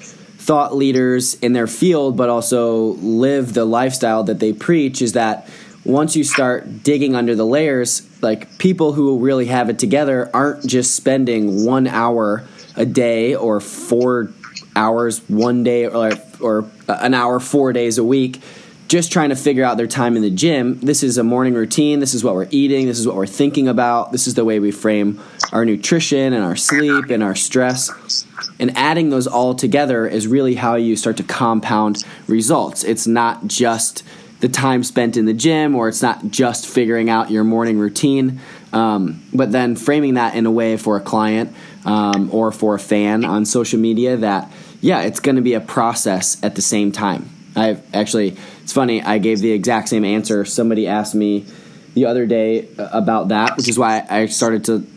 thought 0.46 0.76
leaders 0.76 1.34
in 1.36 1.54
their 1.54 1.66
field, 1.66 2.16
but 2.16 2.30
also 2.30 2.94
live 3.02 3.54
the 3.56 3.66
lifestyle 3.66 4.24
that 4.24 4.40
they 4.40 4.54
preach 4.54 5.02
is 5.02 5.14
that 5.14 5.50
once 5.84 6.16
you 6.16 6.24
start 6.24 6.84
digging 6.84 7.16
under 7.16 7.36
the 7.36 7.46
layers, 7.46 8.08
like 8.22 8.58
people 8.60 8.94
who 8.94 9.18
really 9.18 9.48
have 9.48 9.70
it 9.70 9.80
together 9.80 10.30
aren't 10.36 10.66
just 10.66 10.96
spending 10.96 11.66
one 11.66 11.88
hour 11.88 12.44
a 12.76 12.86
day 12.86 13.36
or 13.36 13.60
four 13.60 14.32
hours 14.76 15.20
one 15.30 15.64
day 15.64 15.88
or, 15.88 16.12
or 16.40 16.70
an 16.88 17.16
hour 17.16 17.40
four 17.40 17.74
days 17.74 17.98
a 17.98 18.04
week 18.04 18.42
just 18.88 19.12
trying 19.12 19.30
to 19.30 19.36
figure 19.36 19.64
out 19.64 19.78
their 19.78 19.88
time 19.88 20.16
in 20.16 20.22
the 20.22 20.30
gym. 20.30 20.80
This 20.80 21.02
is 21.02 21.18
a 21.18 21.24
morning 21.24 21.54
routine. 21.54 22.00
This 22.00 22.14
is 22.14 22.24
what 22.24 22.36
we're 22.36 22.48
eating. 22.52 22.86
This 22.86 23.00
is 23.00 23.08
what 23.08 23.16
we're 23.16 23.26
thinking 23.26 23.68
about. 23.68 24.12
This 24.12 24.28
is 24.28 24.36
the 24.36 24.46
way 24.46 24.60
we 24.60 24.72
frame 24.72 25.20
our 25.52 25.66
nutrition 25.66 26.34
and 26.34 26.44
our 26.44 26.56
sleep 26.56 27.10
and 27.10 27.24
our 27.24 27.36
stress. 27.36 28.26
And 28.60 28.78
adding 28.78 29.10
those 29.10 29.28
all 29.28 29.56
together 29.56 30.08
is 30.08 30.28
really 30.28 30.56
how 30.56 30.76
you 30.76 30.96
start 30.96 31.18
to 31.18 31.24
compound 31.24 32.04
results. 32.28 32.84
It's 32.84 33.08
not 33.08 33.48
just 33.48 34.04
the 34.40 34.50
time 34.50 34.84
spent 34.84 35.18
in 35.18 35.26
the 35.26 35.34
gym 35.34 35.76
or 35.76 35.88
it's 35.90 36.02
not 36.02 36.30
just 36.30 36.68
figuring 36.68 37.10
out 37.10 37.32
your 37.32 37.44
morning 37.44 37.80
routine, 37.80 38.40
um, 38.72 39.24
but 39.34 39.52
then 39.52 39.76
framing 39.76 40.16
that 40.16 40.36
in 40.36 40.46
a 40.46 40.52
way 40.52 40.78
for 40.78 40.98
a 40.98 41.02
client 41.02 41.56
um, 41.86 42.30
or 42.32 42.52
for 42.52 42.76
a 42.76 42.80
fan 42.80 43.26
on 43.26 43.46
social 43.46 43.80
media 43.80 44.18
that, 44.18 44.52
yeah, 44.82 45.02
it's 45.02 45.20
going 45.20 45.38
to 45.38 45.42
be 45.42 45.54
a 45.54 45.62
process 45.62 46.42
at 46.44 46.56
the 46.56 46.62
same 46.62 46.92
time. 46.92 47.30
I've 47.56 47.96
actually 47.96 48.38
it's 48.66 48.74
funny, 48.74 49.04
I 49.04 49.20
gave 49.20 49.42
the 49.42 49.52
exact 49.52 49.90
same 49.90 50.04
answer. 50.04 50.44
Somebody 50.44 50.88
asked 50.88 51.14
me 51.14 51.46
the 51.94 52.06
other 52.06 52.26
day 52.26 52.68
about 52.80 53.28
that, 53.28 53.58
which 53.58 53.70
is 53.70 53.78
why 53.78 54.04
I 54.10 54.26
started 54.26 54.66
to 54.66 54.88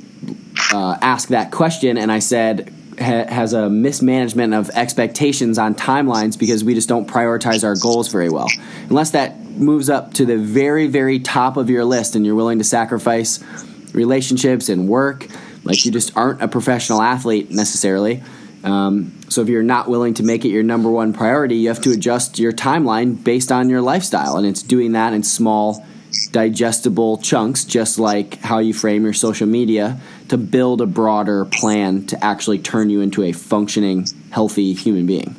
uh, 0.73 0.97
ask 1.03 1.29
that 1.29 1.51
question. 1.53 1.99
And 1.99 2.11
I 2.11 2.21
said, 2.21 2.73
ha- 2.99 3.27
has 3.27 3.53
a 3.53 3.69
mismanagement 3.69 4.55
of 4.55 4.71
expectations 4.71 5.59
on 5.59 5.75
timelines 5.75 6.39
because 6.39 6.65
we 6.65 6.73
just 6.73 6.89
don't 6.89 7.07
prioritize 7.07 7.63
our 7.63 7.77
goals 7.77 8.09
very 8.09 8.31
well. 8.31 8.49
Unless 8.89 9.11
that 9.11 9.39
moves 9.39 9.91
up 9.91 10.15
to 10.15 10.25
the 10.25 10.39
very, 10.39 10.87
very 10.87 11.19
top 11.19 11.59
of 11.59 11.69
your 11.69 11.85
list 11.85 12.17
and 12.17 12.25
you're 12.25 12.35
willing 12.35 12.57
to 12.57 12.65
sacrifice 12.65 13.45
relationships 13.93 14.71
and 14.71 14.89
work, 14.89 15.27
like 15.63 15.85
you 15.85 15.93
just 15.93 16.17
aren't 16.17 16.41
a 16.41 16.49
professional 16.49 17.03
athlete 17.03 17.51
necessarily 17.51 18.23
um, 18.65 19.13
so 19.29 19.43
if 19.43 19.49
you're 19.49 19.63
not 19.63 19.89
willing 19.89 20.15
to 20.15 20.23
make 20.23 20.45
it 20.45 20.49
your 20.49 20.63
number 20.63 20.91
one 20.91 21.13
priority, 21.13 21.57
you 21.57 21.69
have 21.69 21.81
to 21.83 21.91
adjust 21.91 22.39
your 22.39 22.53
timeline 22.53 23.23
based 23.23 23.53
on 23.53 23.69
your 23.69 23.81
lifestyle, 23.81 24.37
and 24.37 24.47
it's 24.47 24.63
doing 24.63 24.93
that 24.93 25.13
in 25.13 25.23
small, 25.23 25.87
digestible 26.33 27.19
chunks, 27.19 27.65
just 27.65 27.99
like 27.99 28.39
how 28.41 28.59
you 28.59 28.75
frame 28.75 29.05
your 29.05 29.13
social 29.13 29.47
media 29.47 30.01
to 30.29 30.37
build 30.37 30.81
a 30.81 30.87
broader 30.87 31.45
plan 31.45 32.07
to 32.07 32.25
actually 32.25 32.59
turn 32.59 32.91
you 32.91 33.01
into 33.01 33.23
a 33.23 33.33
functioning, 33.33 34.07
healthy 34.31 34.73
human 34.73 35.07
being. 35.07 35.37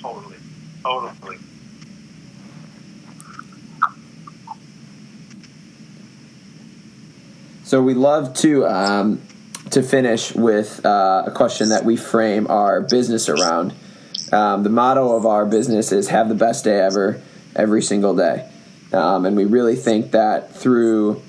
Totally, 0.00 0.36
totally. 0.82 1.38
So 7.64 7.80
we 7.80 7.94
love 7.94 8.34
to 8.34 8.66
um, 8.66 9.22
to 9.72 9.82
finish 9.82 10.34
with 10.34 10.84
uh, 10.84 11.24
a 11.26 11.30
question 11.30 11.70
that 11.70 11.84
we 11.84 11.96
frame 11.96 12.46
our 12.48 12.80
business 12.82 13.28
around. 13.28 13.74
Um, 14.30 14.62
the 14.62 14.70
motto 14.70 15.16
of 15.16 15.26
our 15.26 15.44
business 15.44 15.92
is 15.92 16.08
"Have 16.08 16.28
the 16.28 16.34
best 16.34 16.64
day 16.64 16.78
ever, 16.80 17.20
every 17.56 17.82
single 17.82 18.14
day," 18.14 18.48
um, 18.92 19.26
and 19.26 19.36
we 19.36 19.44
really 19.44 19.76
think 19.76 20.12
that 20.12 20.54
through 20.54 21.22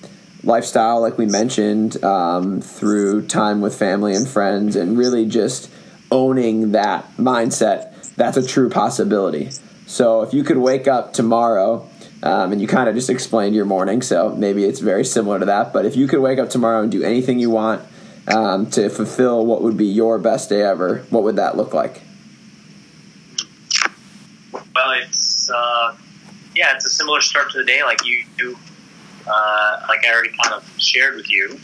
lifestyle, 0.43 1.01
like 1.01 1.17
we 1.17 1.25
mentioned, 1.25 2.03
um, 2.03 2.61
through 2.61 3.27
time 3.27 3.61
with 3.61 3.77
family 3.77 4.13
and 4.13 4.27
friends, 4.27 4.75
and 4.75 4.97
really 4.97 5.25
just 5.25 5.69
owning 6.11 6.71
that 6.73 7.15
mindset, 7.17 8.15
that's 8.15 8.37
a 8.37 8.45
true 8.45 8.69
possibility. 8.69 9.49
So 9.85 10.21
if 10.21 10.33
you 10.33 10.43
could 10.43 10.57
wake 10.57 10.87
up 10.87 11.13
tomorrow. 11.13 11.89
Um, 12.25 12.53
and 12.53 12.61
you 12.61 12.69
kind 12.69 12.87
of 12.87 12.95
just 12.95 13.09
explained 13.09 13.53
your 13.53 13.65
morning, 13.65 14.01
so 14.01 14.33
maybe 14.33 14.63
it's 14.63 14.79
very 14.79 15.03
similar 15.03 15.39
to 15.39 15.45
that. 15.47 15.73
But 15.73 15.85
if 15.85 15.97
you 15.97 16.07
could 16.07 16.21
wake 16.21 16.39
up 16.39 16.49
tomorrow 16.49 16.81
and 16.81 16.89
do 16.89 17.03
anything 17.03 17.37
you 17.37 17.49
want, 17.49 17.81
um, 18.27 18.69
to 18.71 18.89
fulfill 18.89 19.45
what 19.45 19.61
would 19.61 19.77
be 19.77 19.85
your 19.85 20.17
best 20.19 20.49
day 20.49 20.61
ever, 20.61 20.99
what 21.09 21.23
would 21.23 21.35
that 21.35 21.57
look 21.57 21.73
like? 21.73 22.01
Well, 24.53 24.91
it's 25.01 25.49
uh, 25.49 25.95
yeah, 26.55 26.75
it's 26.75 26.85
a 26.85 26.89
similar 26.89 27.21
start 27.21 27.51
to 27.51 27.59
the 27.59 27.65
day, 27.65 27.83
like 27.83 28.05
you 28.05 28.23
do, 28.37 28.57
uh, 29.27 29.85
like 29.87 30.05
I 30.05 30.13
already 30.13 30.31
kind 30.43 30.55
of 30.55 30.67
shared 30.77 31.15
with 31.15 31.29
you. 31.29 31.59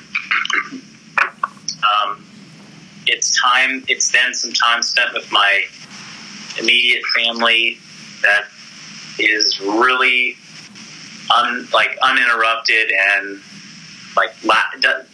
Um, 1.82 2.26
it's 3.07 3.39
time. 3.41 3.84
It's 3.88 4.12
then 4.12 4.34
some 4.34 4.53
time 4.53 4.84
spent 4.84 5.14
with 5.14 5.32
my 5.32 5.64
immediate 6.60 7.03
family 7.16 7.80
that 8.22 8.45
is 9.18 9.60
really 9.60 10.36
un, 11.36 11.68
like 11.74 11.97
uninterrupted 12.01 12.91
and 13.16 13.41
like 14.16 14.32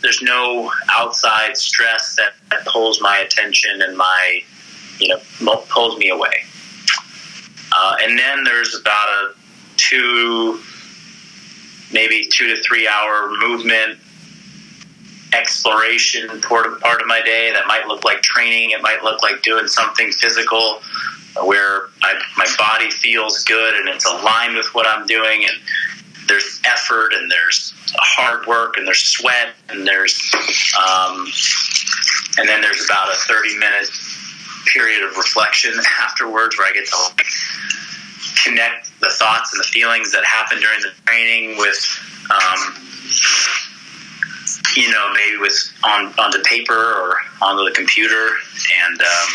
there's 0.02 0.22
no 0.22 0.72
outside 0.90 1.58
stress 1.58 2.16
that, 2.16 2.34
that 2.50 2.66
pulls 2.66 3.02
my 3.02 3.18
attention 3.20 3.82
and 3.82 3.98
my 3.98 4.42
you 5.00 5.10
know 5.10 5.20
pulls 5.70 5.98
me 5.98 6.10
away. 6.10 6.44
Uh, 7.78 7.98
and 8.02 8.18
then 8.18 8.44
there's 8.44 8.76
about 8.80 9.08
a 9.08 9.34
two 9.76 10.60
maybe 11.92 12.28
two 12.32 12.48
to 12.56 12.62
three 12.64 12.88
hour 12.88 13.32
movement 13.40 14.00
exploration 15.34 16.42
part 16.42 16.66
of, 16.66 16.80
part 16.80 17.02
of 17.02 17.08
my 17.08 17.22
day 17.22 17.52
that 17.54 17.68
might 17.68 17.88
look 17.88 18.06
like 18.06 18.22
training. 18.22 18.72
It 18.72 18.82
might 18.82 19.04
look 19.04 19.22
like 19.22 19.42
doing 19.42 19.68
something 19.68 20.12
physical 20.12 20.82
where 21.44 21.88
I, 22.02 22.22
my 22.38 22.48
body 22.58 22.90
feels 22.90 23.44
good 23.44 23.76
and 23.76 23.90
it's 23.90 24.06
aligned 24.06 24.56
with 24.56 24.74
what 24.74 24.88
i'm 24.88 25.06
doing. 25.06 25.44
And 25.44 25.58
there's 26.28 26.62
effort 26.66 27.14
and 27.14 27.32
there's 27.32 27.74
hard 27.96 28.46
work 28.48 28.78
and 28.78 28.88
there's 28.88 29.04
sweat 29.04 29.50
and 29.70 29.88
there's 29.88 30.32
um, 30.76 31.28
and 32.38 32.50
then 32.50 32.62
there's 32.62 32.84
about 32.86 33.10
a 33.10 33.16
30 33.16 33.58
minute 33.58 33.90
period 34.74 35.04
of 35.04 35.16
reflection 35.16 35.74
afterwards 36.02 36.58
where 36.58 36.68
I 36.68 36.74
get 36.74 36.88
to 36.88 36.98
like, 36.98 37.26
connect 38.44 39.00
the 39.00 39.10
thoughts 39.10 39.54
and 39.54 39.60
the 39.60 39.68
feelings 39.68 40.12
that 40.12 40.24
happen 40.24 40.60
during 40.60 40.82
the 40.82 40.92
training 41.06 41.58
with 41.58 41.80
um, 42.30 42.76
you 44.76 44.92
know 44.92 45.14
maybe 45.14 45.38
with 45.38 45.58
on 45.84 46.14
onto 46.20 46.42
paper 46.44 46.74
or 46.74 47.18
onto 47.42 47.64
the 47.64 47.76
computer. 47.76 48.30
And 48.88 49.02
um, 49.02 49.30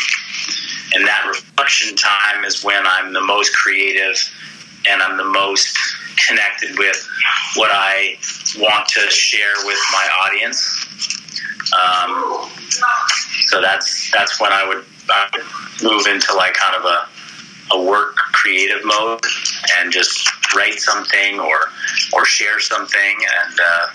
and 0.93 1.07
that 1.07 1.25
reflection 1.27 1.95
time 1.95 2.43
is 2.43 2.63
when 2.63 2.85
I'm 2.85 3.13
the 3.13 3.21
most 3.21 3.55
creative 3.55 4.17
and 4.89 5.01
I'm 5.01 5.17
the 5.17 5.25
most 5.25 5.77
connected 6.27 6.77
with 6.77 7.07
what 7.55 7.71
I 7.73 8.17
want 8.57 8.87
to 8.89 9.09
share 9.09 9.53
with 9.65 9.79
my 9.91 10.09
audience. 10.23 10.87
Um, 11.71 12.49
so 13.47 13.61
that's 13.61 14.11
that's 14.11 14.39
when 14.39 14.51
I 14.51 14.67
would, 14.67 14.85
I 15.09 15.29
would 15.33 15.91
move 15.91 16.07
into 16.07 16.33
like 16.33 16.53
kind 16.53 16.75
of 16.75 16.85
a 16.85 17.07
a 17.73 17.81
work 17.81 18.15
creative 18.33 18.83
mode 18.83 19.23
and 19.77 19.91
just 19.91 20.29
write 20.55 20.79
something 20.79 21.39
or 21.39 21.57
or 22.13 22.25
share 22.25 22.59
something 22.59 22.99
and 22.99 23.59
uh, 23.59 23.87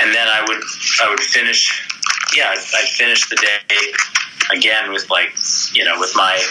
and 0.00 0.14
then 0.14 0.28
I 0.28 0.44
would 0.46 0.62
I 1.02 1.10
would 1.10 1.20
finish 1.20 1.88
yeah 2.36 2.48
I'd, 2.50 2.58
I'd 2.58 2.88
finish 2.88 3.28
the 3.28 3.36
day 3.36 4.56
again 4.56 4.92
with 4.92 5.08
like 5.10 5.34
you 5.72 5.84
know 5.84 5.98
with 5.98 6.12
my 6.14 6.44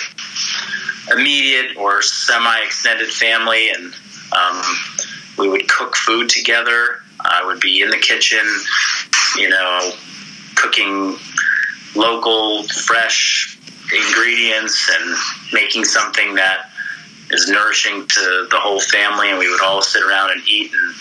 immediate 1.12 1.78
or 1.78 2.02
semi 2.02 2.60
extended 2.66 3.10
family 3.10 3.70
and 3.70 3.94
um, 4.40 4.62
we 5.38 5.50
would 5.50 5.68
cook 5.68 5.96
food 5.96 6.30
together. 6.30 7.02
I 7.20 7.46
would 7.46 7.60
be 7.60 7.82
in 7.82 7.90
the 7.90 7.98
kitchen, 7.98 8.46
you 9.36 9.50
know, 9.50 9.92
cooking 10.56 11.18
local, 11.96 12.64
fresh 12.68 13.58
ingredients 13.94 14.90
and 14.94 15.16
making 15.52 15.84
something 15.86 16.36
that 16.36 16.70
is 17.32 17.50
nourishing 17.50 18.08
to 18.08 18.48
the 18.50 18.60
whole 18.60 18.80
family. 18.80 19.30
And 19.30 19.40
we 19.40 19.50
would 19.50 19.62
all 19.62 19.82
sit 19.82 20.04
around 20.04 20.32
and 20.32 20.42
eat 20.48 20.72
and, 20.74 20.96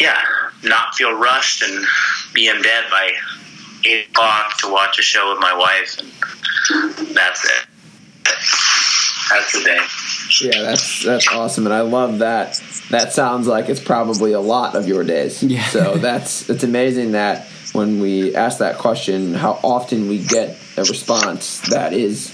yeah, 0.00 0.20
not 0.62 0.94
feel 0.94 1.12
rushed 1.12 1.62
and 1.62 1.84
be 2.32 2.48
in 2.48 2.62
bed 2.62 2.84
by 2.90 3.12
eight 3.84 4.08
o'clock 4.10 4.58
to 4.58 4.70
watch 4.70 4.98
a 4.98 5.02
show 5.02 5.30
with 5.32 5.40
my 5.40 5.54
wife. 5.56 5.98
And 5.98 7.16
that's 7.16 7.44
it. 7.44 7.66
That's 9.30 9.52
the 9.52 9.62
day. 9.64 10.05
Yeah, 10.40 10.62
that's 10.62 11.04
that's 11.04 11.28
awesome, 11.28 11.66
and 11.66 11.74
I 11.74 11.80
love 11.80 12.18
that. 12.20 12.60
That 12.90 13.12
sounds 13.12 13.46
like 13.46 13.68
it's 13.68 13.80
probably 13.80 14.32
a 14.32 14.40
lot 14.40 14.74
of 14.74 14.88
your 14.88 15.04
days. 15.04 15.42
Yeah. 15.42 15.64
So 15.66 15.94
that's 15.96 16.48
it's 16.50 16.64
amazing 16.64 17.12
that 17.12 17.46
when 17.72 18.00
we 18.00 18.34
ask 18.34 18.58
that 18.58 18.78
question, 18.78 19.34
how 19.34 19.58
often 19.62 20.08
we 20.08 20.18
get 20.22 20.58
a 20.76 20.82
response 20.82 21.60
that 21.68 21.92
is, 21.92 22.30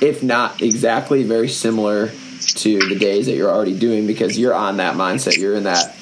if 0.00 0.22
not 0.22 0.62
exactly, 0.62 1.22
very 1.22 1.48
similar 1.48 2.10
to 2.40 2.78
the 2.88 2.96
days 2.96 3.26
that 3.26 3.34
you're 3.34 3.50
already 3.50 3.78
doing 3.78 4.06
because 4.06 4.38
you're 4.38 4.54
on 4.54 4.76
that 4.78 4.94
mindset. 4.94 5.38
You're 5.38 5.54
in 5.54 5.64
that 5.64 5.96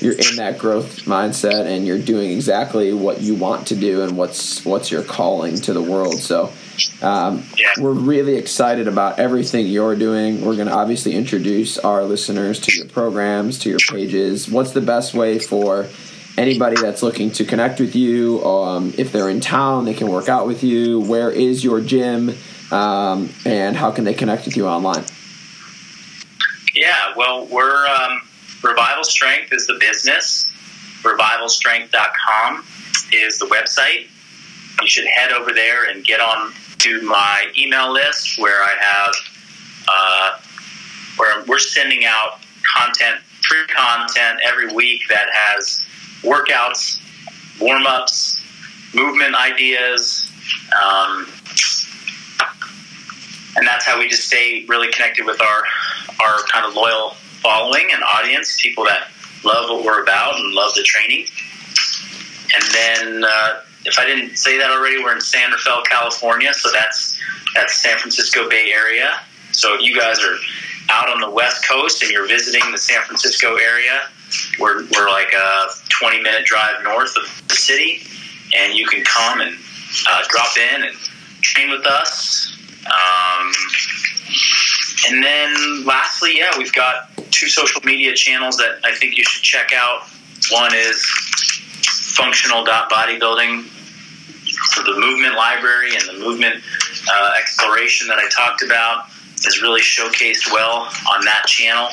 you're 0.00 0.12
in 0.12 0.36
that 0.36 0.58
growth 0.58 1.06
mindset 1.06 1.66
and 1.66 1.86
you're 1.86 1.98
doing 1.98 2.30
exactly 2.30 2.92
what 2.92 3.20
you 3.20 3.34
want 3.34 3.68
to 3.68 3.74
do 3.74 4.02
and 4.02 4.16
what's 4.16 4.64
what's 4.64 4.90
your 4.90 5.02
calling 5.02 5.56
to 5.56 5.72
the 5.72 5.82
world. 5.82 6.18
So 6.18 6.52
um, 7.02 7.44
Yeah. 7.56 7.68
we're 7.80 7.92
really 7.92 8.36
excited 8.36 8.88
about 8.88 9.18
everything 9.18 9.66
you're 9.66 9.96
doing. 9.96 10.44
We're 10.44 10.56
going 10.56 10.68
to 10.68 10.74
obviously 10.74 11.14
introduce 11.14 11.78
our 11.78 12.04
listeners 12.04 12.58
to 12.60 12.76
your 12.76 12.86
programs, 12.86 13.58
to 13.60 13.70
your 13.70 13.78
pages. 13.90 14.48
What's 14.48 14.72
the 14.72 14.80
best 14.80 15.14
way 15.14 15.38
for 15.38 15.86
anybody 16.36 16.76
that's 16.80 17.02
looking 17.02 17.30
to 17.32 17.44
connect 17.44 17.80
with 17.80 17.94
you? 17.96 18.44
Um, 18.44 18.92
if 18.98 19.12
they're 19.12 19.28
in 19.30 19.40
town, 19.40 19.84
they 19.84 19.94
can 19.94 20.08
work 20.08 20.28
out 20.28 20.46
with 20.46 20.62
you. 20.62 21.00
Where 21.00 21.30
is 21.30 21.62
your 21.64 21.80
gym? 21.80 22.34
Um, 22.70 23.30
and 23.46 23.76
how 23.76 23.90
can 23.90 24.04
they 24.04 24.14
connect 24.14 24.44
with 24.44 24.56
you 24.56 24.66
online? 24.66 25.04
Yeah, 26.74 27.12
well, 27.16 27.46
we're 27.46 27.86
um, 27.88 28.20
Revival 28.62 29.04
Strength 29.04 29.52
is 29.52 29.66
the 29.66 29.76
business. 29.80 30.46
Revivalstrength.com 31.02 32.64
is 33.12 33.38
the 33.38 33.46
website. 33.46 34.06
You 34.82 34.88
should 34.88 35.06
head 35.06 35.32
over 35.32 35.52
there 35.52 35.84
and 35.90 36.04
get 36.04 36.20
on 36.20 36.52
to 36.78 37.02
my 37.02 37.46
email 37.56 37.92
list 37.92 38.38
where 38.38 38.62
I 38.62 38.74
have 38.80 39.14
uh, 39.88 40.40
where 41.16 41.44
we're 41.44 41.58
sending 41.58 42.04
out 42.04 42.40
content, 42.62 43.20
free 43.42 43.66
content 43.66 44.40
every 44.46 44.72
week 44.72 45.02
that 45.08 45.28
has 45.32 45.84
workouts, 46.22 47.00
warm 47.60 47.86
ups, 47.86 48.42
movement 48.94 49.34
ideas. 49.34 50.30
Um, 50.82 51.26
and 53.56 53.66
that's 53.66 53.84
how 53.84 53.98
we 53.98 54.08
just 54.08 54.24
stay 54.24 54.64
really 54.68 54.90
connected 54.92 55.26
with 55.26 55.40
our 55.40 55.62
our 56.20 56.42
kind 56.50 56.66
of 56.66 56.74
loyal 56.74 57.10
following 57.42 57.88
and 57.92 58.02
audience, 58.02 58.60
people 58.60 58.84
that 58.84 59.08
love 59.44 59.70
what 59.70 59.84
we're 59.84 60.02
about 60.02 60.34
and 60.36 60.52
love 60.54 60.74
the 60.74 60.82
training. 60.82 61.26
And 62.54 62.64
then, 62.74 63.24
uh, 63.24 63.60
if 63.88 63.98
I 63.98 64.04
didn't 64.04 64.36
say 64.36 64.58
that 64.58 64.70
already, 64.70 65.02
we're 65.02 65.14
in 65.14 65.20
San 65.20 65.50
Rafael, 65.50 65.82
California, 65.82 66.52
so 66.52 66.70
that's 66.72 67.18
that's 67.54 67.80
San 67.80 67.98
Francisco 67.98 68.48
Bay 68.48 68.72
Area. 68.72 69.20
So 69.52 69.74
if 69.74 69.80
you 69.80 69.98
guys 69.98 70.20
are 70.20 70.36
out 70.90 71.08
on 71.08 71.20
the 71.20 71.30
West 71.30 71.66
Coast 71.68 72.02
and 72.02 72.10
you're 72.10 72.28
visiting 72.28 72.62
the 72.70 72.78
San 72.78 73.02
Francisco 73.02 73.56
area, 73.56 74.02
we're 74.60 74.84
we're 74.94 75.08
like 75.08 75.32
a 75.32 75.66
20 75.88 76.20
minute 76.22 76.44
drive 76.44 76.82
north 76.84 77.16
of 77.16 77.48
the 77.48 77.54
city, 77.54 78.02
and 78.56 78.74
you 78.74 78.86
can 78.86 79.02
come 79.04 79.40
and 79.40 79.56
uh, 80.08 80.22
drop 80.28 80.56
in 80.56 80.84
and 80.84 80.96
train 81.40 81.70
with 81.70 81.86
us. 81.86 82.54
Um, 82.86 83.52
and 85.08 85.22
then 85.22 85.84
lastly, 85.84 86.36
yeah, 86.36 86.50
we've 86.58 86.72
got 86.72 87.10
two 87.30 87.48
social 87.48 87.80
media 87.84 88.14
channels 88.14 88.56
that 88.58 88.80
I 88.84 88.94
think 88.94 89.16
you 89.16 89.24
should 89.24 89.42
check 89.42 89.72
out. 89.72 90.02
One 90.50 90.74
is 90.74 91.04
functional.bodybuilding 92.16 93.77
for 94.72 94.82
the 94.82 94.94
movement 94.98 95.34
library 95.34 95.94
and 95.94 96.08
the 96.08 96.18
movement 96.18 96.62
uh, 97.10 97.32
exploration 97.38 98.08
that 98.08 98.18
I 98.18 98.28
talked 98.28 98.62
about 98.62 99.06
is 99.46 99.62
really 99.62 99.80
showcased 99.80 100.52
well 100.52 100.88
on 101.14 101.24
that 101.24 101.44
channel. 101.46 101.88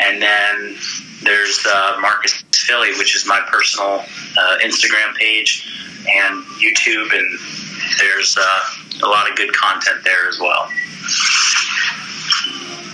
And 0.00 0.22
then 0.22 0.76
there's 1.22 1.66
uh, 1.66 1.98
Marcus 2.00 2.42
Filly, 2.52 2.92
which 2.98 3.14
is 3.14 3.26
my 3.26 3.40
personal 3.50 4.00
uh, 4.38 4.58
Instagram 4.62 5.14
page 5.16 5.68
and 6.08 6.44
YouTube, 6.44 7.12
and 7.12 7.38
there's 7.98 8.36
uh, 8.38 9.04
a 9.04 9.08
lot 9.08 9.30
of 9.30 9.36
good 9.36 9.52
content 9.52 10.02
there 10.04 10.28
as 10.28 10.38
well. 10.38 10.68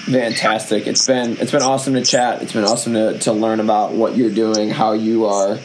Fantastic. 0.07 0.87
It's 0.87 1.07
been 1.07 1.37
it's 1.39 1.51
been 1.51 1.63
awesome 1.63 1.95
to 1.95 2.05
chat. 2.05 2.43
It's 2.43 2.53
been 2.53 2.65
awesome 2.65 2.95
to, 2.95 3.19
to 3.21 3.33
learn 3.33 3.59
about 3.59 3.93
what 3.93 4.17
you're 4.17 4.31
doing, 4.31 4.71
how 4.71 4.93
you 4.93 5.27
are 5.27 5.59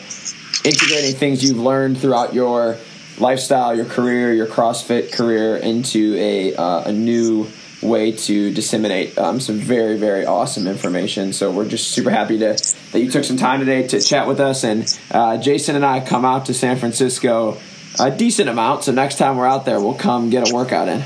integrating 0.64 1.16
things 1.16 1.44
you've 1.44 1.60
learned 1.60 2.00
throughout 2.00 2.34
your 2.34 2.78
lifestyle, 3.20 3.76
your 3.76 3.86
career, 3.86 4.34
your 4.34 4.48
CrossFit 4.48 5.12
career 5.12 5.58
into 5.58 6.16
a 6.18 6.56
uh, 6.56 6.84
a 6.86 6.92
new 6.92 7.48
way 7.82 8.12
to 8.12 8.54
disseminate 8.54 9.18
um, 9.18 9.40
some 9.40 9.56
very 9.56 9.98
very 9.98 10.26
awesome 10.26 10.68
information. 10.68 11.34
So 11.34 11.52
we're 11.52 11.68
just 11.68 11.92
super 11.92 12.12
happy 12.12 12.38
to 12.40 12.54
that 12.92 13.00
you 13.00 13.10
took 13.10 13.24
some 13.24 13.38
time 13.38 13.60
today 13.60 13.88
to 13.88 14.00
chat 14.00 14.28
with 14.28 14.40
us. 14.40 14.64
And 14.64 15.00
uh, 15.12 15.38
Jason 15.38 15.76
and 15.76 15.86
I 15.86 16.00
come 16.00 16.26
out 16.26 16.46
to 16.46 16.54
San 16.54 16.78
Francisco 16.78 17.58
a 18.00 18.12
decent 18.12 18.50
amount. 18.50 18.84
So 18.84 18.92
next 18.92 19.18
time 19.18 19.38
we're 19.38 19.48
out 19.48 19.66
there, 19.66 19.80
we'll 19.80 19.96
come 19.96 20.30
get 20.30 20.50
a 20.50 20.54
workout 20.54 20.88
in. 20.88 21.04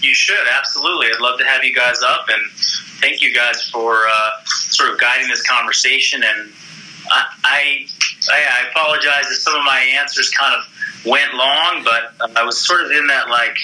You 0.00 0.14
should 0.14 0.46
absolutely. 0.56 1.08
I'd 1.08 1.20
love 1.20 1.38
to 1.40 1.44
have 1.44 1.64
you 1.64 1.74
guys 1.74 2.02
up, 2.02 2.26
and 2.28 2.50
thank 3.00 3.20
you 3.20 3.34
guys 3.34 3.68
for 3.68 4.06
uh, 4.06 4.30
sort 4.44 4.92
of 4.92 5.00
guiding 5.00 5.28
this 5.28 5.42
conversation. 5.42 6.22
And 6.22 6.52
I, 7.10 7.24
I, 7.44 7.86
I 8.30 8.68
apologize 8.70 9.26
if 9.26 9.38
some 9.38 9.54
of 9.56 9.64
my 9.64 9.80
answers 9.98 10.30
kind 10.30 10.54
of 10.54 10.68
went 11.04 11.34
long, 11.34 11.84
but 11.84 12.36
I 12.36 12.44
was 12.44 12.64
sort 12.66 12.84
of 12.84 12.90
in 12.90 13.06
that 13.08 13.28
like 13.28 13.56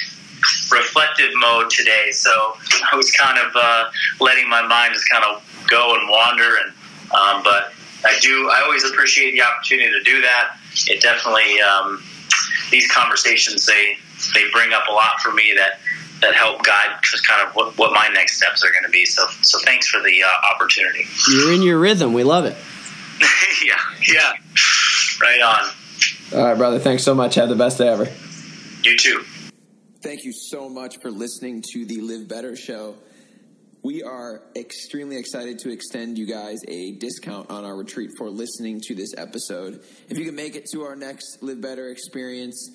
reflective 0.70 1.30
mode 1.36 1.70
today, 1.70 2.10
so 2.12 2.30
I 2.92 2.96
was 2.96 3.10
kind 3.12 3.38
of 3.38 3.52
uh, 3.54 3.90
letting 4.20 4.48
my 4.48 4.62
mind 4.66 4.94
just 4.94 5.08
kind 5.10 5.24
of 5.24 5.42
go 5.68 5.94
and 5.94 6.08
wander. 6.08 6.56
And 6.56 6.72
um, 7.12 7.42
but 7.42 7.72
I 8.04 8.18
do. 8.20 8.50
I 8.50 8.62
always 8.64 8.84
appreciate 8.84 9.32
the 9.32 9.42
opportunity 9.42 9.90
to 9.90 10.02
do 10.02 10.20
that. 10.22 10.56
It 10.86 11.00
definitely 11.00 11.60
um, 11.60 12.02
these 12.70 12.90
conversations 12.90 13.66
they 13.66 13.96
they 14.34 14.44
bring 14.52 14.72
up 14.72 14.84
a 14.88 14.92
lot 14.92 15.20
for 15.20 15.32
me 15.32 15.54
that 15.56 15.80
that 16.20 16.34
help 16.34 16.62
guide 16.62 16.98
just 17.02 17.26
kind 17.26 17.46
of 17.46 17.54
what, 17.54 17.76
what 17.76 17.92
my 17.92 18.08
next 18.08 18.36
steps 18.36 18.64
are 18.64 18.70
going 18.70 18.84
to 18.84 18.90
be. 18.90 19.04
So 19.04 19.26
so 19.42 19.58
thanks 19.60 19.88
for 19.88 20.00
the 20.02 20.22
uh, 20.22 20.54
opportunity. 20.54 21.06
You're 21.30 21.52
in 21.52 21.62
your 21.62 21.78
rhythm. 21.78 22.12
We 22.12 22.24
love 22.24 22.44
it. 22.44 22.56
yeah, 23.64 23.78
yeah, 24.08 24.32
right 25.20 25.40
on. 25.40 25.70
All 26.32 26.42
right, 26.42 26.56
brother. 26.56 26.78
Thanks 26.78 27.02
so 27.04 27.14
much. 27.14 27.34
Have 27.36 27.48
the 27.48 27.56
best 27.56 27.78
day 27.78 27.88
ever. 27.88 28.08
You 28.82 28.96
too. 28.96 29.24
Thank 30.02 30.24
you 30.24 30.32
so 30.32 30.68
much 30.68 30.98
for 31.00 31.10
listening 31.10 31.62
to 31.72 31.84
the 31.84 32.00
Live 32.00 32.28
Better 32.28 32.56
show. 32.56 32.96
We 33.82 34.02
are 34.02 34.42
extremely 34.56 35.16
excited 35.16 35.58
to 35.60 35.70
extend 35.70 36.16
you 36.18 36.26
guys 36.26 36.60
a 36.66 36.92
discount 36.92 37.50
on 37.50 37.64
our 37.64 37.76
retreat 37.76 38.10
for 38.16 38.30
listening 38.30 38.80
to 38.84 38.94
this 38.94 39.14
episode. 39.16 39.82
If 40.08 40.18
you 40.18 40.24
can 40.24 40.34
make 40.34 40.56
it 40.56 40.64
to 40.72 40.82
our 40.82 40.96
next 40.96 41.42
Live 41.42 41.60
Better 41.60 41.88
experience, 41.88 42.70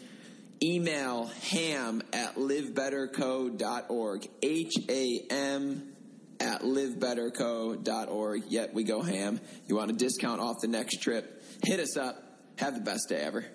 email 0.64 1.26
ham 1.50 2.04
at 2.14 2.36
livebetterco.org. 2.36 4.28
H 4.44 4.74
A 4.88 5.26
M 5.32 5.94
at 6.40 6.62
livebetterco.org. 6.62 8.44
Yet 8.48 8.74
we 8.74 8.84
go 8.84 9.02
ham. 9.02 9.40
You 9.68 9.76
want 9.76 9.92
a 9.92 9.96
discount 9.96 10.40
off 10.40 10.58
the 10.62 10.68
next 10.68 11.02
trip? 11.02 11.44
Hit 11.64 11.80
us 11.80 11.98
up. 11.98 12.29
Have 12.60 12.74
the 12.74 12.82
best 12.82 13.08
day 13.08 13.22
ever. 13.22 13.46